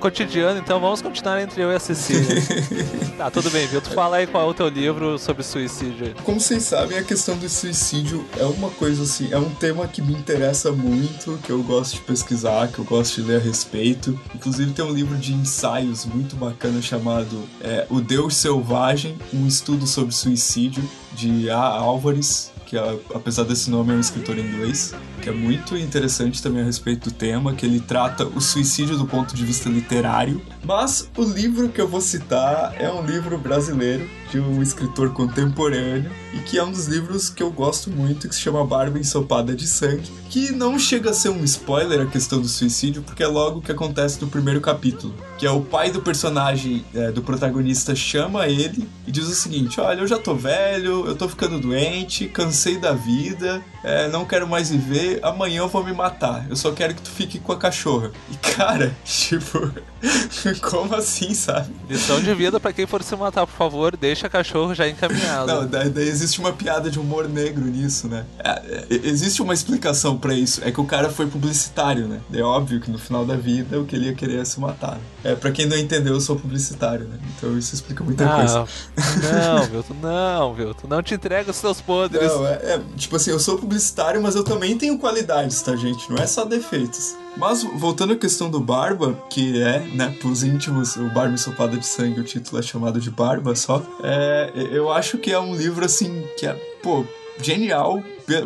cotidiano, 0.00 0.58
então 0.58 0.80
vamos 0.80 1.02
continuar 1.02 1.40
entre 1.40 1.62
eu 1.62 1.70
e 1.70 1.74
a 1.74 1.80
Cecília. 1.80 2.26
Tá, 3.16 3.30
tudo 3.30 3.50
bem, 3.50 3.66
Vilton. 3.66 3.92
Fala 3.92 4.18
aí 4.18 4.26
qual 4.26 4.46
é 4.46 4.50
o 4.50 4.52
teu 4.52 4.68
livro 4.68 5.18
sobre 5.18 5.42
suicídio. 5.42 6.14
Como 6.22 6.38
vocês 6.38 6.64
sabem, 6.64 6.98
a 6.98 7.02
questão 7.02 7.34
do 7.38 7.48
suicídio 7.48 8.22
é 8.38 8.44
uma 8.44 8.68
coisa 8.68 9.04
assim, 9.04 9.32
é 9.32 9.38
um 9.38 9.48
tema 9.54 9.88
que 9.88 10.02
me 10.02 10.12
interessa 10.12 10.70
muito, 10.70 11.38
que 11.42 11.48
eu 11.50 11.62
gosto 11.62 11.94
de 11.94 12.00
pesquisar, 12.02 12.68
que 12.68 12.78
eu 12.78 12.84
gosto 12.84 13.22
de 13.22 13.28
ler 13.28 13.36
a 13.36 13.42
respeito. 13.42 14.18
Inclusive 14.34 14.72
tem 14.72 14.84
um 14.84 14.92
livro 14.92 15.16
de 15.16 15.32
ensaios 15.32 16.04
muito 16.04 16.36
bacana 16.36 16.82
chamado 16.82 17.48
é, 17.62 17.86
O 17.88 18.02
Deus 18.02 18.36
Selvagem, 18.36 19.16
um 19.32 19.46
estudo 19.46 19.86
sobre 19.86 20.14
suicídio, 20.14 20.86
de 21.14 21.48
A. 21.48 21.56
Álvares, 21.56 22.52
que 22.66 22.76
apesar 23.14 23.44
desse 23.44 23.70
nome 23.70 23.92
é 23.92 23.96
um 23.96 24.00
escritor 24.00 24.36
inglês, 24.36 24.92
que 25.22 25.28
é 25.28 25.32
muito 25.32 25.76
interessante 25.76 26.42
também 26.42 26.62
a 26.62 26.64
respeito 26.64 27.08
do 27.08 27.14
tema, 27.14 27.54
que 27.54 27.64
ele 27.64 27.80
trata 27.80 28.26
o 28.26 28.40
suicídio 28.40 28.98
do 28.98 29.06
ponto 29.06 29.34
de 29.34 29.44
vista 29.44 29.68
literário. 29.68 30.42
Mas 30.64 31.08
o 31.16 31.22
livro 31.22 31.68
que 31.68 31.80
eu 31.80 31.86
vou 31.86 32.00
citar 32.00 32.74
é 32.78 32.90
um 32.90 33.06
livro 33.06 33.38
brasileiro 33.38 34.06
de 34.30 34.40
um 34.40 34.62
escritor 34.62 35.12
contemporâneo 35.12 36.10
e 36.32 36.38
que 36.40 36.58
é 36.58 36.64
um 36.64 36.70
dos 36.70 36.86
livros 36.86 37.30
que 37.30 37.42
eu 37.42 37.50
gosto 37.50 37.90
muito, 37.90 38.28
que 38.28 38.34
se 38.34 38.40
chama 38.40 38.64
Barba 38.64 38.98
Ensopada 38.98 39.54
de 39.54 39.66
Sangue, 39.66 40.10
que 40.28 40.52
não 40.52 40.78
chega 40.78 41.10
a 41.10 41.14
ser 41.14 41.30
um 41.30 41.42
spoiler 41.44 42.00
a 42.00 42.06
questão 42.06 42.40
do 42.40 42.48
suicídio, 42.48 43.02
porque 43.02 43.22
é 43.22 43.26
logo 43.26 43.58
o 43.58 43.62
que 43.62 43.72
acontece 43.72 44.20
no 44.20 44.28
primeiro 44.28 44.60
capítulo, 44.60 45.14
que 45.38 45.46
é 45.46 45.50
o 45.50 45.62
pai 45.62 45.90
do 45.90 46.02
personagem, 46.02 46.84
é, 46.94 47.10
do 47.10 47.22
protagonista, 47.22 47.94
chama 47.94 48.46
ele 48.46 48.88
e 49.06 49.12
diz 49.12 49.26
o 49.26 49.34
seguinte, 49.34 49.80
olha, 49.80 50.00
eu 50.00 50.06
já 50.06 50.18
tô 50.18 50.34
velho, 50.34 51.06
eu 51.06 51.14
tô 51.14 51.28
ficando 51.28 51.58
doente, 51.58 52.26
cansei 52.26 52.76
da 52.78 52.92
vida, 52.92 53.62
é, 53.82 54.08
não 54.08 54.24
quero 54.24 54.46
mais 54.46 54.70
viver, 54.70 55.20
amanhã 55.22 55.58
eu 55.58 55.68
vou 55.68 55.84
me 55.84 55.92
matar, 55.92 56.46
eu 56.50 56.56
só 56.56 56.72
quero 56.72 56.94
que 56.94 57.02
tu 57.02 57.10
fique 57.10 57.38
com 57.38 57.52
a 57.52 57.56
cachorra. 57.56 58.10
E 58.30 58.36
cara, 58.36 58.94
tipo, 59.04 59.70
Como 60.62 60.94
assim, 60.94 61.34
sabe? 61.34 61.74
Lição 61.88 62.20
de 62.20 62.34
vida 62.34 62.58
pra 62.60 62.72
quem 62.72 62.86
for 62.86 63.02
se 63.02 63.14
matar, 63.16 63.46
por 63.46 63.54
favor, 63.54 63.96
deixa 63.96 64.28
cachorro 64.28 64.74
já 64.74 64.88
encaminhado. 64.88 65.46
Não, 65.46 65.66
daí, 65.66 65.88
daí 65.90 66.08
existe 66.08 66.38
uma 66.40 66.52
piada 66.52 66.90
de 66.90 66.98
humor 66.98 67.28
negro 67.28 67.64
nisso, 67.64 68.08
né? 68.08 68.24
É, 68.38 68.50
é, 68.50 68.86
existe 68.90 69.42
uma 69.42 69.54
explicação 69.54 70.16
pra 70.18 70.34
isso. 70.34 70.60
É 70.64 70.70
que 70.70 70.80
o 70.80 70.84
cara 70.84 71.10
foi 71.10 71.26
publicitário, 71.26 72.06
né? 72.06 72.20
É 72.32 72.42
óbvio 72.42 72.80
que 72.80 72.90
no 72.90 72.98
final 72.98 73.24
da 73.24 73.36
vida 73.36 73.80
o 73.80 73.84
que 73.84 73.96
ele 73.96 74.06
ia 74.06 74.14
querer 74.14 74.40
é 74.40 74.44
se 74.44 74.60
matar. 74.60 74.98
É, 75.26 75.34
pra 75.34 75.50
quem 75.50 75.66
não 75.66 75.76
entendeu, 75.76 76.14
eu 76.14 76.20
sou 76.20 76.36
publicitário, 76.36 77.04
né? 77.08 77.18
Então 77.36 77.58
isso 77.58 77.74
explica 77.74 78.04
muita 78.04 78.28
coisa. 78.28 78.60
Ah, 78.96 79.56
não, 79.56 79.64
Vilto, 79.66 79.96
não, 80.00 80.54
Vilto. 80.54 80.86
Não 80.86 81.02
te 81.02 81.14
entrega 81.14 81.50
os 81.50 81.56
seus 81.56 81.80
podres. 81.80 82.32
Não, 82.32 82.46
é, 82.46 82.52
é, 82.52 82.80
tipo 82.96 83.16
assim, 83.16 83.32
eu 83.32 83.40
sou 83.40 83.58
publicitário, 83.58 84.22
mas 84.22 84.36
eu 84.36 84.44
também 84.44 84.78
tenho 84.78 84.96
qualidades, 84.98 85.60
tá, 85.62 85.74
gente? 85.74 86.08
Não 86.08 86.16
é 86.16 86.28
só 86.28 86.44
defeitos. 86.44 87.16
Mas 87.36 87.64
voltando 87.74 88.12
à 88.12 88.16
questão 88.16 88.48
do 88.48 88.60
Barba, 88.60 89.20
que 89.28 89.60
é, 89.60 89.80
né, 89.80 90.14
pros 90.20 90.44
íntimos, 90.44 90.94
o 90.94 91.08
Barba 91.10 91.34
Ensopada 91.34 91.76
de 91.76 91.84
Sangue, 91.84 92.20
o 92.20 92.24
título 92.24 92.60
é 92.60 92.62
chamado 92.62 93.00
de 93.00 93.10
Barba 93.10 93.56
só. 93.56 93.82
É, 94.04 94.52
eu 94.54 94.92
acho 94.92 95.18
que 95.18 95.32
é 95.32 95.40
um 95.40 95.56
livro, 95.56 95.84
assim, 95.84 96.24
que 96.38 96.46
é, 96.46 96.54
pô, 96.84 97.04
genial 97.42 98.00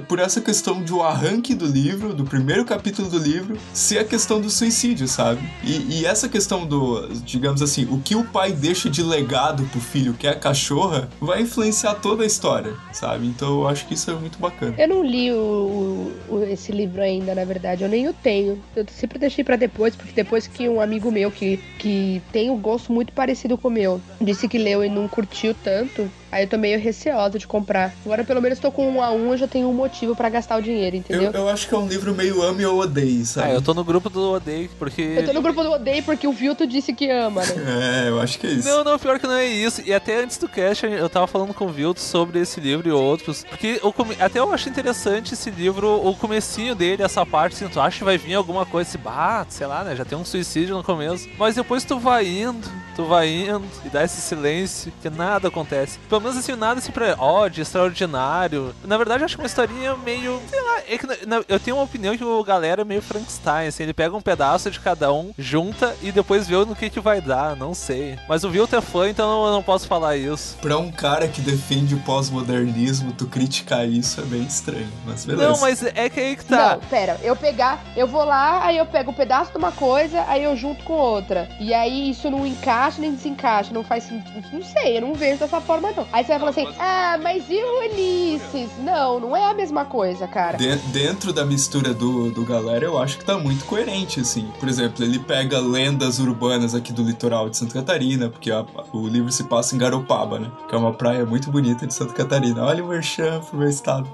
por 0.07 0.19
essa 0.19 0.41
questão 0.41 0.83
de 0.83 0.93
o 0.93 1.03
arranque 1.03 1.55
do 1.55 1.67
livro, 1.67 2.13
do 2.13 2.25
primeiro 2.25 2.65
capítulo 2.65 3.09
do 3.09 3.19
livro, 3.19 3.57
ser 3.73 3.99
a 3.99 4.05
questão 4.05 4.41
do 4.41 4.51
suicídio, 4.51 5.09
sabe? 5.09 5.41
E, 5.65 6.01
e 6.01 6.07
essa 6.07 6.29
questão 6.29 6.67
do, 6.67 7.09
digamos 7.25 7.63
assim, 7.63 7.87
o 7.91 7.99
que 8.01 8.15
o 8.15 8.25
pai 8.25 8.53
deixa 8.53 8.91
de 8.91 9.03
legado 9.03 9.65
pro 9.73 9.81
filho, 9.81 10.15
que 10.15 10.27
é 10.27 10.31
a 10.31 10.35
cachorra, 10.37 11.09
vai 11.21 11.43
influenciar 11.43 11.95
toda 11.95 12.23
a 12.23 12.27
história, 12.27 12.75
sabe? 12.93 13.27
Então 13.27 13.61
eu 13.61 13.69
acho 13.69 13.87
que 13.87 13.95
isso 13.95 14.11
é 14.11 14.15
muito 14.15 14.39
bacana. 14.39 14.75
Eu 14.79 14.89
não 14.89 15.03
li 15.03 15.33
o, 15.33 16.13
o- 16.29 16.43
esse 16.51 16.73
livro 16.73 17.01
ainda, 17.01 17.35
na 17.35 17.45
verdade. 17.45 17.83
Eu 17.83 17.89
nem 17.89 18.09
o 18.09 18.13
tenho. 18.13 18.63
Eu 18.77 18.85
sempre 18.91 19.19
deixei 19.19 19.43
pra 19.45 19.57
depois, 19.57 19.95
porque 19.97 20.13
depois 20.13 20.47
que 20.47 20.69
um 20.69 20.81
amigo 20.81 21.11
meu 21.11 21.31
que, 21.31 21.59
que 21.79 22.21
tem 22.33 22.51
um 22.51 22.59
gosto 22.59 22.93
muito 22.93 23.13
parecido 23.13 23.57
com 23.57 23.69
o 23.69 23.71
meu 23.71 24.01
disse 24.21 24.49
que 24.49 24.59
leu 24.59 24.85
e 24.85 24.89
não 24.89 25.09
curtiu 25.09 25.55
tanto, 25.65 26.11
aí 26.31 26.45
eu 26.45 26.49
tô 26.49 26.59
meio 26.59 26.79
receosa 26.79 27.39
de 27.39 27.47
comprar. 27.47 27.95
Agora 28.05 28.25
pelo 28.25 28.41
menos 28.43 28.59
tô 28.59 28.71
com 28.71 28.89
um 28.91 29.03
a 29.03 29.11
um, 29.11 29.33
eu 29.33 29.39
já 29.39 29.49
tenho 29.49 29.70
um 29.71 29.75
motivo 29.75 30.15
pra 30.17 30.29
gastar 30.29 30.57
o 30.59 30.63
dinheiro, 30.63 30.97
Eu, 30.97 31.01
entendeu? 31.01 31.31
eu 31.33 31.49
acho 31.49 31.69
que 31.69 31.75
é 31.75 31.79
um 31.79 31.87
livro 31.87 32.15
meio 32.15 32.43
ame 32.43 32.65
ou 32.67 32.81
odeie, 32.81 33.25
sabe? 33.25 33.51
Ah, 33.51 33.55
eu 33.55 33.63
tô 33.63 33.73
no 33.75 33.85
grupo 33.85 34.09
do 34.11 34.33
Odeio, 34.33 34.69
porque. 34.79 35.03
Eu 35.03 35.25
tô 35.27 35.33
no 35.33 35.43
grupo 35.43 35.63
do 35.63 35.71
Odeio 35.73 36.03
porque 36.03 36.27
o 36.27 36.33
Vilto 36.33 36.67
disse 36.67 36.93
que 36.93 37.11
ama, 37.11 37.43
né? 37.45 37.55
É, 38.05 38.09
eu 38.09 38.21
acho 38.21 38.39
que 38.39 38.47
é 38.47 38.51
isso. 38.51 38.69
Não, 38.69 38.83
não, 38.85 38.99
pior 38.99 39.19
que 39.19 39.27
não 39.27 39.35
é 39.35 39.47
isso. 39.47 39.81
E 39.85 39.93
até 39.95 40.23
antes 40.23 40.37
do 40.39 40.49
cast 40.49 40.85
eu 40.87 41.09
tava 41.09 41.27
falando 41.27 41.55
com 41.55 41.67
o 41.67 41.69
Vilto 41.69 42.01
sobre 42.01 42.41
esse 42.41 42.61
livro 42.61 42.89
e 42.89 42.93
outros. 42.93 43.45
Porque 43.49 43.81
o 43.83 43.93
come- 43.93 44.17
até 44.21 44.39
eu 44.39 44.53
acho 44.53 44.69
interessante 44.69 45.35
esse 45.35 45.51
livro, 45.51 46.07
o 46.07 46.15
comecinho 46.17 46.75
dele, 46.75 47.03
essa 47.03 47.25
parte, 47.25 47.55
assim, 47.55 47.69
tu 47.69 47.81
acha 47.81 47.99
que 47.99 48.05
vai 48.05 48.19
vir 48.19 48.35
alguma 48.35 48.67
coisa 48.67 48.89
assim, 48.89 48.99
bah, 48.99 49.47
sei 49.49 49.67
lá, 49.67 49.85
né? 49.85 49.95
Já 49.97 50.05
tem 50.05 50.17
um 50.19 50.25
suicídio 50.25 50.77
no 50.77 50.83
começo. 50.85 51.29
Mas 51.39 51.55
depois 51.55 51.85
tu 51.85 51.99
vai 51.99 52.27
indo, 52.27 52.67
tu 52.97 53.05
vai 53.05 53.29
indo 53.29 53.63
e 53.85 53.89
dá 53.89 54.05
esse 54.05 54.21
silêncio 54.21 54.93
que 55.01 55.09
nada 55.11 55.49
acontece. 55.49 55.99
Pelo 56.09 56.21
menos 56.21 56.37
assim, 56.37 56.55
nada 56.57 56.79
assim 56.81 56.93
pra 56.93 57.15
ó, 57.19 57.49
de 57.49 57.61
extraordinário. 57.63 58.75
Na 58.85 58.97
verdade, 58.97 59.23
eu 59.23 59.27
acho 59.27 59.37
que 59.37 59.43
uma 59.43 59.47
historinha 59.65 59.97
meio. 59.97 60.41
Sei 60.49 60.61
lá, 60.61 60.79
é 60.89 60.99
que 60.99 61.07
na- 61.07 61.17
na- 61.39 61.45
eu 61.49 61.61
tenho 61.61 61.77
uma 61.77 61.85
opinião 61.85 62.17
que 62.17 62.25
o 62.25 62.43
galera 62.45 62.83
é 62.83 62.85
meio 62.85 63.03
Frankenstein, 63.03 63.67
assim, 63.69 63.83
ele 63.83 63.93
pega 63.93 64.17
um 64.17 64.21
pedaço 64.21 64.71
de 64.71 64.81
cada 64.81 65.13
um, 65.13 65.33
junta 65.39 65.95
e 66.03 66.11
depois 66.13 66.49
vê 66.49 66.57
no 66.57 66.75
que 66.75 66.89
que 66.91 67.01
vai 67.01 67.21
dar, 67.21 67.55
não 67.57 67.75
sei. 67.75 68.19
Mas 68.29 68.45
o 68.45 68.51
Vilto 68.51 68.75
é 68.77 68.81
fã, 68.81 69.09
então 69.09 69.47
eu 69.47 69.53
não 69.53 69.63
posso 69.63 69.87
falar 69.87 70.17
isso. 70.17 70.57
Pra 70.61 70.79
um 70.79 70.91
cara 70.91 71.29
que 71.29 71.41
defende 71.41 71.95
o 71.95 71.99
pós-modernismo, 72.01 73.13
tu 73.13 73.27
criticar 73.27 73.87
isso 73.87 74.21
é 74.21 74.25
bem 74.25 74.43
estranho, 74.43 74.89
mas 75.07 75.25
beleza. 75.25 75.49
Não, 75.51 75.61
mas 75.61 75.83
é 75.83 76.09
que 76.09 76.21
aí 76.21 76.37
que 76.37 76.45
tá. 76.45 76.73
Não, 76.77 76.81
pera, 76.89 77.19
eu 77.23 77.37
pegar, 77.37 77.83
eu 77.97 78.07
vou 78.07 78.25
lá, 78.25 78.65
aí 78.65 78.77
eu 78.79 78.87
pego 78.87 79.11
um 79.11 79.15
pedaço 79.15 79.53
de 79.53 79.59
uma 79.59 79.73
coisa, 79.73 80.25
aí 80.29 80.45
eu 80.45 80.57
junto 80.57 80.83
com 80.85 80.95
outra. 80.95 81.49
E 81.61 81.73
aí 81.75 82.11
isso 82.11 82.31
não 82.31 82.47
encaixa 82.47 83.01
nem 83.01 83.13
desencaixa, 83.15 83.73
não 83.73 83.85
faz 83.85 84.05
sentido. 84.05 84.43
Não 84.53 84.63
sei, 84.63 84.97
eu 84.97 85.03
não 85.03 85.15
vejo 85.15 85.39
dessa 85.39 85.61
forma, 85.61 85.93
não. 85.93 86.07
Aí 86.13 86.25
você 86.25 86.31
vai 86.31 86.39
falar 86.39 86.51
assim, 86.51 86.69
ah, 86.79 87.19
mas 87.23 87.45
e 87.49 87.55
o 87.63 87.81
Ulisses? 87.81 88.71
Não, 88.79 89.21
não 89.21 89.37
é 89.37 89.50
a 89.51 89.55
mesma 89.55 89.85
coisa, 89.85 90.27
cara. 90.27 90.57
De- 90.57 90.77
dentro 90.93 91.33
da 91.33 91.45
mistura 91.45 91.93
do, 91.95 92.31
do 92.31 92.45
galera, 92.45 92.85
eu 92.85 92.99
acho 92.99 93.19
que 93.19 93.25
tá 93.25 93.37
muito 93.39 93.65
coerente, 93.65 94.21
assim. 94.21 94.49
Por 94.59 94.69
exemplo, 94.69 95.05
ele 95.05 95.19
pega 95.19 95.59
lendas 95.59 96.19
urbanas 96.19 96.75
aqui 96.75 96.93
do 96.93 97.03
litoral 97.03 97.49
de 97.51 97.57
Santa 97.57 97.75
Catarina, 97.75 98.29
porque 98.29 98.51
a- 98.51 98.65
o 98.93 99.07
livro 99.07 99.31
se 99.33 99.45
passa 99.45 99.75
em 99.75 99.79
Garopaba, 99.79 100.39
né? 100.39 100.51
Que 100.69 100.75
é 100.75 100.79
uma 100.79 100.93
praia 100.93 101.25
muito 101.27 101.51
bonita 101.51 101.87
de 101.87 101.95
Santa 101.95 102.13
Catarina. 102.15 102.65
Olha 102.65 102.85
o 102.85 102.89
merchan 102.89 103.41
pro 103.41 103.59
meu 103.59 103.69
estado. 103.69 104.09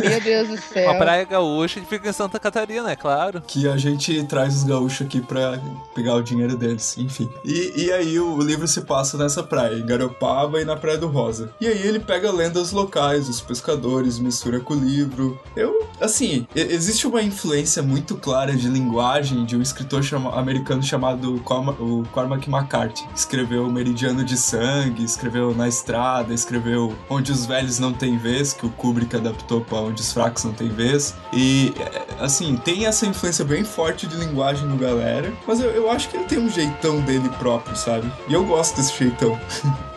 Meu 0.00 0.20
Deus 0.22 0.48
do 0.48 0.56
céu. 0.58 0.90
Uma 0.90 0.98
praia 0.98 1.24
gaúcha 1.24 1.80
que 1.80 1.86
fica 1.86 2.08
em 2.08 2.12
Santa 2.12 2.38
Catarina, 2.38 2.90
é 2.90 2.96
claro. 2.96 3.42
Que 3.46 3.68
a 3.68 3.76
gente 3.76 4.22
traz 4.24 4.56
os 4.56 4.64
gaúchos 4.64 5.06
aqui 5.06 5.20
pra 5.20 5.58
pegar 5.94 6.14
o 6.14 6.22
dinheiro 6.22 6.56
deles, 6.56 6.96
enfim. 6.98 7.28
E, 7.44 7.84
e 7.84 7.92
aí 7.92 8.18
o 8.18 8.40
livro 8.40 8.66
se 8.68 8.82
passa 8.82 9.16
nessa 9.16 9.42
praia, 9.42 9.74
em 9.76 9.86
Garopaba 9.86 10.60
e 10.60 10.64
na 10.64 10.76
Praia 10.76 10.98
do 10.98 11.06
Rosa. 11.08 11.50
E 11.60 11.66
aí 11.66 11.86
ele 11.86 11.98
pega 12.00 12.30
lendas 12.32 12.72
locais, 12.72 13.28
os 13.28 13.40
pescadores, 13.40 14.18
mistura 14.34 14.58
com 14.58 14.74
o 14.74 14.76
livro. 14.78 15.38
Eu, 15.54 15.86
assim, 16.00 16.46
existe 16.54 17.06
uma 17.06 17.22
influência 17.22 17.82
muito 17.82 18.16
clara 18.16 18.54
de 18.54 18.68
linguagem 18.68 19.44
de 19.44 19.56
um 19.56 19.62
escritor 19.62 20.02
chama- 20.02 20.36
americano 20.38 20.82
chamado 20.82 21.40
Corma- 21.44 21.72
o 21.78 22.02
Cormac 22.10 22.48
McCarthy. 22.50 23.04
Escreveu 23.14 23.70
Meridiano 23.70 24.24
de 24.24 24.36
Sangue, 24.36 25.04
escreveu 25.04 25.54
Na 25.54 25.68
Estrada, 25.68 26.34
escreveu 26.34 26.94
Onde 27.08 27.30
os 27.30 27.46
Velhos 27.46 27.78
Não 27.78 27.92
Têm 27.92 28.18
Vez, 28.18 28.52
que 28.52 28.66
o 28.66 28.70
Kubrick 28.70 29.14
adaptou 29.14 29.60
pra 29.60 29.78
Onde 29.78 30.00
os 30.02 30.12
Fracos 30.12 30.42
Não 30.44 30.52
Têm 30.52 30.68
Vez. 30.68 31.14
E, 31.32 31.72
é, 31.78 32.24
assim, 32.24 32.56
tem 32.56 32.86
essa 32.86 33.06
influência 33.06 33.44
bem 33.44 33.62
forte 33.62 34.06
de 34.06 34.16
linguagem 34.16 34.66
no 34.66 34.76
galera, 34.76 35.32
mas 35.46 35.60
eu, 35.60 35.70
eu 35.70 35.90
acho 35.90 36.08
que 36.08 36.16
ele 36.16 36.24
tem 36.24 36.38
um 36.40 36.50
jeitão 36.50 37.00
dele 37.02 37.28
próprio, 37.38 37.76
sabe? 37.76 38.10
E 38.28 38.34
eu 38.34 38.44
gosto 38.44 38.76
desse 38.76 38.98
jeitão. 38.98 39.38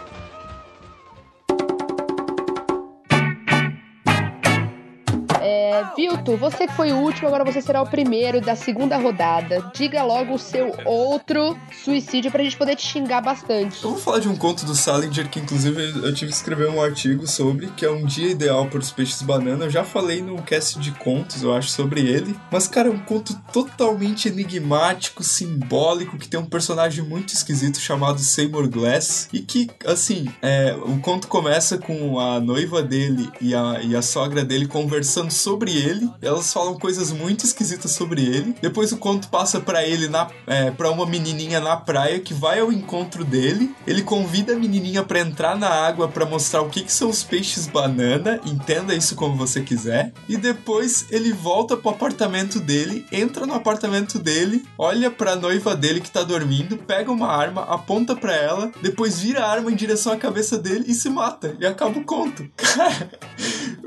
Vilto, 5.95 6.37
você 6.37 6.67
que 6.67 6.73
foi 6.73 6.91
o 6.91 6.97
último, 6.97 7.27
agora 7.27 7.43
você 7.43 7.61
será 7.61 7.81
o 7.81 7.89
primeiro 7.89 8.41
da 8.41 8.55
segunda 8.55 8.97
rodada. 8.97 9.71
Diga 9.73 10.03
logo 10.03 10.33
o 10.35 10.39
seu 10.39 10.75
outro 10.85 11.57
suicídio 11.83 12.31
pra 12.31 12.43
gente 12.43 12.57
poder 12.57 12.75
te 12.75 12.85
xingar 12.85 13.21
bastante. 13.21 13.83
Eu 13.83 13.91
vou 13.91 13.99
falar 13.99 14.19
de 14.19 14.27
um 14.27 14.35
conto 14.35 14.65
do 14.65 14.75
Salinger 14.75 15.29
que, 15.29 15.39
inclusive, 15.39 15.81
eu 16.03 16.13
tive 16.13 16.31
que 16.31 16.37
escrever 16.37 16.69
um 16.69 16.81
artigo 16.81 17.27
sobre, 17.27 17.67
que 17.67 17.85
é 17.85 17.91
um 17.91 18.05
dia 18.05 18.29
ideal 18.29 18.67
para 18.67 18.79
os 18.79 18.91
peixes 18.91 19.21
banana. 19.21 19.65
Eu 19.65 19.69
já 19.69 19.83
falei 19.83 20.21
no 20.21 20.41
cast 20.41 20.79
de 20.79 20.91
contos, 20.91 21.43
eu 21.43 21.53
acho, 21.53 21.69
sobre 21.69 22.01
ele. 22.01 22.35
Mas, 22.51 22.67
cara, 22.67 22.89
é 22.89 22.91
um 22.91 22.99
conto 22.99 23.35
totalmente 23.51 24.27
enigmático, 24.27 25.23
simbólico, 25.23 26.17
que 26.17 26.27
tem 26.27 26.39
um 26.39 26.45
personagem 26.45 27.03
muito 27.03 27.33
esquisito 27.33 27.79
chamado 27.79 28.19
Seymour 28.19 28.69
Glass. 28.69 29.29
E 29.31 29.39
que, 29.39 29.69
assim, 29.85 30.27
é, 30.41 30.75
o 30.75 30.99
conto 30.99 31.27
começa 31.27 31.77
com 31.77 32.19
a 32.19 32.39
noiva 32.39 32.81
dele 32.81 33.29
e 33.41 33.53
a, 33.53 33.81
e 33.81 33.95
a 33.95 34.01
sogra 34.01 34.43
dele 34.43 34.67
conversando 34.67 35.31
sobre 35.31 35.71
ele. 35.77 36.09
Elas 36.21 36.51
falam 36.51 36.77
coisas 36.77 37.11
muito 37.11 37.45
esquisitas 37.45 37.91
sobre 37.91 38.21
ele. 38.23 38.55
Depois 38.61 38.91
o 38.91 38.97
conto 38.97 39.29
passa 39.29 39.59
pra 39.59 39.83
ele 39.83 40.07
na 40.07 40.27
é, 40.45 40.71
para 40.71 40.91
uma 40.91 41.05
menininha 41.05 41.59
na 41.59 41.77
praia 41.77 42.19
que 42.19 42.33
vai 42.33 42.59
ao 42.59 42.71
encontro 42.71 43.23
dele. 43.23 43.73
Ele 43.85 44.01
convida 44.01 44.53
a 44.53 44.59
menininha 44.59 45.03
pra 45.03 45.19
entrar 45.19 45.57
na 45.57 45.69
água 45.69 46.07
pra 46.07 46.25
mostrar 46.25 46.61
o 46.61 46.69
que, 46.69 46.83
que 46.83 46.91
são 46.91 47.09
os 47.09 47.23
peixes 47.23 47.67
banana. 47.67 48.39
Entenda 48.45 48.93
isso 48.93 49.15
como 49.15 49.35
você 49.35 49.61
quiser. 49.61 50.13
E 50.27 50.37
depois 50.37 51.05
ele 51.11 51.31
volta 51.33 51.77
pro 51.77 51.89
apartamento 51.89 52.59
dele, 52.59 53.05
entra 53.11 53.45
no 53.45 53.53
apartamento 53.53 54.19
dele, 54.19 54.65
olha 54.77 55.09
pra 55.09 55.35
noiva 55.35 55.75
dele 55.75 56.01
que 56.01 56.11
tá 56.11 56.23
dormindo, 56.23 56.77
pega 56.77 57.11
uma 57.11 57.27
arma, 57.27 57.63
aponta 57.63 58.15
pra 58.15 58.35
ela, 58.35 58.71
depois 58.81 59.19
vira 59.19 59.43
a 59.43 59.49
arma 59.49 59.71
em 59.71 59.75
direção 59.75 60.13
à 60.13 60.17
cabeça 60.17 60.57
dele 60.57 60.85
e 60.87 60.93
se 60.93 61.09
mata. 61.09 61.55
E 61.59 61.65
acaba 61.65 61.99
o 61.99 62.03
conto. 62.03 62.47
Cara, 62.57 63.09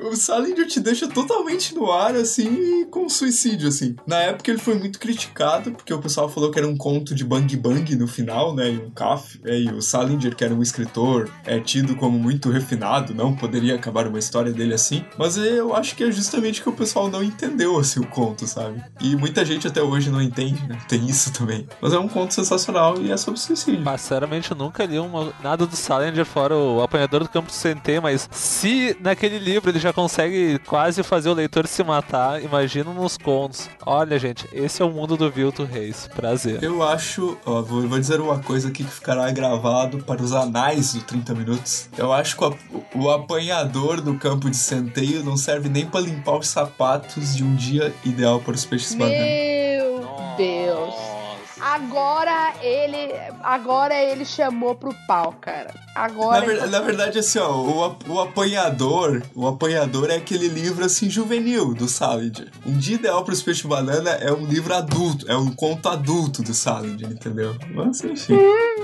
o 0.02 0.16
Salinger 0.16 0.66
te 0.66 0.80
deixa 0.80 1.06
totalmente 1.08 1.74
no 1.74 1.90
ar, 1.90 2.14
assim, 2.14 2.84
com 2.90 3.08
suicídio, 3.08 3.68
assim. 3.68 3.96
Na 4.06 4.16
época 4.16 4.50
ele 4.50 4.58
foi 4.58 4.74
muito 4.74 4.98
criticado, 4.98 5.72
porque 5.72 5.92
o 5.92 5.98
pessoal 6.00 6.28
falou 6.28 6.50
que 6.50 6.58
era 6.58 6.66
um 6.68 6.76
conto 6.76 7.14
de 7.14 7.24
bang 7.24 7.56
bang 7.56 7.96
no 7.96 8.06
final, 8.08 8.54
né, 8.54 8.70
e 8.70 8.78
um 8.78 8.90
caf. 8.90 9.40
E 9.44 9.68
o 9.70 9.80
Salinger, 9.82 10.34
que 10.34 10.44
era 10.44 10.54
um 10.54 10.62
escritor, 10.62 11.30
é 11.44 11.58
tido 11.60 11.94
como 11.96 12.18
muito 12.18 12.50
refinado, 12.50 13.14
não 13.14 13.34
poderia 13.34 13.74
acabar 13.74 14.06
uma 14.06 14.18
história 14.18 14.52
dele 14.52 14.74
assim. 14.74 15.04
Mas 15.18 15.36
eu 15.36 15.74
acho 15.74 15.94
que 15.96 16.04
é 16.04 16.10
justamente 16.12 16.62
que 16.62 16.68
o 16.68 16.72
pessoal 16.72 17.08
não 17.08 17.22
entendeu, 17.22 17.78
assim, 17.78 18.00
o 18.00 18.06
conto, 18.06 18.46
sabe? 18.46 18.82
E 19.00 19.14
muita 19.16 19.44
gente 19.44 19.66
até 19.66 19.82
hoje 19.82 20.10
não 20.10 20.20
entende, 20.22 20.66
né? 20.68 20.78
Tem 20.88 21.06
isso 21.08 21.32
também. 21.32 21.66
Mas 21.80 21.92
é 21.92 21.98
um 21.98 22.08
conto 22.08 22.34
sensacional 22.34 23.00
e 23.00 23.10
é 23.10 23.16
sobre 23.16 23.38
suicídio. 23.40 23.80
Mas, 23.82 24.00
Sinceramente, 24.10 24.50
eu 24.50 24.56
nunca 24.56 24.84
li 24.84 24.98
uma- 24.98 25.32
nada 25.42 25.66
do 25.66 25.76
Salinger 25.76 26.24
fora 26.24 26.56
o 26.56 26.82
Apanhador 26.82 27.22
do 27.22 27.28
Campo 27.28 27.48
de 27.48 27.54
Centê, 27.54 28.00
mas 28.00 28.28
se 28.32 28.96
naquele 29.00 29.38
livro 29.38 29.70
ele 29.70 29.78
já 29.78 29.89
consegue 29.92 30.58
quase 30.66 31.02
fazer 31.02 31.28
o 31.28 31.34
leitor 31.34 31.66
se 31.66 31.82
matar, 31.82 32.42
imagina 32.42 32.92
nos 32.92 33.16
contos. 33.16 33.68
Olha, 33.84 34.18
gente, 34.18 34.48
esse 34.52 34.82
é 34.82 34.84
o 34.84 34.90
mundo 34.90 35.16
do 35.16 35.30
Vilto 35.30 35.64
Reis. 35.64 36.08
Prazer. 36.14 36.62
Eu 36.62 36.82
acho, 36.82 37.36
ó, 37.44 37.62
vou, 37.62 37.86
vou 37.86 37.98
dizer 37.98 38.20
uma 38.20 38.38
coisa 38.38 38.68
aqui 38.68 38.84
que 38.84 38.90
ficará 38.90 39.30
gravado 39.30 39.98
para 39.98 40.22
os 40.22 40.32
anais 40.32 40.94
do 40.94 41.02
30 41.02 41.34
minutos. 41.34 41.88
Eu 41.96 42.12
acho 42.12 42.36
que 42.36 42.44
o, 42.44 42.54
o 42.94 43.10
apanhador 43.10 44.00
do 44.00 44.14
campo 44.14 44.50
de 44.50 44.56
centeio 44.56 45.22
não 45.24 45.36
serve 45.36 45.68
nem 45.68 45.86
para 45.86 46.00
limpar 46.00 46.38
os 46.38 46.48
sapatos 46.48 47.36
de 47.36 47.44
um 47.44 47.54
dia 47.54 47.94
ideal 48.04 48.40
para 48.40 48.54
os 48.54 48.64
peixes 48.64 48.94
banana. 48.94 49.16
Meu 49.16 50.04
Deus. 50.36 51.19
Agora 51.60 52.54
ele. 52.62 53.12
Agora 53.42 53.94
ele 53.94 54.24
chamou 54.24 54.74
pro 54.74 54.94
pau, 55.06 55.32
cara. 55.40 55.72
Na, 55.94 56.02
Agora. 56.04 56.46
ver- 56.46 56.66
na 56.68 56.80
verdade, 56.80 57.18
assim, 57.18 57.38
ó, 57.38 57.50
o, 57.52 57.96
o 58.08 58.20
apanhador, 58.20 59.22
o 59.34 59.46
apanhador 59.46 60.08
é 60.10 60.16
aquele 60.16 60.48
livro 60.48 60.84
assim 60.84 61.10
juvenil 61.10 61.74
do 61.74 61.88
Salad. 61.88 62.40
Um 62.64 62.78
dia 62.78 62.94
ideal 62.94 63.24
para 63.24 63.34
os 63.34 63.42
peixes 63.42 63.64
banana 63.64 64.10
é 64.10 64.32
um 64.32 64.46
livro 64.46 64.74
adulto, 64.74 65.30
é 65.30 65.36
um 65.36 65.50
conto 65.52 65.88
adulto 65.88 66.42
do 66.42 66.54
Salad, 66.54 67.02
entendeu? 67.02 67.56
Mas 67.74 68.02
enfim. 68.04 68.38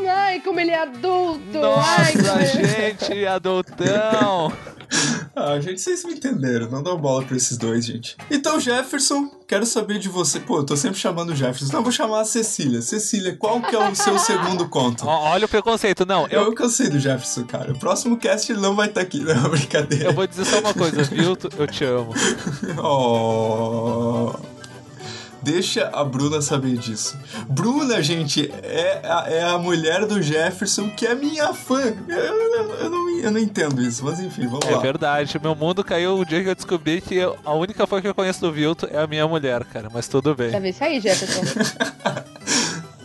Ai, 0.09 0.41
como 0.41 0.61
ele 0.61 0.71
é 0.73 0.83
adulto! 0.83 1.59
Ai, 1.87 2.15
Nossa, 2.17 2.59
ele- 2.59 2.69
gente, 2.69 3.27
adultão. 3.27 4.53
Ah, 5.39 5.61
gente, 5.61 5.83
vocês 5.83 6.03
me 6.03 6.15
entenderam. 6.15 6.71
Não 6.71 6.83
dá 6.83 6.95
bola 6.95 7.23
pra 7.23 7.37
esses 7.37 7.59
dois, 7.59 7.85
gente. 7.85 8.17
Então, 8.31 8.59
Jefferson, 8.59 9.29
quero 9.47 9.67
saber 9.67 9.99
de 9.99 10.09
você. 10.09 10.41
Pô, 10.41 10.61
eu 10.61 10.65
tô 10.65 10.75
sempre 10.75 10.99
chamando 10.99 11.31
o 11.31 11.37
Jefferson. 11.37 11.75
Não, 11.77 11.83
vou 11.83 11.93
chamar 11.93 12.23
a 12.23 12.25
Cecília. 12.25 12.81
Cecília, 12.81 13.37
qual 13.37 13.61
que 13.61 13.77
é 13.77 13.79
o 13.79 13.95
seu 13.95 14.19
segundo 14.19 14.67
conto? 14.67 15.07
Olha 15.07 15.45
o 15.45 15.49
preconceito. 15.49 16.07
Não, 16.07 16.27
eu, 16.29 16.45
Eu 16.45 16.55
cansei 16.55 16.89
do 16.89 16.99
Jefferson, 16.99 17.45
cara. 17.45 17.73
O 17.73 17.79
próximo 17.79 18.17
cast 18.17 18.51
ele 18.51 18.63
não 18.63 18.75
vai 18.75 18.89
estar 18.89 19.03
aqui. 19.03 19.21
Não, 19.27 19.51
brincadeira. 19.51 20.07
eu 20.07 20.15
vou 20.15 20.27
dizer 20.27 20.47
só 20.47 20.59
uma 20.61 20.73
coisa, 20.73 21.03
viu? 21.03 21.37
Eu 21.59 21.67
te 21.67 21.85
amo. 21.85 22.15
Oh. 22.83 24.56
Deixa 25.47 25.89
a 25.93 26.03
Bruna 26.05 26.43
saber 26.43 26.77
disso. 26.77 27.17
Bruna, 27.49 28.03
gente, 28.03 28.53
é 28.65 29.01
a, 29.05 29.25
é 29.31 29.45
a 29.45 29.57
mulher 29.59 30.05
do 30.05 30.21
Jefferson 30.21 30.91
que 30.91 31.07
é 31.07 31.15
minha 31.15 31.55
fã. 31.55 31.81
Eu, 32.09 32.17
eu- 32.17 32.75
eu 32.81 32.91
não, 32.91 33.19
eu 33.21 33.31
não 33.31 33.39
entendo 33.39 33.81
isso, 33.81 34.05
mas 34.05 34.19
enfim, 34.19 34.49
vamos 34.49 34.67
É 34.67 34.73
lá. 34.73 34.79
verdade, 34.81 35.39
meu 35.41 35.55
mundo 35.55 35.85
caiu 35.85 36.19
o 36.19 36.25
dia 36.25 36.43
que 36.43 36.49
eu 36.51 36.55
descobri 36.55 37.01
que 37.01 37.15
eu- 37.15 37.37
a 37.45 37.55
única 37.55 37.87
fã 37.87 38.01
que 38.01 38.09
eu 38.09 38.15
conheço 38.15 38.41
do 38.41 38.51
Vilto 38.51 38.89
é 38.91 38.99
a 38.99 39.07
minha 39.07 39.27
mulher, 39.29 39.63
cara. 39.65 39.89
Mas 39.93 40.09
tudo 40.09 40.35
bem. 40.35 40.51
Já 40.51 40.59
vê 40.59 40.71
isso 40.71 40.83
aí, 40.83 40.99
Jefferson. 41.01 41.43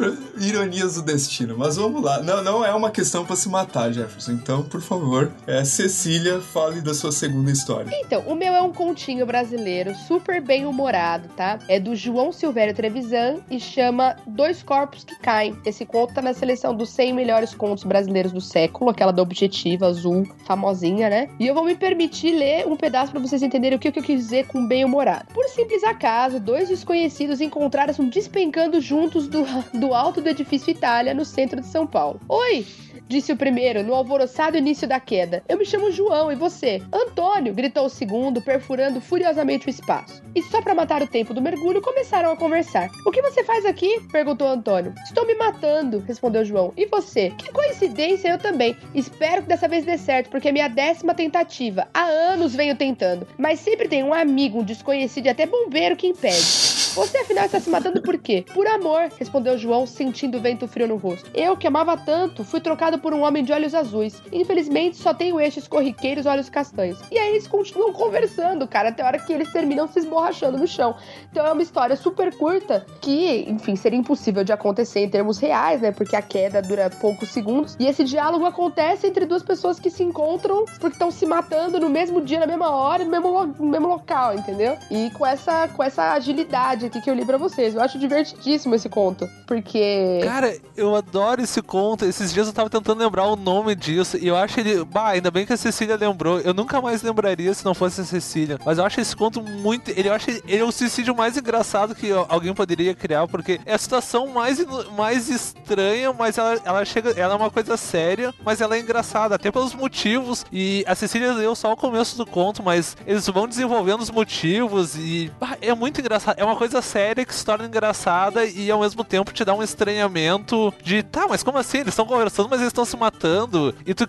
Ironias 0.39 0.95
do 0.95 1.01
destino, 1.01 1.55
mas 1.57 1.75
vamos 1.75 2.01
lá. 2.03 2.21
Não, 2.21 2.43
não 2.43 2.65
é 2.65 2.73
uma 2.73 2.91
questão 2.91 3.25
pra 3.25 3.35
se 3.35 3.49
matar, 3.49 3.91
Jefferson. 3.91 4.33
Então, 4.33 4.63
por 4.63 4.81
favor, 4.81 5.31
é, 5.45 5.63
Cecília, 5.63 6.39
fale 6.39 6.81
da 6.81 6.93
sua 6.93 7.11
segunda 7.11 7.51
história. 7.51 7.91
Então, 8.03 8.21
o 8.27 8.35
meu 8.35 8.53
é 8.53 8.61
um 8.61 8.71
continho 8.71 9.25
brasileiro, 9.25 9.93
super 9.95 10.41
bem 10.41 10.65
humorado, 10.65 11.27
tá? 11.35 11.59
É 11.67 11.79
do 11.79 11.95
João 11.95 12.31
Silvério 12.31 12.73
Trevisan 12.73 13.37
e 13.49 13.59
chama 13.59 14.15
Dois 14.25 14.63
Corpos 14.63 15.03
que 15.03 15.15
Caem. 15.19 15.55
Esse 15.65 15.85
conto 15.85 16.13
tá 16.13 16.21
na 16.21 16.33
seleção 16.33 16.75
dos 16.75 16.89
100 16.89 17.13
melhores 17.13 17.53
contos 17.53 17.83
brasileiros 17.83 18.31
do 18.31 18.41
século, 18.41 18.89
aquela 18.89 19.11
da 19.11 19.21
Objetiva 19.21 19.87
Azul, 19.87 20.27
famosinha, 20.45 21.09
né? 21.09 21.29
E 21.39 21.47
eu 21.47 21.53
vou 21.53 21.63
me 21.63 21.75
permitir 21.75 22.31
ler 22.31 22.67
um 22.67 22.75
pedaço 22.75 23.11
pra 23.11 23.21
vocês 23.21 23.41
entenderem 23.41 23.77
o 23.77 23.79
que, 23.79 23.91
que 23.91 23.99
eu 23.99 24.03
quis 24.03 24.19
dizer 24.19 24.47
com 24.47 24.65
bem 24.65 24.83
humorado. 24.83 25.25
Por 25.33 25.45
simples 25.45 25.83
acaso, 25.83 26.39
dois 26.39 26.69
desconhecidos 26.69 27.41
encontraram-se 27.41 28.01
despencando 28.05 28.81
juntos 28.81 29.27
do, 29.27 29.45
do 29.73 29.90
alto 29.93 30.21
do 30.21 30.29
edifício 30.29 30.71
Itália, 30.71 31.13
no 31.13 31.25
centro 31.25 31.61
de 31.61 31.67
São 31.67 31.85
Paulo. 31.87 32.19
Oi! 32.27 32.65
Disse 33.11 33.33
o 33.33 33.35
primeiro, 33.35 33.83
no 33.83 33.93
alvoroçado 33.93 34.57
início 34.57 34.87
da 34.87 34.97
queda. 34.97 35.43
Eu 35.49 35.57
me 35.57 35.65
chamo 35.65 35.91
João, 35.91 36.31
e 36.31 36.35
você? 36.35 36.81
Antônio, 36.93 37.53
gritou 37.53 37.85
o 37.85 37.89
segundo, 37.89 38.41
perfurando 38.41 39.01
furiosamente 39.01 39.67
o 39.67 39.69
espaço. 39.69 40.23
E 40.33 40.41
só 40.43 40.61
para 40.61 40.73
matar 40.73 41.01
o 41.01 41.07
tempo 41.07 41.33
do 41.33 41.41
mergulho, 41.41 41.81
começaram 41.81 42.31
a 42.31 42.37
conversar. 42.37 42.89
O 43.05 43.11
que 43.11 43.21
você 43.21 43.43
faz 43.43 43.65
aqui? 43.65 43.99
perguntou 44.13 44.47
Antônio. 44.47 44.93
Estou 45.03 45.27
me 45.27 45.35
matando, 45.35 45.99
respondeu 46.07 46.45
João. 46.45 46.71
E 46.77 46.85
você? 46.85 47.31
Que 47.31 47.51
coincidência, 47.51 48.29
eu 48.29 48.37
também. 48.37 48.77
Espero 48.95 49.41
que 49.41 49.49
dessa 49.49 49.67
vez 49.67 49.83
dê 49.83 49.97
certo, 49.97 50.29
porque 50.29 50.47
é 50.47 50.51
minha 50.53 50.69
décima 50.69 51.13
tentativa. 51.13 51.89
Há 51.93 52.05
anos 52.05 52.55
venho 52.55 52.77
tentando. 52.77 53.27
Mas 53.37 53.59
sempre 53.59 53.89
tem 53.89 54.05
um 54.05 54.13
amigo, 54.13 54.59
um 54.59 54.63
desconhecido 54.63 55.25
e 55.25 55.29
até 55.29 55.45
bombeiro 55.45 55.97
que 55.97 56.07
impede. 56.07 56.80
Você 56.93 57.19
afinal 57.19 57.45
está 57.45 57.57
se 57.57 57.69
matando 57.69 58.01
por 58.01 58.17
quê? 58.17 58.43
Por 58.53 58.67
amor, 58.67 59.09
respondeu 59.17 59.57
João, 59.57 59.87
sentindo 59.87 60.37
o 60.37 60.41
vento 60.41 60.67
frio 60.67 60.89
no 60.89 60.97
rosto. 60.97 61.31
Eu, 61.33 61.55
que 61.55 61.65
amava 61.65 61.95
tanto, 61.95 62.43
fui 62.43 62.59
trocado 62.59 62.99
por 62.99 63.13
um 63.13 63.21
homem 63.21 63.45
de 63.45 63.53
olhos 63.53 63.73
azuis. 63.73 64.21
Infelizmente, 64.29 64.97
só 64.97 65.13
tenho 65.13 65.39
estes 65.39 65.69
corriqueiros 65.69 66.25
olhos 66.25 66.49
castanhos. 66.49 66.99
E 67.09 67.17
aí 67.17 67.29
eles 67.29 67.47
continuam 67.47 67.93
conversando, 67.93 68.67
cara, 68.67 68.89
até 68.89 69.03
a 69.03 69.05
hora 69.05 69.19
que 69.19 69.31
eles 69.31 69.49
terminam 69.53 69.87
se 69.87 69.99
esborrachando 69.99 70.57
no 70.57 70.67
chão. 70.67 70.93
Então 71.31 71.45
é 71.45 71.53
uma 71.53 71.61
história 71.61 71.95
super 71.95 72.35
curta 72.35 72.85
que, 72.99 73.45
enfim, 73.47 73.77
seria 73.77 73.97
impossível 73.97 74.43
de 74.43 74.51
acontecer 74.51 74.99
em 74.99 75.09
termos 75.09 75.37
reais, 75.37 75.79
né? 75.79 75.93
Porque 75.93 76.17
a 76.17 76.21
queda 76.21 76.61
dura 76.61 76.89
poucos 76.89 77.29
segundos. 77.29 77.77
E 77.79 77.87
esse 77.87 78.03
diálogo 78.03 78.45
acontece 78.45 79.07
entre 79.07 79.25
duas 79.25 79.43
pessoas 79.43 79.79
que 79.79 79.89
se 79.89 80.03
encontram 80.03 80.65
porque 80.65 80.95
estão 80.95 81.09
se 81.09 81.25
matando 81.25 81.79
no 81.79 81.89
mesmo 81.89 82.19
dia, 82.19 82.41
na 82.41 82.47
mesma 82.47 82.69
hora, 82.69 83.05
no 83.05 83.11
mesmo, 83.11 83.45
no 83.47 83.67
mesmo 83.69 83.87
local, 83.87 84.33
entendeu? 84.33 84.77
E 84.91 85.09
com 85.11 85.25
essa, 85.25 85.69
com 85.69 85.81
essa 85.81 86.11
agilidade 86.11 86.80
aqui 86.85 87.01
que 87.01 87.09
eu 87.09 87.13
li 87.13 87.25
pra 87.25 87.37
vocês. 87.37 87.75
Eu 87.75 87.81
acho 87.81 87.97
divertidíssimo 87.97 88.75
esse 88.75 88.89
conto. 88.89 89.27
Porque. 89.45 90.19
Cara, 90.23 90.55
eu 90.75 90.95
adoro 90.95 91.41
esse 91.41 91.61
conto. 91.61 92.05
Esses 92.05 92.33
dias 92.33 92.47
eu 92.47 92.53
tava 92.53 92.69
tentando 92.69 92.99
lembrar 92.99 93.25
o 93.25 93.35
nome 93.35 93.75
disso. 93.75 94.17
E 94.17 94.27
eu 94.27 94.35
acho 94.35 94.59
ele. 94.59 94.83
Bah, 94.85 95.09
ainda 95.09 95.31
bem 95.31 95.45
que 95.45 95.53
a 95.53 95.57
Cecília 95.57 95.95
lembrou. 95.95 96.39
Eu 96.39 96.53
nunca 96.53 96.81
mais 96.81 97.01
lembraria 97.01 97.53
se 97.53 97.65
não 97.65 97.73
fosse 97.73 98.01
a 98.01 98.03
Cecília. 98.03 98.59
Mas 98.65 98.77
eu 98.77 98.85
acho 98.85 99.01
esse 99.01 99.15
conto 99.15 99.41
muito. 99.41 99.89
Ele, 99.91 100.09
eu 100.09 100.13
acho 100.13 100.29
ele, 100.29 100.57
é 100.57 100.63
o 100.63 100.71
suicídio 100.71 101.15
mais 101.15 101.37
engraçado 101.37 101.95
que 101.95 102.11
alguém 102.29 102.53
poderia 102.53 102.93
criar. 102.93 103.27
Porque 103.27 103.59
é 103.65 103.73
a 103.73 103.77
situação 103.77 104.27
mais, 104.27 104.63
mais 104.95 105.29
estranha, 105.29 106.13
mas 106.13 106.37
ela, 106.37 106.59
ela 106.63 106.85
chega. 106.85 107.11
Ela 107.11 107.33
é 107.33 107.37
uma 107.37 107.51
coisa 107.51 107.75
séria, 107.77 108.33
mas 108.43 108.61
ela 108.61 108.75
é 108.75 108.79
engraçada. 108.79 109.35
Até 109.35 109.51
pelos 109.51 109.73
motivos. 109.73 110.45
E 110.51 110.83
a 110.87 110.95
Cecília 110.95 111.33
leu 111.33 111.55
só 111.55 111.71
o 111.73 111.77
começo 111.77 112.17
do 112.17 112.25
conto, 112.25 112.63
mas 112.63 112.95
eles 113.05 113.27
vão 113.27 113.47
desenvolvendo 113.47 114.01
os 114.01 114.09
motivos. 114.09 114.95
E 114.95 115.31
bah, 115.39 115.57
é 115.61 115.73
muito 115.73 115.99
engraçado. 115.99 116.37
É 116.37 116.45
uma 116.45 116.55
coisa 116.55 116.70
séria 116.79 117.25
que 117.25 117.33
se 117.33 117.43
torna 117.43 117.65
engraçada 117.65 118.45
e 118.45 118.69
ao 118.69 118.81
mesmo 118.81 119.03
tempo 119.03 119.33
te 119.33 119.43
dá 119.43 119.55
um 119.55 119.63
estranhamento 119.63 120.71
de 120.83 121.01
tá, 121.01 121.25
mas 121.27 121.41
como 121.41 121.57
assim? 121.57 121.79
Eles 121.79 121.89
estão 121.93 122.05
conversando, 122.05 122.47
mas 122.49 122.59
eles 122.59 122.67
estão 122.69 122.85
se 122.85 122.95
matando. 122.95 123.73
E 123.83 123.95
tu, 123.95 124.07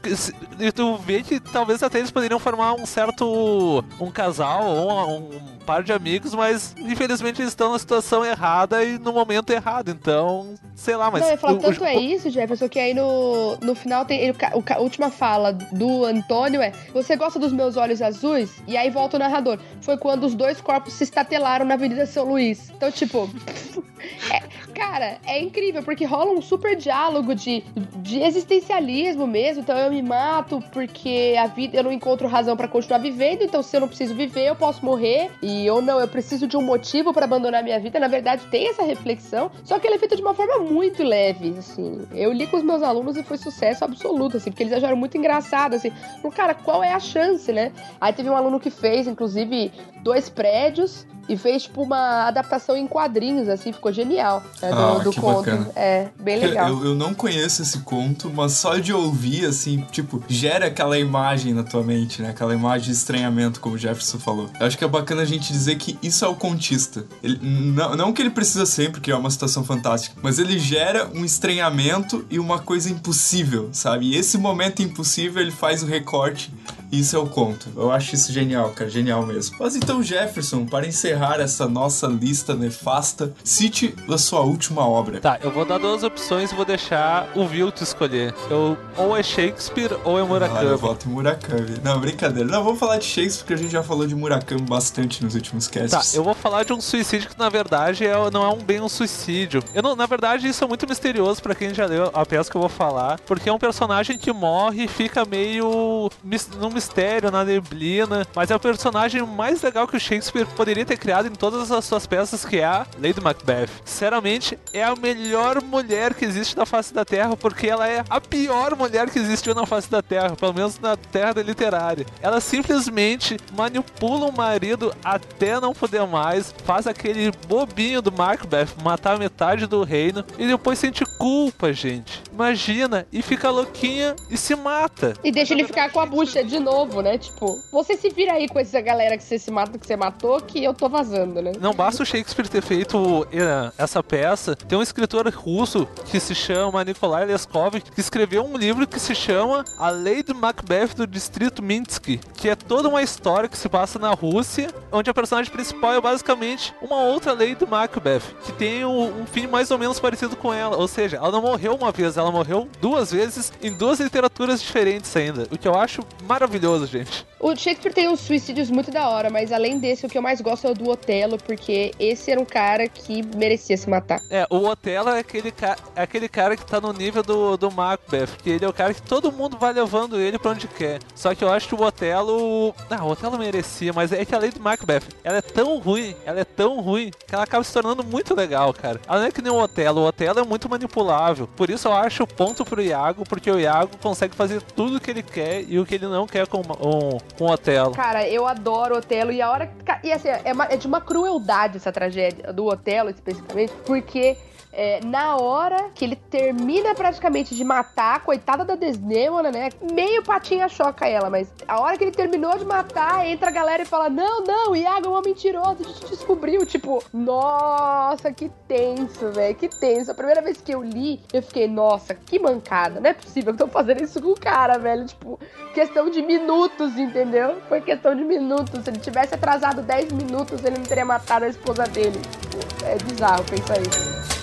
e 0.58 0.70
tu 0.70 0.96
vê 0.98 1.22
que 1.22 1.40
talvez 1.40 1.82
até 1.82 1.98
eles 1.98 2.10
poderiam 2.10 2.38
formar 2.38 2.74
um 2.74 2.84
certo. 2.84 3.82
um 3.98 4.10
casal 4.10 4.66
ou 4.66 4.90
um, 5.08 5.36
um 5.36 5.58
par 5.64 5.82
de 5.82 5.92
amigos, 5.92 6.34
mas 6.34 6.74
infelizmente 6.78 7.40
eles 7.40 7.52
estão 7.52 7.72
na 7.72 7.78
situação 7.78 8.24
errada 8.24 8.84
e 8.84 8.98
no 8.98 9.12
momento 9.12 9.50
errado. 9.50 9.90
Então, 9.90 10.54
sei 10.74 10.96
lá, 10.96 11.10
mas. 11.10 11.22
não, 11.22 11.30
eu 11.30 11.38
falar, 11.38 11.52
o- 11.54 11.56
o- 11.56 11.60
tanto 11.60 11.84
é 11.84 11.94
isso, 11.96 12.28
Jefferson, 12.30 12.68
que 12.68 12.78
aí 12.78 12.92
no, 12.92 13.56
no 13.62 13.74
final 13.74 14.04
tem 14.04 14.30
o 14.30 14.34
o 14.54 14.62
ca- 14.62 14.76
a 14.76 14.80
última 14.80 15.10
fala 15.10 15.52
do 15.52 16.04
Antônio 16.04 16.60
é: 16.60 16.72
Você 16.92 17.16
gosta 17.16 17.38
dos 17.38 17.52
meus 17.52 17.76
olhos 17.76 18.02
azuis? 18.02 18.50
E 18.66 18.76
aí 18.76 18.90
volta 18.90 19.16
o 19.16 19.20
narrador. 19.20 19.58
Foi 19.80 19.96
quando 19.96 20.24
os 20.24 20.34
dois 20.34 20.60
corpos 20.60 20.94
se 20.94 21.04
estatelaram 21.04 21.64
na 21.64 21.74
Avenida 21.74 22.06
São 22.06 22.24
Luís. 22.24 22.51
Então, 22.52 22.90
tipo. 22.90 23.28
é- 24.32 24.42
cara, 24.72 25.18
é 25.26 25.40
incrível, 25.40 25.82
porque 25.82 26.04
rola 26.04 26.32
um 26.32 26.42
super 26.42 26.76
diálogo 26.76 27.34
de, 27.34 27.62
de 27.96 28.20
existencialismo 28.20 29.26
mesmo. 29.26 29.62
Então 29.62 29.76
eu 29.78 29.90
me 29.90 30.02
mato 30.02 30.62
porque 30.72 31.34
a 31.38 31.46
vida 31.46 31.76
eu 31.78 31.84
não 31.84 31.92
encontro 31.92 32.26
razão 32.28 32.56
pra 32.56 32.68
continuar 32.68 32.98
vivendo. 32.98 33.42
Então, 33.42 33.62
se 33.62 33.76
eu 33.76 33.80
não 33.80 33.88
preciso 33.88 34.14
viver, 34.14 34.48
eu 34.48 34.56
posso 34.56 34.84
morrer. 34.84 35.30
E 35.42 35.68
ou 35.70 35.80
não, 35.80 36.00
eu 36.00 36.08
preciso 36.08 36.46
de 36.46 36.56
um 36.56 36.62
motivo 36.62 37.12
pra 37.12 37.24
abandonar 37.24 37.62
minha 37.62 37.78
vida. 37.78 37.98
Na 38.00 38.08
verdade, 38.08 38.46
tem 38.46 38.68
essa 38.68 38.82
reflexão. 38.82 39.50
Só 39.64 39.78
que 39.78 39.86
ela 39.86 39.96
é 39.96 39.98
feita 39.98 40.16
de 40.16 40.22
uma 40.22 40.34
forma 40.34 40.58
muito 40.58 41.02
leve, 41.02 41.54
assim. 41.58 42.06
Eu 42.12 42.32
li 42.32 42.46
com 42.46 42.56
os 42.56 42.62
meus 42.62 42.82
alunos 42.82 43.16
e 43.16 43.22
foi 43.22 43.36
sucesso 43.36 43.84
absoluto, 43.84 44.36
assim, 44.36 44.50
porque 44.50 44.62
eles 44.62 44.72
acharam 44.72 44.96
muito 44.96 45.16
engraçado, 45.16 45.74
assim. 45.74 45.92
Cara, 46.34 46.54
qual 46.54 46.82
é 46.82 46.92
a 46.92 47.00
chance, 47.00 47.52
né? 47.52 47.72
Aí 48.00 48.12
teve 48.12 48.28
um 48.28 48.36
aluno 48.36 48.58
que 48.58 48.70
fez, 48.70 49.06
inclusive, 49.06 49.70
dois 50.02 50.28
prédios 50.28 51.06
e 51.28 51.36
fez, 51.36 51.64
tipo, 51.64 51.82
uma 51.82 52.26
adaptação 52.26 52.76
em 52.76 52.86
quadrinhos, 52.86 53.48
assim, 53.48 53.72
ficou 53.72 53.92
genial. 53.92 54.42
né, 54.60 54.70
do, 54.70 54.76
Ah, 54.76 54.98
do 54.98 55.10
que 55.10 55.20
conto. 55.20 55.36
bacana. 55.50 55.70
É, 55.76 56.08
bem 56.18 56.38
legal. 56.38 56.68
Eu, 56.68 56.84
eu 56.86 56.94
não 56.94 57.14
conheço 57.14 57.62
esse 57.62 57.78
conto, 57.80 58.30
mas 58.34 58.52
só 58.52 58.76
de 58.78 58.92
ouvir, 58.92 59.46
assim, 59.46 59.84
tipo, 59.90 60.22
gera 60.28 60.66
aquela 60.66 60.98
imagem 60.98 61.52
na 61.54 61.62
tua 61.62 61.82
mente, 61.82 62.20
né? 62.22 62.30
Aquela 62.30 62.54
imagem 62.54 62.86
de 62.86 62.92
estranhamento, 62.92 63.60
como 63.60 63.74
o 63.76 63.78
Jefferson 63.78 64.18
falou. 64.18 64.48
Eu 64.58 64.66
acho 64.66 64.76
que 64.78 64.84
é 64.84 64.88
bacana 64.88 65.22
a 65.22 65.26
gente 65.26 65.52
dizer 65.52 65.76
que 65.76 65.98
isso 66.02 66.24
é 66.24 66.28
o 66.28 66.34
contista. 66.34 67.04
Ele, 67.22 67.38
não, 67.42 67.94
não 67.96 68.12
que 68.12 68.20
ele 68.22 68.30
precisa 68.30 68.66
sempre 68.66 69.00
criar 69.00 69.18
uma 69.18 69.30
situação 69.30 69.64
fantástica, 69.64 70.16
mas 70.22 70.38
ele 70.38 70.58
gera 70.58 71.08
um 71.14 71.24
estranhamento 71.24 72.24
e 72.30 72.38
uma 72.38 72.58
coisa 72.58 72.90
impossível, 72.90 73.68
sabe? 73.72 74.06
E 74.10 74.16
esse 74.16 74.36
momento 74.38 74.82
impossível, 74.82 75.40
ele 75.42 75.50
faz 75.50 75.82
o 75.82 75.86
recorte 75.86 76.52
e 76.90 77.00
isso 77.00 77.14
é 77.16 77.18
o 77.18 77.26
conto. 77.26 77.68
Eu 77.76 77.90
acho 77.90 78.14
isso 78.14 78.32
genial, 78.32 78.70
cara, 78.70 78.90
genial 78.90 79.24
mesmo. 79.24 79.56
Mas 79.58 79.76
então, 79.76 80.02
Jefferson, 80.02 80.66
para 80.66 80.86
encerrar 80.86 81.21
essa 81.40 81.68
nossa 81.68 82.06
lista 82.06 82.54
nefasta, 82.54 83.32
cite 83.44 83.94
a 84.08 84.18
sua 84.18 84.40
última 84.40 84.86
obra. 84.86 85.20
Tá, 85.20 85.38
eu 85.42 85.50
vou 85.50 85.64
dar 85.64 85.78
duas 85.78 86.02
opções 86.02 86.50
e 86.50 86.54
vou 86.54 86.64
deixar 86.64 87.28
o 87.34 87.46
Vilto 87.46 87.82
escolher. 87.82 88.34
Eu, 88.50 88.76
ou 88.96 89.16
é 89.16 89.22
Shakespeare 89.22 89.96
ou 90.04 90.18
é 90.18 90.22
Ah, 90.22 90.24
eu 90.24 90.26
Murakami. 90.26 90.76
voto 90.76 91.08
em 91.08 91.12
Murakami. 91.12 91.76
Não, 91.82 91.98
brincadeira. 92.00 92.48
Não, 92.48 92.62
vamos 92.64 92.78
falar 92.80 92.98
de 92.98 93.04
Shakespeare, 93.04 93.38
porque 93.44 93.54
a 93.54 93.56
gente 93.56 93.70
já 93.72 93.82
falou 93.82 94.06
de 94.06 94.14
Murakami 94.14 94.62
bastante 94.62 95.22
nos 95.24 95.34
últimos 95.34 95.66
Tá, 95.68 95.80
casts. 95.80 96.14
eu 96.14 96.24
vou 96.24 96.34
falar 96.34 96.64
de 96.64 96.72
um 96.72 96.80
suicídio 96.80 97.28
que 97.30 97.38
na 97.38 97.48
verdade 97.48 98.04
é, 98.06 98.14
não 98.30 98.44
é 98.44 98.48
um 98.48 98.58
bem 98.62 98.80
um 98.80 98.88
suicídio. 98.88 99.62
Eu 99.74 99.82
não, 99.82 99.94
na 99.96 100.06
verdade, 100.06 100.48
isso 100.48 100.62
é 100.64 100.66
muito 100.66 100.86
misterioso 100.88 101.42
pra 101.42 101.54
quem 101.54 101.72
já 101.72 101.86
leu 101.86 102.10
a 102.12 102.26
peça 102.26 102.50
que 102.50 102.56
eu 102.56 102.60
vou 102.60 102.70
falar, 102.70 103.18
porque 103.26 103.48
é 103.48 103.52
um 103.52 103.58
personagem 103.58 104.18
que 104.18 104.32
morre 104.32 104.84
e 104.84 104.88
fica 104.88 105.24
meio. 105.24 106.10
mis- 106.24 106.48
num 106.58 106.70
mistério, 106.70 107.30
na 107.30 107.44
neblina, 107.44 108.26
mas 108.34 108.50
é 108.50 108.56
o 108.56 108.60
personagem 108.60 109.22
mais 109.22 109.62
legal 109.62 109.86
que 109.86 109.96
o 109.96 110.00
Shakespeare 110.00 110.46
poderia 110.56 110.84
ter 110.84 110.96
criado 111.02 111.26
em 111.26 111.32
todas 111.32 111.72
as 111.72 111.84
suas 111.84 112.06
peças, 112.06 112.44
que 112.44 112.58
é 112.58 112.64
a 112.64 112.86
Lady 113.02 113.20
Macbeth. 113.20 113.68
Sinceramente, 113.84 114.56
é 114.72 114.84
a 114.84 114.94
melhor 114.94 115.60
mulher 115.60 116.14
que 116.14 116.24
existe 116.24 116.56
na 116.56 116.64
face 116.64 116.94
da 116.94 117.04
Terra, 117.04 117.36
porque 117.36 117.66
ela 117.66 117.88
é 117.88 118.04
a 118.08 118.20
pior 118.20 118.76
mulher 118.76 119.10
que 119.10 119.18
existiu 119.18 119.52
na 119.52 119.66
face 119.66 119.90
da 119.90 120.00
Terra, 120.00 120.36
pelo 120.36 120.54
menos 120.54 120.78
na 120.78 120.96
Terra 120.96 121.42
literária. 121.42 122.06
Ela 122.22 122.40
simplesmente 122.40 123.36
manipula 123.52 124.26
o 124.26 124.32
marido 124.32 124.94
até 125.04 125.60
não 125.60 125.72
poder 125.72 126.06
mais, 126.06 126.54
faz 126.64 126.86
aquele 126.86 127.32
bobinho 127.48 128.00
do 128.00 128.12
Macbeth 128.12 128.68
matar 128.80 129.18
metade 129.18 129.66
do 129.66 129.82
reino 129.82 130.24
e 130.38 130.46
depois 130.46 130.78
sente 130.78 131.04
culpa, 131.18 131.72
gente. 131.72 132.22
Imagina, 132.32 133.08
e 133.12 133.22
fica 133.22 133.50
louquinha 133.50 134.14
e 134.30 134.36
se 134.36 134.54
mata. 134.54 135.14
E 135.24 135.32
deixa 135.32 135.52
ele 135.52 135.64
ficar 135.64 135.90
com 135.90 135.98
a 135.98 136.06
bucha 136.06 136.44
de 136.44 136.60
novo, 136.60 137.02
né? 137.02 137.18
Tipo, 137.18 137.56
você 137.72 137.96
se 137.96 138.08
vira 138.08 138.34
aí 138.34 138.48
com 138.48 138.60
essa 138.60 138.80
galera 138.80 139.18
que 139.18 139.24
você 139.24 139.38
se 139.38 139.50
mata, 139.50 139.76
que 139.76 139.86
você 139.86 139.96
matou, 139.96 140.40
que 140.40 140.62
eu 140.62 140.72
tô 140.72 140.91
vazando, 140.92 141.42
né? 141.42 141.52
Não 141.60 141.74
basta 141.74 142.02
o 142.02 142.06
Shakespeare 142.06 142.48
ter 142.48 142.62
feito 142.62 143.26
eh, 143.32 143.72
essa 143.78 144.02
peça, 144.02 144.54
tem 144.54 144.78
um 144.78 144.82
escritor 144.82 145.28
russo 145.34 145.88
que 146.10 146.20
se 146.20 146.34
chama 146.34 146.84
Nikolai 146.84 147.24
Leskov, 147.24 147.80
que 147.80 148.00
escreveu 148.00 148.44
um 148.44 148.56
livro 148.56 148.86
que 148.86 149.00
se 149.00 149.14
chama 149.14 149.64
A 149.78 149.90
Lady 149.90 150.34
Macbeth 150.34 150.94
do 150.96 151.06
Distrito 151.06 151.62
Minsk, 151.62 152.20
que 152.34 152.48
é 152.48 152.54
toda 152.54 152.88
uma 152.88 153.02
história 153.02 153.48
que 153.48 153.56
se 153.56 153.68
passa 153.68 153.98
na 153.98 154.10
Rússia, 154.10 154.68
onde 154.92 155.10
a 155.10 155.14
personagem 155.14 155.50
principal 155.50 155.94
é 155.94 156.00
basicamente 156.00 156.74
uma 156.82 157.02
outra 157.02 157.32
Lady 157.32 157.66
Macbeth, 157.66 158.22
que 158.44 158.52
tem 158.52 158.84
um, 158.84 159.22
um 159.22 159.26
fim 159.26 159.46
mais 159.46 159.70
ou 159.70 159.78
menos 159.78 159.98
parecido 159.98 160.36
com 160.36 160.52
ela, 160.52 160.76
ou 160.76 160.86
seja, 160.86 161.16
ela 161.16 161.30
não 161.30 161.42
morreu 161.42 161.74
uma 161.74 161.90
vez, 161.90 162.16
ela 162.16 162.30
morreu 162.30 162.68
duas 162.80 163.10
vezes 163.10 163.52
em 163.62 163.72
duas 163.72 163.98
literaturas 163.98 164.60
diferentes 164.60 165.16
ainda, 165.16 165.48
o 165.50 165.56
que 165.56 165.66
eu 165.66 165.74
acho 165.74 166.02
maravilhoso, 166.26 166.86
gente. 166.86 167.26
O 167.42 167.56
Shakespeare 167.56 167.92
tem 167.92 168.08
uns 168.08 168.20
suicídios 168.20 168.70
muito 168.70 168.92
da 168.92 169.08
hora, 169.08 169.28
mas 169.28 169.50
além 169.50 169.80
desse, 169.80 170.06
o 170.06 170.08
que 170.08 170.16
eu 170.16 170.22
mais 170.22 170.40
gosto 170.40 170.64
é 170.64 170.70
o 170.70 170.74
do 170.74 170.88
Otelo, 170.88 171.36
porque 171.38 171.90
esse 171.98 172.30
era 172.30 172.40
um 172.40 172.44
cara 172.44 172.86
que 172.86 173.20
merecia 173.36 173.76
se 173.76 173.90
matar. 173.90 174.20
É, 174.30 174.46
o 174.48 174.64
Otelo 174.64 175.08
é 175.08 175.18
aquele, 175.18 175.50
ca 175.50 175.76
é 175.96 176.02
aquele 176.02 176.28
cara 176.28 176.56
que 176.56 176.64
tá 176.64 176.80
no 176.80 176.92
nível 176.92 177.20
do, 177.20 177.56
do 177.56 177.68
Macbeth, 177.68 178.28
que 178.40 178.48
ele 178.48 178.64
é 178.64 178.68
o 178.68 178.72
cara 178.72 178.94
que 178.94 179.02
todo 179.02 179.32
mundo 179.32 179.58
vai 179.58 179.72
levando 179.72 180.20
ele 180.20 180.38
pra 180.38 180.52
onde 180.52 180.68
quer. 180.68 181.00
Só 181.16 181.34
que 181.34 181.42
eu 181.42 181.50
acho 181.50 181.66
que 181.66 181.74
o 181.74 181.82
Otelo. 181.82 182.72
Ah, 182.88 183.04
o 183.04 183.10
Otelo 183.10 183.36
merecia, 183.36 183.92
mas 183.92 184.12
é 184.12 184.24
que 184.24 184.36
a 184.36 184.38
lei 184.38 184.52
do 184.52 184.60
Macbeth, 184.60 185.02
ela 185.24 185.38
é 185.38 185.42
tão 185.42 185.80
ruim, 185.80 186.14
ela 186.24 186.38
é 186.38 186.44
tão 186.44 186.80
ruim, 186.80 187.10
que 187.26 187.34
ela 187.34 187.42
acaba 187.42 187.64
se 187.64 187.72
tornando 187.72 188.04
muito 188.04 188.36
legal, 188.36 188.72
cara. 188.72 189.00
Ela 189.08 189.18
não 189.18 189.26
é 189.26 189.32
que 189.32 189.42
nem 189.42 189.50
o 189.50 189.60
Otelo, 189.60 190.02
o 190.02 190.06
Otelo 190.06 190.38
é 190.38 190.44
muito 190.44 190.68
manipulável. 190.68 191.48
Por 191.56 191.70
isso 191.70 191.88
eu 191.88 191.92
acho 191.92 192.24
ponto 192.24 192.64
pro 192.64 192.80
Iago, 192.80 193.24
porque 193.28 193.50
o 193.50 193.58
Iago 193.58 193.96
consegue 194.00 194.36
fazer 194.36 194.62
tudo 194.62 194.98
o 194.98 195.00
que 195.00 195.10
ele 195.10 195.24
quer 195.24 195.64
e 195.68 195.80
o 195.80 195.84
que 195.84 195.96
ele 195.96 196.06
não 196.06 196.24
quer 196.24 196.46
com, 196.46 196.62
com, 196.62 197.18
com 197.38 197.46
Otelo. 197.46 197.92
Cara, 197.92 198.26
eu 198.28 198.46
adoro 198.46 198.96
Otelo 198.96 199.32
e 199.32 199.40
a 199.42 199.50
hora. 199.50 199.70
E 200.02 200.12
assim, 200.12 200.28
é, 200.28 200.52
uma- 200.52 200.66
é 200.66 200.76
de 200.76 200.86
uma 200.86 201.00
crueldade 201.00 201.76
essa 201.76 201.90
tragédia 201.92 202.52
do 202.52 202.66
Otelo 202.66 203.10
especificamente, 203.10 203.72
porque. 203.84 204.36
É, 204.72 205.00
na 205.04 205.36
hora 205.36 205.90
que 205.94 206.04
ele 206.04 206.16
termina 206.16 206.94
praticamente 206.94 207.54
de 207.54 207.62
matar 207.62 208.20
coitada 208.20 208.64
da 208.64 208.74
Desdemona, 208.74 209.50
né? 209.50 209.68
Meio 209.92 210.22
patinha 210.22 210.68
choca 210.68 211.06
ela, 211.06 211.28
mas 211.28 211.52
a 211.68 211.80
hora 211.80 211.98
que 211.98 212.04
ele 212.04 212.10
terminou 212.10 212.56
de 212.56 212.64
matar, 212.64 213.26
entra 213.26 213.48
a 213.48 213.52
galera 213.52 213.82
e 213.82 213.86
fala: 213.86 214.08
Não, 214.08 214.42
não, 214.42 214.74
Iago 214.74 215.06
é 215.06 215.08
uma 215.10 215.22
mentirosa, 215.22 215.76
a 215.80 215.86
gente 215.86 216.06
descobriu. 216.06 216.64
Tipo, 216.64 217.04
nossa, 217.12 218.32
que 218.32 218.50
tenso, 218.66 219.30
velho, 219.30 219.54
que 219.54 219.68
tenso. 219.68 220.10
A 220.10 220.14
primeira 220.14 220.40
vez 220.40 220.60
que 220.60 220.72
eu 220.72 220.82
li, 220.82 221.20
eu 221.32 221.42
fiquei, 221.42 221.68
nossa, 221.68 222.14
que 222.14 222.38
mancada. 222.38 223.00
Não 223.00 223.10
é 223.10 223.12
possível 223.14 223.54
que 223.54 223.62
eu 223.62 223.66
tô 223.66 223.72
fazendo 223.72 224.02
isso 224.02 224.22
com 224.22 224.30
o 224.30 224.40
cara, 224.40 224.78
velho. 224.78 225.04
Tipo, 225.04 225.38
questão 225.74 226.08
de 226.08 226.22
minutos, 226.22 226.96
entendeu? 226.96 227.60
Foi 227.68 227.80
questão 227.80 228.14
de 228.14 228.24
minutos. 228.24 228.84
Se 228.84 228.90
ele 228.90 228.98
tivesse 228.98 229.34
atrasado 229.34 229.82
10 229.82 230.12
minutos, 230.12 230.64
ele 230.64 230.78
não 230.78 230.84
teria 230.84 231.04
matado 231.04 231.44
a 231.44 231.48
esposa 231.48 231.84
dele. 231.84 232.18
Tipo, 232.40 232.86
é 232.86 232.96
bizarro 232.96 233.44
pensar 233.44 233.80
isso. 233.80 234.41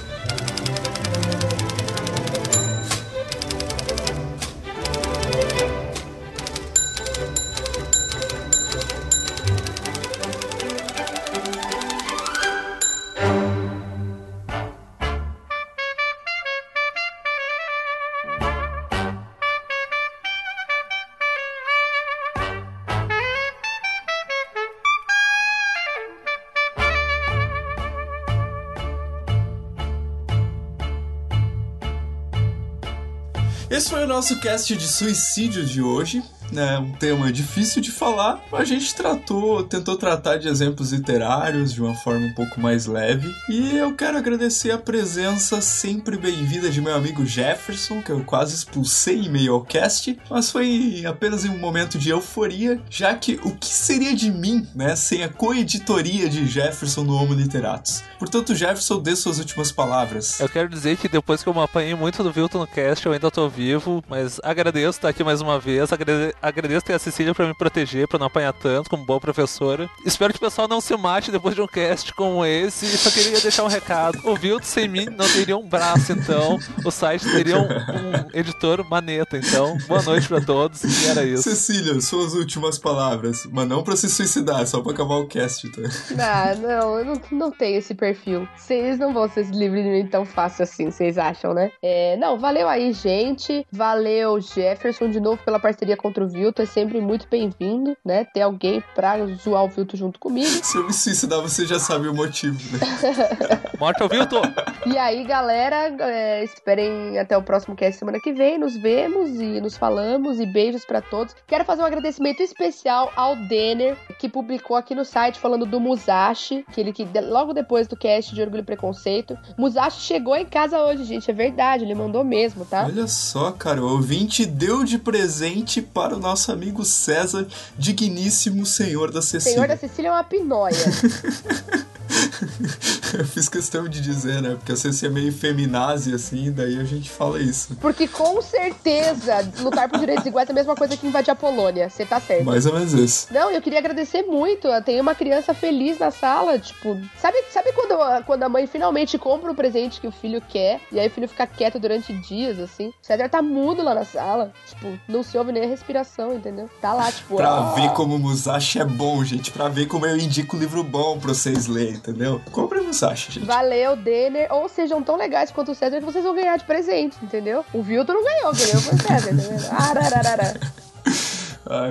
Nosso 34.20 34.38
cast 34.42 34.76
de 34.76 34.86
suicídio 34.86 35.66
de 35.66 35.82
hoje. 35.82 36.22
Né? 36.52 36.78
um 36.80 36.92
tema 36.94 37.32
difícil 37.32 37.82
de 37.82 37.92
falar. 37.92 38.42
A 38.52 38.64
gente 38.64 38.94
tratou, 38.96 39.64
tentou 39.64 39.96
tratar 39.98 40.38
de 40.38 40.48
exemplos 40.48 40.92
literários 40.92 41.74
de 41.74 41.82
uma 41.82 41.96
forma 41.96 42.26
um 42.26 42.34
pouco 42.34 42.60
mais 42.60 42.86
leve. 42.86 43.30
E 43.50 43.76
eu 43.78 43.96
quero 43.96 44.18
agradecer 44.18 44.72
a 44.72 44.78
presença 44.78 45.62
sempre 45.62 46.18
bem-vinda 46.18 46.70
de 46.70 46.82
meu 46.82 46.96
amigo 46.96 47.26
Jefferson, 47.26 48.02
que 48.02 48.12
eu 48.12 48.24
quase 48.24 48.56
expulsei 48.56 49.20
em 49.20 49.30
meio 49.30 49.54
ao 49.54 49.62
cast, 49.62 50.18
mas 50.30 50.52
foi 50.52 51.04
apenas 51.06 51.46
em 51.46 51.50
um 51.50 51.58
momento 51.58 51.98
de 51.98 52.10
euforia, 52.10 52.82
já 52.90 53.14
que 53.16 53.40
o 53.44 53.56
que 53.56 53.68
seria 53.68 54.16
de 54.16 54.32
mim, 54.32 54.68
né, 54.76 54.96
sem 54.96 55.24
a 55.24 55.30
coeditoria 55.30 56.30
de 56.30 56.46
Jefferson 56.48 57.04
no 57.04 57.16
Homo 57.16 57.34
Literatus? 57.34 58.04
Portanto, 58.18 58.56
Jefferson, 58.56 59.00
dê 59.02 59.16
suas 59.16 59.40
últimas 59.40 59.72
palavras. 59.72 60.40
Eu 60.40 60.50
quero 60.50 60.68
dizer 60.70 60.98
que 60.98 61.08
depois 61.08 61.42
que 61.44 61.50
eu 61.50 61.54
me 61.54 61.62
apanhei 61.62 61.96
muito 61.96 62.22
do 62.24 62.32
Vilton 62.32 62.60
no 62.60 62.68
cast, 62.68 63.06
eu 63.06 63.14
ainda 63.14 63.32
tô 63.32 63.48
vivo, 63.48 64.04
mas 64.10 64.40
agradeço 64.44 64.98
estar 64.98 65.10
aqui 65.10 65.24
mais 65.24 65.42
uma 65.42 65.60
vez, 65.60 65.92
agrade- 65.94 66.34
agradeço 66.42 66.86
ter 66.86 66.94
a 66.94 67.00
Cecília 67.00 67.34
pra 67.34 67.48
me 67.48 67.54
proteger, 67.54 68.08
pra 68.08 68.20
não 68.20 68.28
apanhar 68.28 68.54
tanto 68.54 68.90
como 68.90 69.06
boa 69.06 69.20
professora. 69.20 69.90
Espero 70.06 70.34
que 70.34 70.38
o 70.38 70.42
pessoal 70.42 70.68
não 70.68 70.82
se 70.82 70.96
mate 70.96 71.32
depois 71.32 71.56
de 71.56 71.62
um 71.62 71.68
cast 71.68 72.14
como 72.14 72.46
esse, 72.46 72.86
e 72.86 72.98
só 72.98 73.10
queria 73.10 73.40
deixar 73.40 73.64
um 73.64 73.68
recado. 73.68 74.20
O 74.24 74.36
Vilton 74.36 74.66
sem 74.66 74.88
mim 74.88 75.06
não 75.06 75.28
teria 75.28 75.58
um 75.58 75.68
braço, 75.68 76.12
então 76.12 76.58
o 76.86 76.92
site 76.92 77.30
teria 77.32 77.58
um, 77.58 77.64
um 77.64 78.30
editor 78.34 78.88
maneta, 78.90 79.38
então 79.38 79.78
boa 79.88 80.02
noite 80.02 80.28
pra 80.28 80.42
todos, 80.42 80.84
e 80.84 81.08
era 81.08 81.24
isso. 81.24 81.44
Cecília, 81.44 82.00
suas 82.02 82.34
últimas 82.34 82.78
palavras. 82.78 83.46
Mas 83.52 83.68
não 83.68 83.84
pra 83.84 83.96
se 83.96 84.10
suicidar, 84.10 84.66
só 84.68 84.82
pra 84.82 84.92
acabar 84.92 85.16
o 85.16 85.28
cast, 85.28 85.70
tá? 85.70 85.82
Ah, 86.20 86.56
não, 86.56 87.00
eu 87.00 87.06
não, 87.06 87.22
não 87.32 87.52
tenho 87.52 87.78
esse 87.78 87.94
perfil. 87.94 88.48
Vocês 88.56 88.98
não 88.98 89.14
vão 89.14 89.28
ser 89.30 89.46
livres 89.48 89.84
de 89.84 89.90
mim 89.90 90.08
tão 90.08 90.26
fácil 90.26 90.64
assim, 90.64 90.92
vocês 90.92 91.18
acham, 91.18 91.54
né? 91.54 91.72
É, 91.82 92.18
não, 92.18 92.38
valeu 92.40 92.68
aí, 92.68 92.94
gente. 92.94 93.66
Valeu, 93.72 94.40
Jefferson, 94.40 95.10
de 95.10 95.20
novo 95.20 95.42
pela 95.44 95.60
parceria 95.60 95.98
contra 95.98 96.24
o 96.24 96.29
Vilto. 96.30 96.62
É 96.62 96.66
sempre 96.66 97.02
muito 97.02 97.28
bem-vindo, 97.30 97.98
né? 98.06 98.26
Ter 98.26 98.42
alguém 98.42 98.84
pra 98.96 99.26
zoar 99.36 99.66
o 99.66 99.70
Vilto 99.70 99.98
junto 99.98 100.20
comigo. 100.20 100.48
Se 100.64 100.78
eu 100.78 100.86
me 100.86 100.94
suicidar, 100.94 101.42
você 101.42 101.66
já 101.66 101.80
sabe 101.80 102.08
o 102.08 102.14
motivo, 102.14 102.58
né? 102.72 102.80
Morte 103.80 104.02
ao 104.04 104.10
Vilton! 104.10 104.42
E 104.86 104.98
aí, 104.98 105.24
galera, 105.24 105.96
é, 106.00 106.44
esperem 106.44 107.18
até 107.18 107.38
o 107.38 107.44
próximo 107.44 107.76
cast 107.76 108.00
semana 108.00 108.20
que 108.20 108.32
vem. 108.32 108.58
Nos 108.58 108.76
vemos 108.78 109.30
e 109.32 109.60
nos 109.60 109.78
falamos. 109.78 110.40
E 110.40 110.46
beijos 110.46 110.86
pra 110.86 111.02
todos. 111.02 111.36
Quero 111.48 111.66
fazer 111.66 111.82
um 111.82 111.86
agradecimento 111.86 112.42
especial 112.42 113.12
ao 113.16 113.36
Denner, 113.36 113.98
que 114.20 114.30
publicou 114.30 114.76
aqui 114.78 114.94
no 114.94 115.06
site 115.06 115.40
falando 115.40 115.66
do 115.66 115.80
Musashi, 115.80 116.66
que 116.72 116.80
ele 116.80 116.94
que 116.94 117.08
logo 117.22 117.54
depois 117.54 117.88
do 117.88 117.98
cast 117.98 118.34
de 118.34 118.42
Orgulho 118.42 118.62
e 118.62 118.66
Preconceito. 118.66 119.38
Musashi 119.58 120.02
chegou 120.02 120.36
em 120.36 120.46
casa 120.46 120.82
hoje, 120.82 121.04
gente. 121.04 121.30
É 121.30 121.34
verdade, 121.34 121.84
ele 121.84 121.96
mandou 121.96 122.24
mesmo, 122.24 122.66
tá? 122.66 122.86
Olha 122.86 123.08
só, 123.08 123.52
cara, 123.52 123.82
o 123.82 123.92
ouvinte 123.92 124.46
deu 124.46 124.84
de 124.84 124.98
presente 125.00 125.82
para 125.82 126.18
o 126.20 126.22
nosso 126.22 126.52
amigo 126.52 126.86
César, 126.86 127.48
digníssimo 127.78 128.66
senhor 128.66 129.12
da 129.12 129.22
Cecília. 129.22 129.54
Senhor 129.54 129.68
da 129.68 129.78
Cecília 129.78 130.10
é 130.10 130.12
uma 130.12 130.24
pinóia. 130.24 130.76
Eu 133.14 133.26
fiz 133.26 133.50
questão 133.50 133.88
de 133.88 134.02
dizer, 134.02 134.42
né? 134.42 134.56
Porque 134.56 134.72
a 134.72 134.76
Cecília 134.76 135.12
é 135.12 135.14
meio 135.14 135.32
feminazi, 135.32 136.14
assim, 136.14 136.52
daí 136.52 136.80
a 136.80 136.84
gente 136.84 137.10
fala 137.10 137.40
isso. 137.42 137.76
Porque 137.82 138.08
com 138.08 138.42
certeza 138.42 139.48
lutar 139.60 139.90
por 139.90 140.00
direitos 140.00 140.26
iguais 140.26 140.48
é 140.50 140.52
a 140.52 140.56
mesma 140.56 140.76
coisa 140.76 140.96
que 140.96 141.08
invadir 141.08 141.32
a 141.32 141.36
Polônia. 141.36 141.90
Você 141.90 142.06
tá 142.06 142.20
certo. 142.20 142.46
Mais 142.46 142.66
ou 142.66 142.74
menos 142.74 142.94
isso. 142.94 143.28
Não, 143.34 143.50
eu 143.52 143.62
queria 143.62 143.80
agradecer 143.80 144.24
muito. 144.24 144.68
Tem 144.86 145.00
uma 145.02 145.16
criança 145.16 145.54
feliz 145.54 145.98
na 146.00 146.12
sala, 146.12 146.58
tipo, 146.60 146.98
sabe, 147.20 147.38
sabe 147.52 147.72
quando, 147.74 147.94
a- 147.94 148.22
quando 148.24 148.44
a 148.44 148.50
mãe 148.50 148.68
finalmente 148.68 149.18
compra 149.18 149.52
o 149.52 149.56
presente 149.56 150.00
que 150.00 150.08
o 150.08 150.12
filho 150.12 150.42
quer 150.42 150.80
e 150.92 151.00
aí 151.00 151.08
o 151.08 151.12
filho 151.12 151.28
fica 151.28 151.46
quieto 151.48 151.80
durante 151.80 152.14
dias, 152.14 152.60
assim? 152.60 152.90
O 152.90 152.94
César 153.02 153.30
tá 153.30 153.42
mudo 153.42 153.84
lá 153.84 153.94
na 153.96 154.06
sala, 154.06 154.52
tipo, 154.68 154.88
não 155.08 155.24
se 155.24 155.38
ouve 155.38 155.52
nem 155.52 155.64
a 155.64 155.68
respiração, 155.68 156.34
entendeu? 156.34 156.70
Tá 156.82 156.94
lá, 156.94 157.12
tipo, 157.12 157.36
Pra 157.36 157.72
ver 157.74 157.92
como 157.94 158.16
o 158.16 158.20
Musashi 158.20 158.80
é 158.80 158.86
bom, 158.86 159.24
gente. 159.24 159.52
Pra 159.52 159.68
ver 159.68 159.88
como 159.88 160.06
eu 160.06 160.18
indico 160.18 160.58
livro 160.58 160.84
bom 160.84 161.18
pra 161.20 161.34
vocês 161.34 161.68
lerem, 161.68 161.96
entendeu? 161.96 162.42
Compre 162.52 162.80
o 163.06 163.10
Musashi, 163.10 163.32
gente. 163.32 163.46
Valeu, 163.46 163.96
Denner. 163.96 164.48
Ou 164.52 164.68
sejam 164.68 165.02
tão 165.02 165.16
legais 165.16 165.52
quanto 165.52 165.72
o 165.72 165.76
César 165.76 166.00
que 166.00 166.06
vocês 166.06 166.24
vão 166.24 166.36
ganhar 166.36 166.58
de 166.58 166.66
presente, 166.66 167.18
entendeu? 167.22 167.66
O 167.74 167.82
Vilto 167.82 168.14
não 168.14 168.24
ganhou, 168.24 168.54
ganhou 168.54 168.82
foi 168.82 168.96
o 168.96 169.02
César, 169.02 169.30
tá 169.30 169.46
vendo? 169.46 169.66
Arararara. 169.72 170.60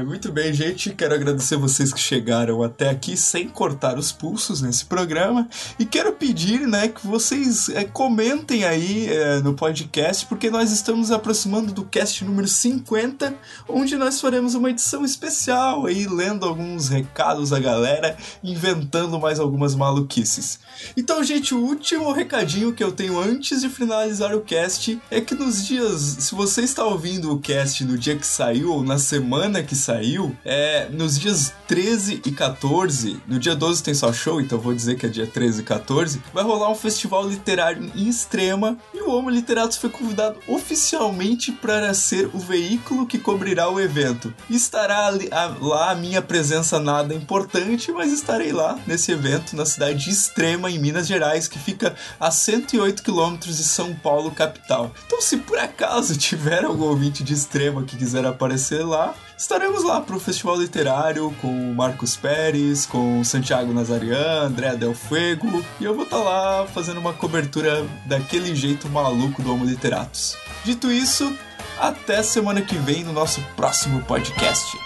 Muito 0.05 0.33
bem, 0.33 0.53
gente. 0.53 0.91
Quero 0.91 1.15
agradecer 1.15 1.57
vocês 1.57 1.93
que 1.93 2.01
chegaram 2.01 2.65
até 2.65 2.91
aqui 2.91 3.17
sem 3.17 3.49
cortar 3.49 3.97
os 3.97 4.11
pulsos 4.11 4.61
nesse 4.61 4.85
programa. 4.85 5.49
E 5.79 5.85
quero 5.85 6.13
pedir, 6.15 6.67
né, 6.67 6.89
que 6.89 7.07
vocês 7.07 7.69
é, 7.69 7.85
comentem 7.85 8.65
aí 8.65 9.07
é, 9.07 9.39
no 9.41 9.55
podcast, 9.55 10.27
porque 10.27 10.51
nós 10.51 10.73
estamos 10.73 11.13
aproximando 11.13 11.73
do 11.73 11.85
cast 11.85 12.25
número 12.25 12.49
50, 12.49 13.37
onde 13.69 13.97
nós 13.97 14.21
faremos 14.21 14.57
uma 14.57 14.69
edição 14.69 15.05
especial 15.05 15.87
aí, 15.87 16.09
lendo 16.09 16.45
alguns 16.45 16.89
recados 16.89 17.51
da 17.51 17.61
galera, 17.61 18.17
inventando 18.43 19.21
mais 19.21 19.39
algumas 19.39 19.77
maluquices. 19.77 20.59
Então, 20.97 21.23
gente, 21.23 21.55
o 21.55 21.61
último 21.61 22.11
recadinho 22.11 22.73
que 22.73 22.83
eu 22.83 22.91
tenho 22.91 23.17
antes 23.21 23.61
de 23.61 23.69
finalizar 23.69 24.35
o 24.35 24.41
cast 24.41 25.01
é 25.09 25.21
que 25.21 25.37
nos 25.37 25.65
dias, 25.65 26.01
se 26.19 26.35
você 26.35 26.63
está 26.63 26.85
ouvindo 26.85 27.33
o 27.33 27.39
cast 27.39 27.85
no 27.85 27.97
dia 27.97 28.17
que 28.17 28.27
saiu 28.27 28.73
ou 28.73 28.83
na 28.83 28.99
semana 28.99 29.68
que 29.69 29.77
saiu, 29.77 30.35
é 30.45 30.89
nos 30.91 31.19
dias 31.19 31.53
13 31.67 32.23
e 32.25 32.33
14, 32.33 33.21
no 33.29 33.39
dia 33.39 33.55
12 33.55 33.83
tem 33.83 33.93
só 33.93 34.11
show, 34.13 34.41
então 34.41 34.59
vou 34.59 34.75
dizer 34.75 34.97
que 34.97 35.05
é 35.05 35.09
dia 35.11 35.27
13 35.27 35.61
e 35.61 35.65
14, 35.65 36.23
vai 36.33 36.43
rolar 36.43 36.71
um 36.71 36.75
festival 36.75 37.29
literário 37.29 37.93
em 37.95 38.09
Extrema 38.09 38.79
e 38.95 39.03
o 39.03 39.11
Homo 39.11 39.29
Literatos 39.29 39.77
foi 39.77 39.91
convidado 39.91 40.39
oficialmente 40.49 41.53
para 41.53 41.93
ser 41.93 42.31
o 42.33 42.39
veículo 42.39 43.07
que 43.07 43.19
cobrirá 43.19 43.69
o 43.69 43.79
evento. 43.79 44.33
Estará 44.49 45.07
ali, 45.07 45.29
a, 45.31 45.55
lá 45.61 45.91
a 45.91 45.95
minha 45.95 46.23
presença 46.23 46.81
nada 46.81 47.15
importante, 47.15 47.93
mas 47.93 48.11
estarei 48.11 48.53
lá 48.53 48.79
nesse 48.87 49.13
evento 49.13 49.55
na 49.55 49.67
cidade 49.67 50.05
de 50.05 50.11
Extrema, 50.11 50.71
em 50.71 50.79
Minas 50.79 51.07
Gerais, 51.07 51.47
que 51.47 51.59
fica 51.59 51.95
a 52.19 52.31
108 52.31 53.03
quilômetros 53.03 53.59
de 53.59 53.65
São 53.65 53.95
Paulo, 53.95 54.31
capital. 54.31 54.91
Então, 55.07 55.21
se 55.21 55.37
por 55.37 55.59
acaso 55.59 56.17
tiver 56.19 56.65
algum 56.65 56.85
ouvinte 56.85 57.23
de 57.23 57.35
Extrema 57.35 57.83
que 57.83 57.97
quiser 57.97 58.25
aparecer 58.25 58.85
lá, 58.85 59.15
estaremos 59.39 59.85
lá 59.85 60.01
para 60.01 60.17
o 60.17 60.21
Festival 60.21 60.57
Literário 60.61 61.33
com 61.41 61.73
Marcos 61.73 62.17
Pérez, 62.17 62.85
com 62.85 63.23
Santiago 63.23 63.73
Nazarian, 63.73 64.43
André 64.43 64.75
Del 64.77 64.93
Fuego, 64.93 65.65
e 65.81 65.85
eu 65.85 65.95
vou 65.95 66.03
estar 66.05 66.19
lá 66.19 66.67
fazendo 66.67 66.99
uma 66.99 67.13
cobertura 67.13 67.87
daquele 68.05 68.55
jeito 68.55 68.89
maluco 68.89 69.41
do 69.41 69.53
Homo 69.53 69.65
Literatus. 69.65 70.37
Dito 70.65 70.91
isso, 70.91 71.33
até 71.81 72.21
semana 72.23 72.61
que 72.61 72.75
vem 72.75 73.05
no 73.05 73.13
nosso 73.13 73.41
próximo 73.55 74.03
podcast. 74.03 74.77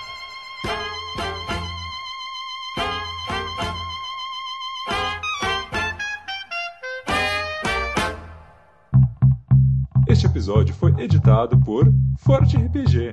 Este 10.07 10.27
episódio 10.27 10.75
foi 10.75 10.93
editado 11.03 11.59
por 11.59 11.91
Forte 12.19 12.59
RPG. 12.59 13.13